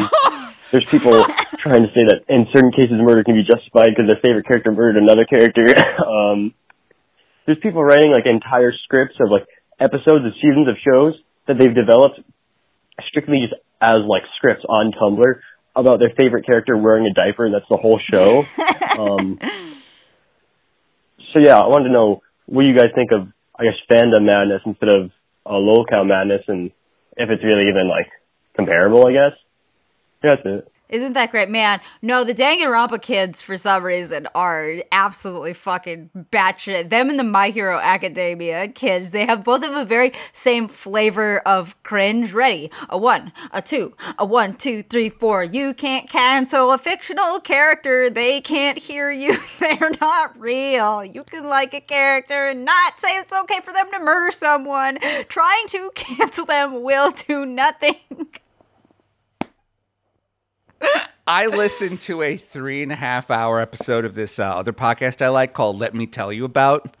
There's 0.70 0.84
people 0.84 1.24
trying 1.58 1.82
to 1.82 1.90
say 1.94 2.04
that 2.06 2.24
in 2.28 2.46
certain 2.52 2.72
cases 2.72 2.96
murder 2.98 3.24
can 3.24 3.34
be 3.34 3.42
justified 3.42 3.90
because 3.94 4.08
their 4.08 4.20
favorite 4.24 4.46
character 4.46 4.72
murdered 4.72 5.02
another 5.02 5.24
character. 5.24 5.74
um, 6.06 6.54
there's 7.46 7.58
people 7.58 7.82
writing 7.82 8.12
like 8.12 8.26
entire 8.26 8.72
scripts 8.84 9.16
of 9.20 9.30
like 9.30 9.46
episodes 9.80 10.24
of 10.24 10.32
seasons 10.40 10.68
of 10.68 10.76
shows 10.78 11.14
that 11.48 11.58
they've 11.58 11.74
developed 11.74 12.20
strictly 13.08 13.40
just 13.42 13.54
as 13.80 14.04
like 14.06 14.22
scripts 14.36 14.64
on 14.68 14.92
Tumblr 14.92 15.40
about 15.74 15.98
their 15.98 16.12
favorite 16.16 16.46
character 16.46 16.76
wearing 16.76 17.06
a 17.06 17.14
diaper 17.14 17.46
and 17.46 17.54
that's 17.54 17.68
the 17.70 17.78
whole 17.78 17.98
show. 18.10 18.44
um, 18.98 19.38
so 21.32 21.38
yeah, 21.38 21.58
I 21.58 21.66
wanted 21.66 21.88
to 21.88 21.94
know 21.94 22.22
what 22.46 22.62
you 22.62 22.76
guys 22.76 22.90
think 22.94 23.10
of 23.12 23.28
I 23.58 23.64
guess 23.64 23.74
fandom 23.92 24.24
madness 24.24 24.62
instead 24.64 24.92
of 24.92 25.10
uh, 25.44 25.52
lolcow 25.52 26.06
madness 26.06 26.42
and 26.48 26.70
if 27.16 27.28
it's 27.28 27.42
really 27.42 27.68
even 27.68 27.88
like 27.88 28.06
comparable, 28.56 29.06
I 29.06 29.12
guess. 29.12 29.36
That's 30.22 30.42
it. 30.44 30.70
Isn't 30.90 31.12
that 31.12 31.30
great, 31.30 31.48
man? 31.48 31.80
No, 32.02 32.24
the 32.24 32.34
Danganronpa 32.34 33.00
kids, 33.00 33.40
for 33.40 33.56
some 33.56 33.84
reason, 33.84 34.26
are 34.34 34.74
absolutely 34.90 35.52
fucking 35.52 36.10
batshit. 36.32 36.90
Them 36.90 37.10
and 37.10 37.18
the 37.18 37.22
My 37.24 37.50
Hero 37.50 37.78
Academia 37.78 38.66
kids, 38.66 39.12
they 39.12 39.24
have 39.24 39.44
both 39.44 39.64
of 39.64 39.72
a 39.72 39.84
very 39.84 40.12
same 40.32 40.66
flavor 40.66 41.38
of 41.46 41.80
cringe. 41.84 42.32
Ready? 42.32 42.72
A 42.88 42.98
one, 42.98 43.30
a 43.52 43.62
two, 43.62 43.94
a 44.18 44.24
one, 44.24 44.56
two, 44.56 44.82
three, 44.82 45.10
four. 45.10 45.44
You 45.44 45.74
can't 45.74 46.08
cancel 46.08 46.72
a 46.72 46.78
fictional 46.78 47.38
character. 47.38 48.10
They 48.10 48.40
can't 48.40 48.76
hear 48.76 49.12
you. 49.12 49.38
They're 49.60 49.92
not 50.00 50.38
real. 50.40 51.04
You 51.04 51.22
can 51.22 51.44
like 51.44 51.72
a 51.72 51.80
character 51.80 52.48
and 52.48 52.64
not 52.64 52.98
say 52.98 53.16
it's 53.16 53.32
okay 53.32 53.60
for 53.62 53.72
them 53.72 53.92
to 53.92 54.00
murder 54.00 54.32
someone. 54.32 54.98
Trying 55.28 55.68
to 55.68 55.92
cancel 55.94 56.46
them 56.46 56.82
will 56.82 57.12
do 57.12 57.46
nothing. 57.46 57.94
I 61.26 61.46
listened 61.46 62.00
to 62.02 62.22
a 62.22 62.36
three 62.36 62.82
and 62.82 62.90
a 62.90 62.96
half 62.96 63.30
hour 63.30 63.60
episode 63.60 64.04
of 64.04 64.14
this 64.14 64.38
uh, 64.38 64.44
other 64.44 64.72
podcast 64.72 65.22
I 65.22 65.28
like 65.28 65.52
called 65.52 65.78
Let 65.78 65.94
Me 65.94 66.06
Tell 66.06 66.32
You 66.32 66.44
About. 66.44 66.96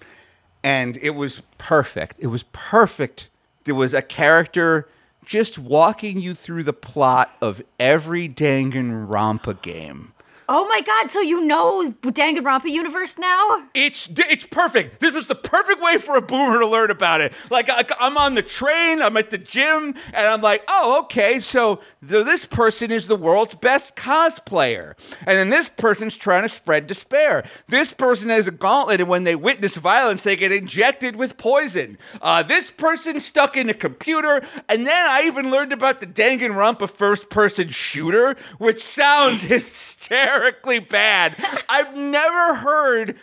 And 0.62 0.98
it 0.98 1.10
was 1.10 1.42
perfect. 1.58 2.16
It 2.18 2.28
was 2.28 2.44
perfect. 2.52 3.28
There 3.64 3.74
was 3.74 3.94
a 3.94 4.02
character 4.02 4.88
just 5.24 5.58
walking 5.58 6.20
you 6.20 6.34
through 6.34 6.64
the 6.64 6.72
plot 6.72 7.34
of 7.40 7.62
every 7.78 8.28
Danganronpa 8.28 9.62
game. 9.62 10.12
Oh 10.52 10.66
my 10.66 10.80
god, 10.80 11.12
so 11.12 11.20
you 11.20 11.44
know 11.44 11.94
Danganronpa 12.02 12.68
universe 12.68 13.16
now? 13.18 13.68
It's 13.72 14.08
it's 14.16 14.44
perfect. 14.44 14.98
This 14.98 15.14
was 15.14 15.26
the 15.26 15.36
perfect 15.36 15.80
way 15.80 15.96
for 15.96 16.16
a 16.16 16.20
boomer 16.20 16.58
to 16.58 16.66
learn 16.66 16.90
about 16.90 17.20
it. 17.20 17.32
Like 17.50 17.70
I, 17.70 17.84
I'm 18.00 18.18
on 18.18 18.34
the 18.34 18.42
train, 18.42 19.00
I'm 19.00 19.16
at 19.16 19.30
the 19.30 19.38
gym, 19.38 19.94
and 20.12 20.26
I'm 20.26 20.40
like, 20.40 20.64
oh, 20.66 20.98
okay. 21.04 21.38
So 21.38 21.76
th- 22.00 22.26
this 22.26 22.46
person 22.46 22.90
is 22.90 23.06
the 23.06 23.14
world's 23.14 23.54
best 23.54 23.94
cosplayer, 23.94 24.94
and 25.20 25.38
then 25.38 25.50
this 25.50 25.68
person's 25.68 26.16
trying 26.16 26.42
to 26.42 26.48
spread 26.48 26.88
despair. 26.88 27.44
This 27.68 27.92
person 27.92 28.28
has 28.30 28.48
a 28.48 28.50
gauntlet, 28.50 29.00
and 29.00 29.08
when 29.08 29.22
they 29.22 29.36
witness 29.36 29.76
violence, 29.76 30.24
they 30.24 30.34
get 30.34 30.50
injected 30.50 31.14
with 31.14 31.38
poison. 31.38 31.96
Uh, 32.20 32.42
this 32.42 32.72
person's 32.72 33.24
stuck 33.24 33.56
in 33.56 33.68
a 33.68 33.74
computer, 33.74 34.42
and 34.68 34.84
then 34.84 35.06
I 35.08 35.22
even 35.26 35.52
learned 35.52 35.72
about 35.72 36.00
the 36.00 36.08
Danganronpa 36.08 36.90
first-person 36.90 37.68
shooter, 37.68 38.34
which 38.58 38.80
sounds 38.80 39.42
hysterical 39.42 40.39
hysterically 40.40 40.78
bad. 40.80 41.34
I've 41.68 41.96
never 41.96 42.54
heard. 42.54 43.16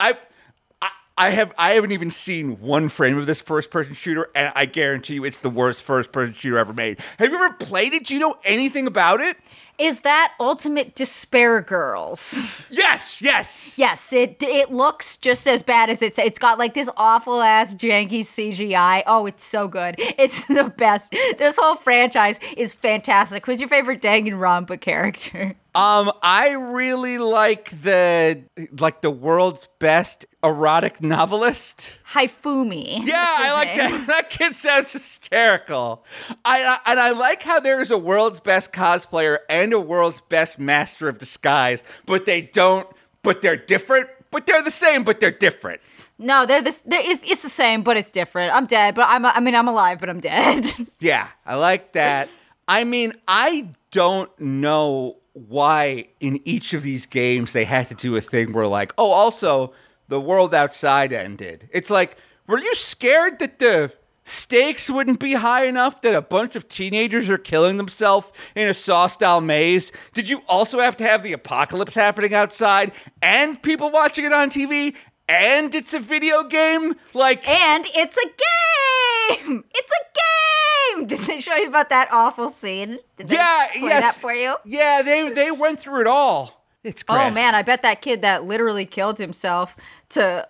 I. 0.00 0.10
I- 0.12 0.90
I 1.18 1.30
have 1.30 1.54
I 1.56 1.70
haven't 1.72 1.92
even 1.92 2.10
seen 2.10 2.60
one 2.60 2.90
frame 2.90 3.16
of 3.16 3.24
this 3.24 3.40
first 3.40 3.70
person 3.70 3.94
shooter, 3.94 4.28
and 4.34 4.52
I 4.54 4.66
guarantee 4.66 5.14
you 5.14 5.24
it's 5.24 5.38
the 5.38 5.48
worst 5.48 5.82
first 5.82 6.12
person 6.12 6.34
shooter 6.34 6.58
ever 6.58 6.74
made. 6.74 7.00
Have 7.18 7.30
you 7.32 7.42
ever 7.42 7.54
played 7.54 7.94
it? 7.94 8.04
Do 8.04 8.12
you 8.12 8.20
know 8.20 8.36
anything 8.44 8.86
about 8.86 9.22
it? 9.22 9.38
Is 9.78 10.00
that 10.00 10.34
Ultimate 10.38 10.94
Despair 10.94 11.62
Girls? 11.62 12.38
Yes, 12.68 13.22
yes. 13.22 13.78
Yes, 13.78 14.12
it 14.12 14.36
it 14.42 14.70
looks 14.70 15.16
just 15.16 15.48
as 15.48 15.62
bad 15.62 15.88
as 15.88 16.02
it's 16.02 16.18
it's 16.18 16.38
got 16.38 16.58
like 16.58 16.74
this 16.74 16.90
awful 16.98 17.40
ass 17.40 17.74
janky 17.74 18.20
CGI. 18.20 19.02
Oh, 19.06 19.24
it's 19.24 19.42
so 19.42 19.68
good. 19.68 19.94
It's 20.18 20.44
the 20.44 20.64
best. 20.76 21.12
This 21.38 21.56
whole 21.58 21.76
franchise 21.76 22.38
is 22.58 22.74
fantastic. 22.74 23.46
Who's 23.46 23.58
your 23.58 23.70
favorite 23.70 24.02
Danganronpa 24.02 24.82
character? 24.82 25.54
Um, 25.76 26.10
I 26.22 26.52
really 26.52 27.18
like 27.18 27.82
the 27.82 28.44
like 28.78 29.02
the 29.02 29.10
world's 29.10 29.68
best 29.78 30.24
erotic 30.42 31.02
novelist. 31.02 31.98
Hifumi. 32.12 33.06
Yeah, 33.06 33.14
I 33.16 33.52
like 33.52 33.76
that. 33.76 34.06
That 34.06 34.30
kid 34.30 34.54
sounds 34.54 34.92
hysterical. 34.92 36.02
I, 36.46 36.64
I 36.64 36.92
and 36.92 36.98
I 36.98 37.10
like 37.10 37.42
how 37.42 37.60
there 37.60 37.78
is 37.80 37.90
a 37.90 37.98
world's 37.98 38.40
best 38.40 38.72
cosplayer 38.72 39.38
and 39.50 39.74
a 39.74 39.80
world's 39.80 40.22
best 40.22 40.58
master 40.58 41.10
of 41.10 41.18
disguise, 41.18 41.84
but 42.06 42.24
they 42.24 42.40
don't. 42.40 42.88
But 43.22 43.42
they're 43.42 43.56
different. 43.56 44.08
But 44.30 44.46
they're 44.46 44.62
the 44.62 44.70
same. 44.70 45.04
But 45.04 45.20
they're 45.20 45.30
different. 45.30 45.82
No, 46.18 46.46
they're 46.46 46.62
this. 46.62 46.80
They're, 46.86 47.02
it's, 47.02 47.22
it's 47.30 47.42
the 47.42 47.50
same, 47.50 47.82
but 47.82 47.98
it's 47.98 48.12
different. 48.12 48.54
I'm 48.54 48.64
dead, 48.64 48.94
but 48.94 49.06
I'm. 49.08 49.26
I 49.26 49.40
mean, 49.40 49.54
I'm 49.54 49.68
alive, 49.68 49.98
but 50.00 50.08
I'm 50.08 50.20
dead. 50.20 50.64
Yeah, 51.00 51.28
I 51.44 51.56
like 51.56 51.92
that. 51.92 52.30
I 52.66 52.84
mean, 52.84 53.12
I 53.28 53.68
don't 53.90 54.30
know 54.40 55.16
why 55.36 56.08
in 56.18 56.40
each 56.46 56.72
of 56.72 56.82
these 56.82 57.04
games 57.04 57.52
they 57.52 57.64
had 57.64 57.88
to 57.88 57.94
do 57.94 58.16
a 58.16 58.20
thing 58.22 58.54
where 58.54 58.66
like, 58.66 58.94
oh, 58.96 59.10
also 59.10 59.74
the 60.08 60.20
world 60.20 60.54
outside 60.54 61.12
ended. 61.12 61.68
It's 61.72 61.90
like, 61.90 62.16
were 62.46 62.58
you 62.58 62.74
scared 62.74 63.38
that 63.40 63.58
the 63.58 63.92
stakes 64.24 64.88
wouldn't 64.88 65.20
be 65.20 65.34
high 65.34 65.66
enough 65.66 66.00
that 66.00 66.14
a 66.14 66.22
bunch 66.22 66.56
of 66.56 66.68
teenagers 66.68 67.28
are 67.28 67.38
killing 67.38 67.76
themselves 67.76 68.32
in 68.54 68.66
a 68.66 68.74
saw 68.74 69.08
style 69.08 69.42
maze? 69.42 69.92
Did 70.14 70.30
you 70.30 70.40
also 70.48 70.78
have 70.80 70.96
to 70.98 71.04
have 71.04 71.22
the 71.22 71.34
apocalypse 71.34 71.94
happening 71.94 72.32
outside 72.32 72.92
and 73.20 73.62
people 73.62 73.90
watching 73.90 74.24
it 74.24 74.32
on 74.32 74.48
TV? 74.48 74.94
And 75.28 75.74
it's 75.74 75.92
a 75.92 76.00
video 76.00 76.44
game? 76.44 76.94
Like 77.12 77.46
And 77.46 77.84
it's 77.94 78.16
a 78.16 78.26
game! 78.26 78.95
It's 79.30 79.92
a 79.92 80.98
game! 80.98 81.06
Did 81.06 81.20
they 81.20 81.40
show 81.40 81.54
you 81.56 81.68
about 81.68 81.90
that 81.90 82.08
awful 82.12 82.48
scene? 82.48 82.98
Did 83.16 83.28
they 83.28 83.34
Yeah, 83.36 83.66
play 83.72 83.80
yes. 83.88 84.18
that 84.18 84.20
for 84.20 84.32
you? 84.32 84.56
Yeah, 84.64 85.02
they 85.02 85.30
they 85.30 85.50
went 85.50 85.78
through 85.80 86.02
it 86.02 86.06
all. 86.06 86.64
It's 86.84 87.02
great. 87.02 87.26
Oh 87.26 87.30
man, 87.30 87.54
I 87.54 87.62
bet 87.62 87.82
that 87.82 88.00
kid 88.00 88.22
that 88.22 88.44
literally 88.44 88.86
killed 88.86 89.18
himself 89.18 89.76
to 90.10 90.46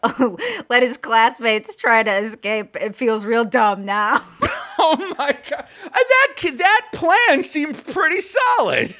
let 0.68 0.83
his 0.83 0.97
classmates 0.99 1.74
try 1.74 2.03
to 2.03 2.11
escape. 2.18 2.77
It 2.79 2.95
feels 2.95 3.24
real 3.24 3.45
dumb 3.45 3.85
now. 3.85 4.22
oh 4.79 5.14
my 5.18 5.37
god. 5.49 5.66
And 5.85 5.93
that 5.95 6.33
kid, 6.37 6.59
that 6.59 6.89
plan 6.93 7.43
seemed 7.43 7.83
pretty 7.87 8.20
solid. 8.20 8.95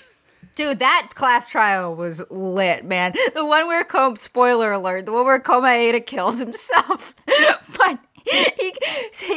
Dude, 0.55 0.79
that 0.79 1.11
class 1.15 1.49
trial 1.51 1.95
was 1.95 2.23
lit, 2.31 2.87
man. 2.87 3.13
The 3.35 3.45
one 3.45 3.67
where 3.67 3.85
Com 3.85 4.17
spoiler 4.17 4.73
alert, 4.73 5.05
the 5.05 5.13
one 5.13 5.27
where 5.27 5.39
Komaeda 5.39 6.05
kills 6.07 6.41
himself. 6.41 7.15
but 7.77 7.99
he, 8.55 8.73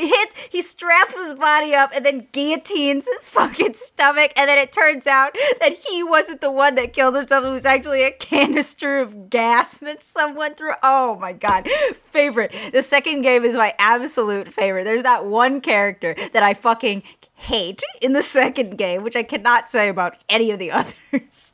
hits 0.09 0.35
he 0.49 0.61
straps 0.61 1.15
his 1.15 1.33
body 1.35 1.73
up 1.73 1.91
and 1.93 2.05
then 2.05 2.27
guillotines 2.31 3.07
his 3.07 3.29
fucking 3.29 3.73
stomach 3.73 4.31
and 4.35 4.49
then 4.49 4.57
it 4.57 4.71
turns 4.71 5.07
out 5.07 5.35
that 5.59 5.73
he 5.73 6.03
wasn't 6.03 6.41
the 6.41 6.51
one 6.51 6.75
that 6.75 6.93
killed 6.93 7.15
himself 7.15 7.45
it 7.45 7.49
was 7.49 7.65
actually 7.65 8.03
a 8.03 8.11
canister 8.11 8.99
of 8.99 9.29
gas 9.29 9.77
that 9.77 10.01
someone 10.01 10.53
threw 10.55 10.71
oh 10.83 11.17
my 11.19 11.33
god 11.33 11.67
favorite 12.05 12.53
the 12.73 12.81
second 12.81 13.21
game 13.21 13.43
is 13.43 13.55
my 13.55 13.73
absolute 13.79 14.51
favorite 14.53 14.83
there's 14.83 15.03
that 15.03 15.25
one 15.25 15.61
character 15.61 16.15
that 16.33 16.43
i 16.43 16.53
fucking 16.53 17.03
hate 17.35 17.81
in 18.01 18.13
the 18.13 18.23
second 18.23 18.77
game 18.77 19.03
which 19.03 19.15
i 19.15 19.23
cannot 19.23 19.69
say 19.69 19.87
about 19.87 20.15
any 20.29 20.51
of 20.51 20.59
the 20.59 20.71
others 20.71 21.53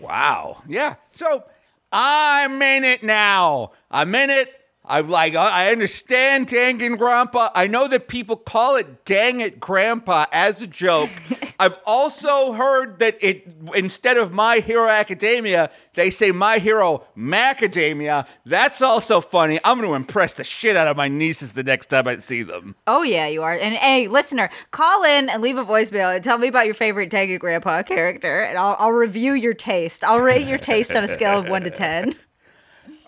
Wow. 0.00 0.62
Yeah. 0.68 0.94
So 1.12 1.44
I'm 1.92 2.60
in 2.62 2.84
it 2.84 3.02
now. 3.02 3.72
I'm 3.90 4.14
in 4.14 4.30
it. 4.30 4.57
I'm 4.88 5.08
like, 5.08 5.34
I 5.34 5.70
understand 5.70 6.46
Dang 6.46 6.82
and 6.82 6.98
Grandpa. 6.98 7.50
I 7.54 7.66
know 7.66 7.86
that 7.88 8.08
people 8.08 8.36
call 8.36 8.76
it 8.76 9.04
Dang 9.04 9.40
It 9.40 9.60
Grandpa 9.60 10.26
as 10.32 10.62
a 10.62 10.66
joke. 10.66 11.10
I've 11.60 11.76
also 11.84 12.52
heard 12.52 12.98
that 13.00 13.18
it 13.20 13.46
instead 13.74 14.16
of 14.16 14.32
My 14.32 14.60
Hero 14.60 14.88
Academia, 14.88 15.70
they 15.94 16.08
say 16.08 16.30
My 16.30 16.58
Hero 16.58 17.04
Macadamia. 17.16 18.26
That's 18.46 18.80
also 18.80 19.20
funny. 19.20 19.58
I'm 19.64 19.78
going 19.78 19.90
to 19.90 19.94
impress 19.94 20.34
the 20.34 20.44
shit 20.44 20.76
out 20.76 20.86
of 20.86 20.96
my 20.96 21.08
nieces 21.08 21.52
the 21.52 21.64
next 21.64 21.86
time 21.86 22.08
I 22.08 22.16
see 22.16 22.42
them. 22.42 22.76
Oh 22.86 23.02
yeah, 23.02 23.26
you 23.26 23.42
are. 23.42 23.54
And 23.54 23.74
hey, 23.74 24.08
listener, 24.08 24.48
call 24.70 25.04
in 25.04 25.28
and 25.28 25.42
leave 25.42 25.58
a 25.58 25.64
voicemail 25.64 26.14
and 26.14 26.24
tell 26.24 26.38
me 26.38 26.48
about 26.48 26.64
your 26.64 26.74
favorite 26.74 27.10
Dang 27.10 27.28
It 27.28 27.38
Grandpa 27.38 27.82
character, 27.82 28.42
and 28.42 28.56
I'll, 28.56 28.76
I'll 28.78 28.92
review 28.92 29.34
your 29.34 29.54
taste. 29.54 30.02
I'll 30.02 30.20
rate 30.20 30.46
your 30.46 30.58
taste 30.58 30.96
on 30.96 31.04
a 31.04 31.08
scale 31.08 31.38
of 31.38 31.48
one 31.48 31.62
to 31.62 31.70
ten. 31.70 32.14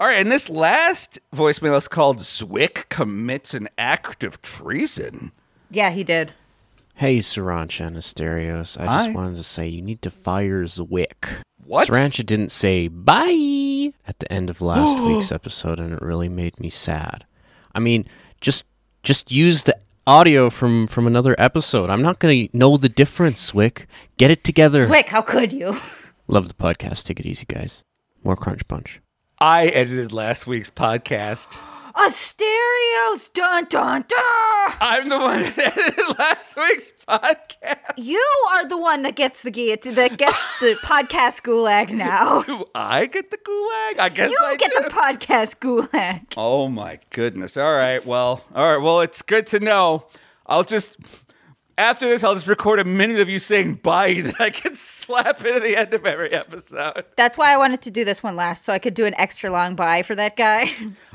All 0.00 0.06
right, 0.06 0.18
and 0.22 0.32
this 0.32 0.48
last 0.48 1.18
voicemail 1.36 1.76
is 1.76 1.86
called 1.86 2.20
Zwick 2.20 2.88
commits 2.88 3.52
an 3.52 3.68
act 3.76 4.24
of 4.24 4.40
treason. 4.40 5.30
Yeah, 5.70 5.90
he 5.90 6.04
did. 6.04 6.32
Hey, 6.94 7.18
Sirancha 7.18 7.86
and 7.88 7.96
Asterios. 7.98 8.80
I 8.80 8.86
Hi. 8.86 9.04
just 9.04 9.14
wanted 9.14 9.36
to 9.36 9.42
say 9.42 9.68
you 9.68 9.82
need 9.82 10.00
to 10.00 10.10
fire 10.10 10.64
Zwick. 10.64 11.42
What? 11.62 11.88
Sirancha 11.88 12.24
didn't 12.24 12.50
say 12.50 12.88
bye 12.88 13.92
at 14.06 14.18
the 14.20 14.32
end 14.32 14.48
of 14.48 14.62
last 14.62 14.98
week's 15.06 15.30
episode, 15.30 15.78
and 15.78 15.92
it 15.92 16.00
really 16.00 16.30
made 16.30 16.58
me 16.58 16.70
sad. 16.70 17.26
I 17.74 17.78
mean, 17.78 18.08
just 18.40 18.64
just 19.02 19.30
use 19.30 19.64
the 19.64 19.78
audio 20.06 20.48
from 20.48 20.86
from 20.86 21.06
another 21.06 21.36
episode. 21.36 21.90
I'm 21.90 22.00
not 22.00 22.20
gonna 22.20 22.48
know 22.54 22.78
the 22.78 22.88
difference, 22.88 23.52
Zwick. 23.52 23.84
Get 24.16 24.30
it 24.30 24.44
together. 24.44 24.86
Zwick, 24.88 25.08
how 25.08 25.20
could 25.20 25.52
you? 25.52 25.78
Love 26.26 26.48
the 26.48 26.54
podcast. 26.54 27.04
Take 27.04 27.20
it 27.20 27.26
easy, 27.26 27.44
guys. 27.46 27.84
More 28.24 28.34
crunch 28.34 28.66
punch. 28.66 29.02
I 29.40 29.66
edited 29.68 30.12
last 30.12 30.46
week's 30.46 30.68
podcast. 30.70 31.58
A 31.94 32.02
Asterios, 32.08 33.32
dun 33.32 33.64
dun 33.70 34.04
dun. 34.06 34.74
I'm 34.80 35.08
the 35.08 35.18
one 35.18 35.42
that 35.42 35.58
edited 35.78 36.18
last 36.18 36.56
week's 36.56 36.92
podcast. 37.08 37.78
You 37.96 38.22
are 38.52 38.66
the 38.68 38.76
one 38.76 39.02
that 39.02 39.16
gets 39.16 39.42
the 39.42 39.50
guillotine, 39.50 39.94
that 39.94 40.18
gets 40.18 40.60
the 40.60 40.74
podcast 40.82 41.40
gulag 41.42 41.90
now. 41.90 42.42
Do 42.46 42.64
I 42.74 43.06
get 43.06 43.30
the 43.30 43.38
gulag? 43.38 43.98
I 44.00 44.08
guess 44.14 44.30
You 44.30 44.38
I 44.42 44.56
get 44.56 44.72
do. 44.72 44.82
the 44.84 44.90
podcast 44.90 45.58
gulag. 45.58 46.22
Oh 46.36 46.68
my 46.68 46.98
goodness. 47.10 47.56
All 47.56 47.74
right. 47.74 48.04
Well, 48.04 48.44
all 48.54 48.74
right. 48.76 48.82
Well, 48.82 49.00
it's 49.00 49.22
good 49.22 49.46
to 49.48 49.60
know. 49.60 50.06
I'll 50.46 50.64
just 50.64 50.96
after 51.80 52.06
this, 52.06 52.22
I'll 52.22 52.34
just 52.34 52.46
record 52.46 52.78
a 52.78 52.84
minute 52.84 53.20
of 53.20 53.28
you 53.28 53.38
saying 53.38 53.76
bye 53.76 54.14
that 54.20 54.40
I 54.40 54.50
can 54.50 54.76
slap 54.76 55.44
into 55.44 55.60
the 55.60 55.76
end 55.76 55.94
of 55.94 56.06
every 56.06 56.30
episode. 56.30 57.04
That's 57.16 57.38
why 57.38 57.52
I 57.52 57.56
wanted 57.56 57.82
to 57.82 57.90
do 57.90 58.04
this 58.04 58.22
one 58.22 58.36
last, 58.36 58.64
so 58.64 58.72
I 58.72 58.78
could 58.78 58.94
do 58.94 59.06
an 59.06 59.14
extra 59.16 59.50
long 59.50 59.74
bye 59.74 60.02
for 60.02 60.14
that 60.14 60.36
guy. 60.36 60.70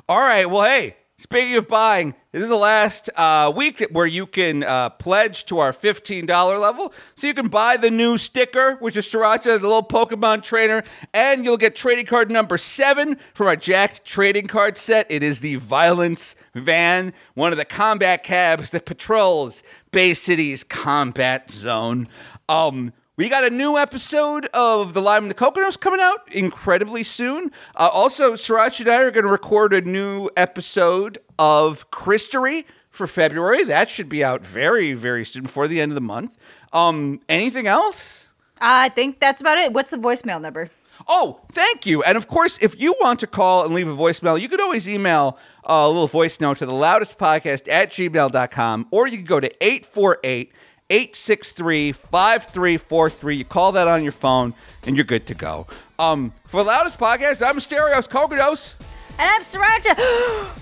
All 0.10 0.20
right. 0.20 0.50
Well, 0.50 0.64
hey, 0.64 0.96
speaking 1.26 1.56
of 1.56 1.68
buying, 1.68 2.14
this 2.32 2.44
is 2.44 2.50
the 2.50 2.56
last 2.56 3.10
uh, 3.16 3.52
week 3.56 3.84
where 3.92 4.06
you 4.06 4.28
can 4.28 4.62
uh, 4.62 4.92
pledge 4.92 5.46
to 5.46 5.58
our 5.58 5.74
$15 5.74 6.62
level. 6.62 6.94
So 7.16 7.26
you 7.26 7.34
can 7.34 7.48
buy 7.48 7.78
the 7.78 7.90
new 7.90 8.20
sticker, 8.20 8.76
which 8.76 8.96
is 8.96 9.08
Sirancha 9.08 9.48
as 9.48 9.64
a 9.64 9.68
little 9.68 9.82
Pokemon 9.82 10.44
trainer, 10.44 10.84
and 11.16 11.44
you'll 11.44 11.58
get 11.58 11.76
trading 11.76 12.06
card 12.06 12.30
number 12.30 12.60
seven 12.60 13.18
from 13.34 13.48
our 13.48 13.56
Jacked 13.56 14.06
trading 14.06 14.46
card 14.46 14.78
set. 14.78 15.08
It 15.10 15.24
is 15.24 15.40
the 15.40 15.56
Violence 15.56 16.36
Van, 16.54 17.12
one 17.34 17.52
of 17.52 17.58
the 17.58 17.66
combat 17.66 18.22
cabs 18.22 18.70
that 18.70 18.86
patrols 18.86 19.64
Bay 19.90 20.14
City's 20.14 20.64
combat 20.64 21.50
zone. 21.50 22.08
Um, 22.48 22.94
we 23.18 23.30
got 23.30 23.46
a 23.46 23.50
new 23.50 23.78
episode 23.78 24.48
of 24.54 24.94
The 24.94 25.02
Lime 25.02 25.24
and 25.24 25.32
the 25.32 25.36
Coconuts 25.36 25.78
coming 25.78 26.02
out 26.02 26.28
incredibly 26.34 27.02
soon. 27.04 27.52
Uh, 27.76 27.90
also, 27.92 28.34
Sirancha 28.34 28.82
and 28.82 28.90
I 28.90 29.02
are 29.04 29.12
going 29.12 29.24
to 29.24 29.32
record 29.32 29.74
a 29.74 29.82
new 29.82 30.30
episode 30.36 31.20
of 31.40 31.90
Christery 31.92 32.66
for 32.90 33.08
February. 33.08 33.64
That 33.64 33.90
should 33.90 34.10
be 34.10 34.24
out 34.24 34.46
very, 34.46 34.94
very 34.94 35.24
soon 35.24 35.44
before 35.44 35.70
the 35.70 35.80
end 35.80 35.92
of 35.92 35.96
the 35.96 36.02
month. 36.02 36.38
Um, 36.74 37.22
anything 37.30 37.68
else? 37.68 38.28
I 38.60 38.90
think 38.90 39.22
that's 39.22 39.40
about 39.40 39.58
it. 39.60 39.72
What's 39.72 39.90
the 39.90 39.98
voicemail 39.98 40.42
number? 40.42 40.70
Oh, 41.08 41.42
thank 41.52 41.86
you. 41.86 42.04
And 42.04 42.18
of 42.18 42.28
course, 42.28 42.58
if 42.62 42.80
you 42.80 42.96
want 43.00 43.20
to 43.22 43.28
call 43.28 43.64
and 43.64 43.74
leave 43.74 43.88
a 43.88 43.96
voicemail, 43.96 44.40
you 44.40 44.50
can 44.50 44.60
always 44.60 44.90
email 44.90 45.38
uh, 45.64 45.84
a 45.84 45.88
little 45.88 46.08
voice 46.08 46.42
note 46.42 46.58
to 46.58 46.66
the 46.66 46.74
loudest 46.74 47.18
podcast 47.18 47.70
at 47.70 47.92
gmail.com, 47.92 48.88
or 48.92 49.08
you 49.08 49.18
can 49.18 49.26
go 49.26 49.40
to 49.40 49.50
848 49.64 50.52
863 50.90 51.92
5343. 51.94 53.36
You 53.36 53.46
call 53.46 53.72
that 53.72 53.88
on 53.88 54.04
your 54.04 54.12
phone, 54.12 54.54
and 54.86 54.96
you're 54.96 55.06
good 55.06 55.26
to 55.28 55.34
go. 55.34 55.66
Um, 55.98 56.32
for 56.46 56.64
the 56.64 56.68
loudest 56.68 57.00
podcast, 57.00 57.46
I'm 57.46 57.58
Asterios 57.58 58.08
Kokodos. 58.08 58.76
And 59.18 59.30
I'm 59.30 59.42
Sirancha. 59.42 59.96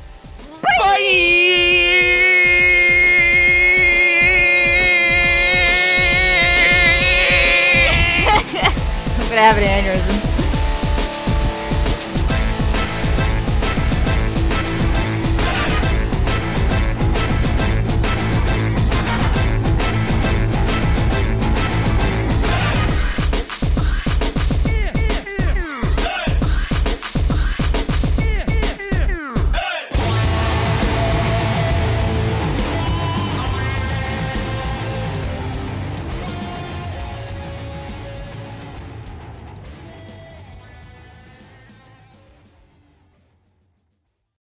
Bye. 0.61 0.99
I'm 9.15 9.29
gonna 9.29 9.41
have 9.41 9.57
an 9.57 9.63
aneurysm. 9.63 10.22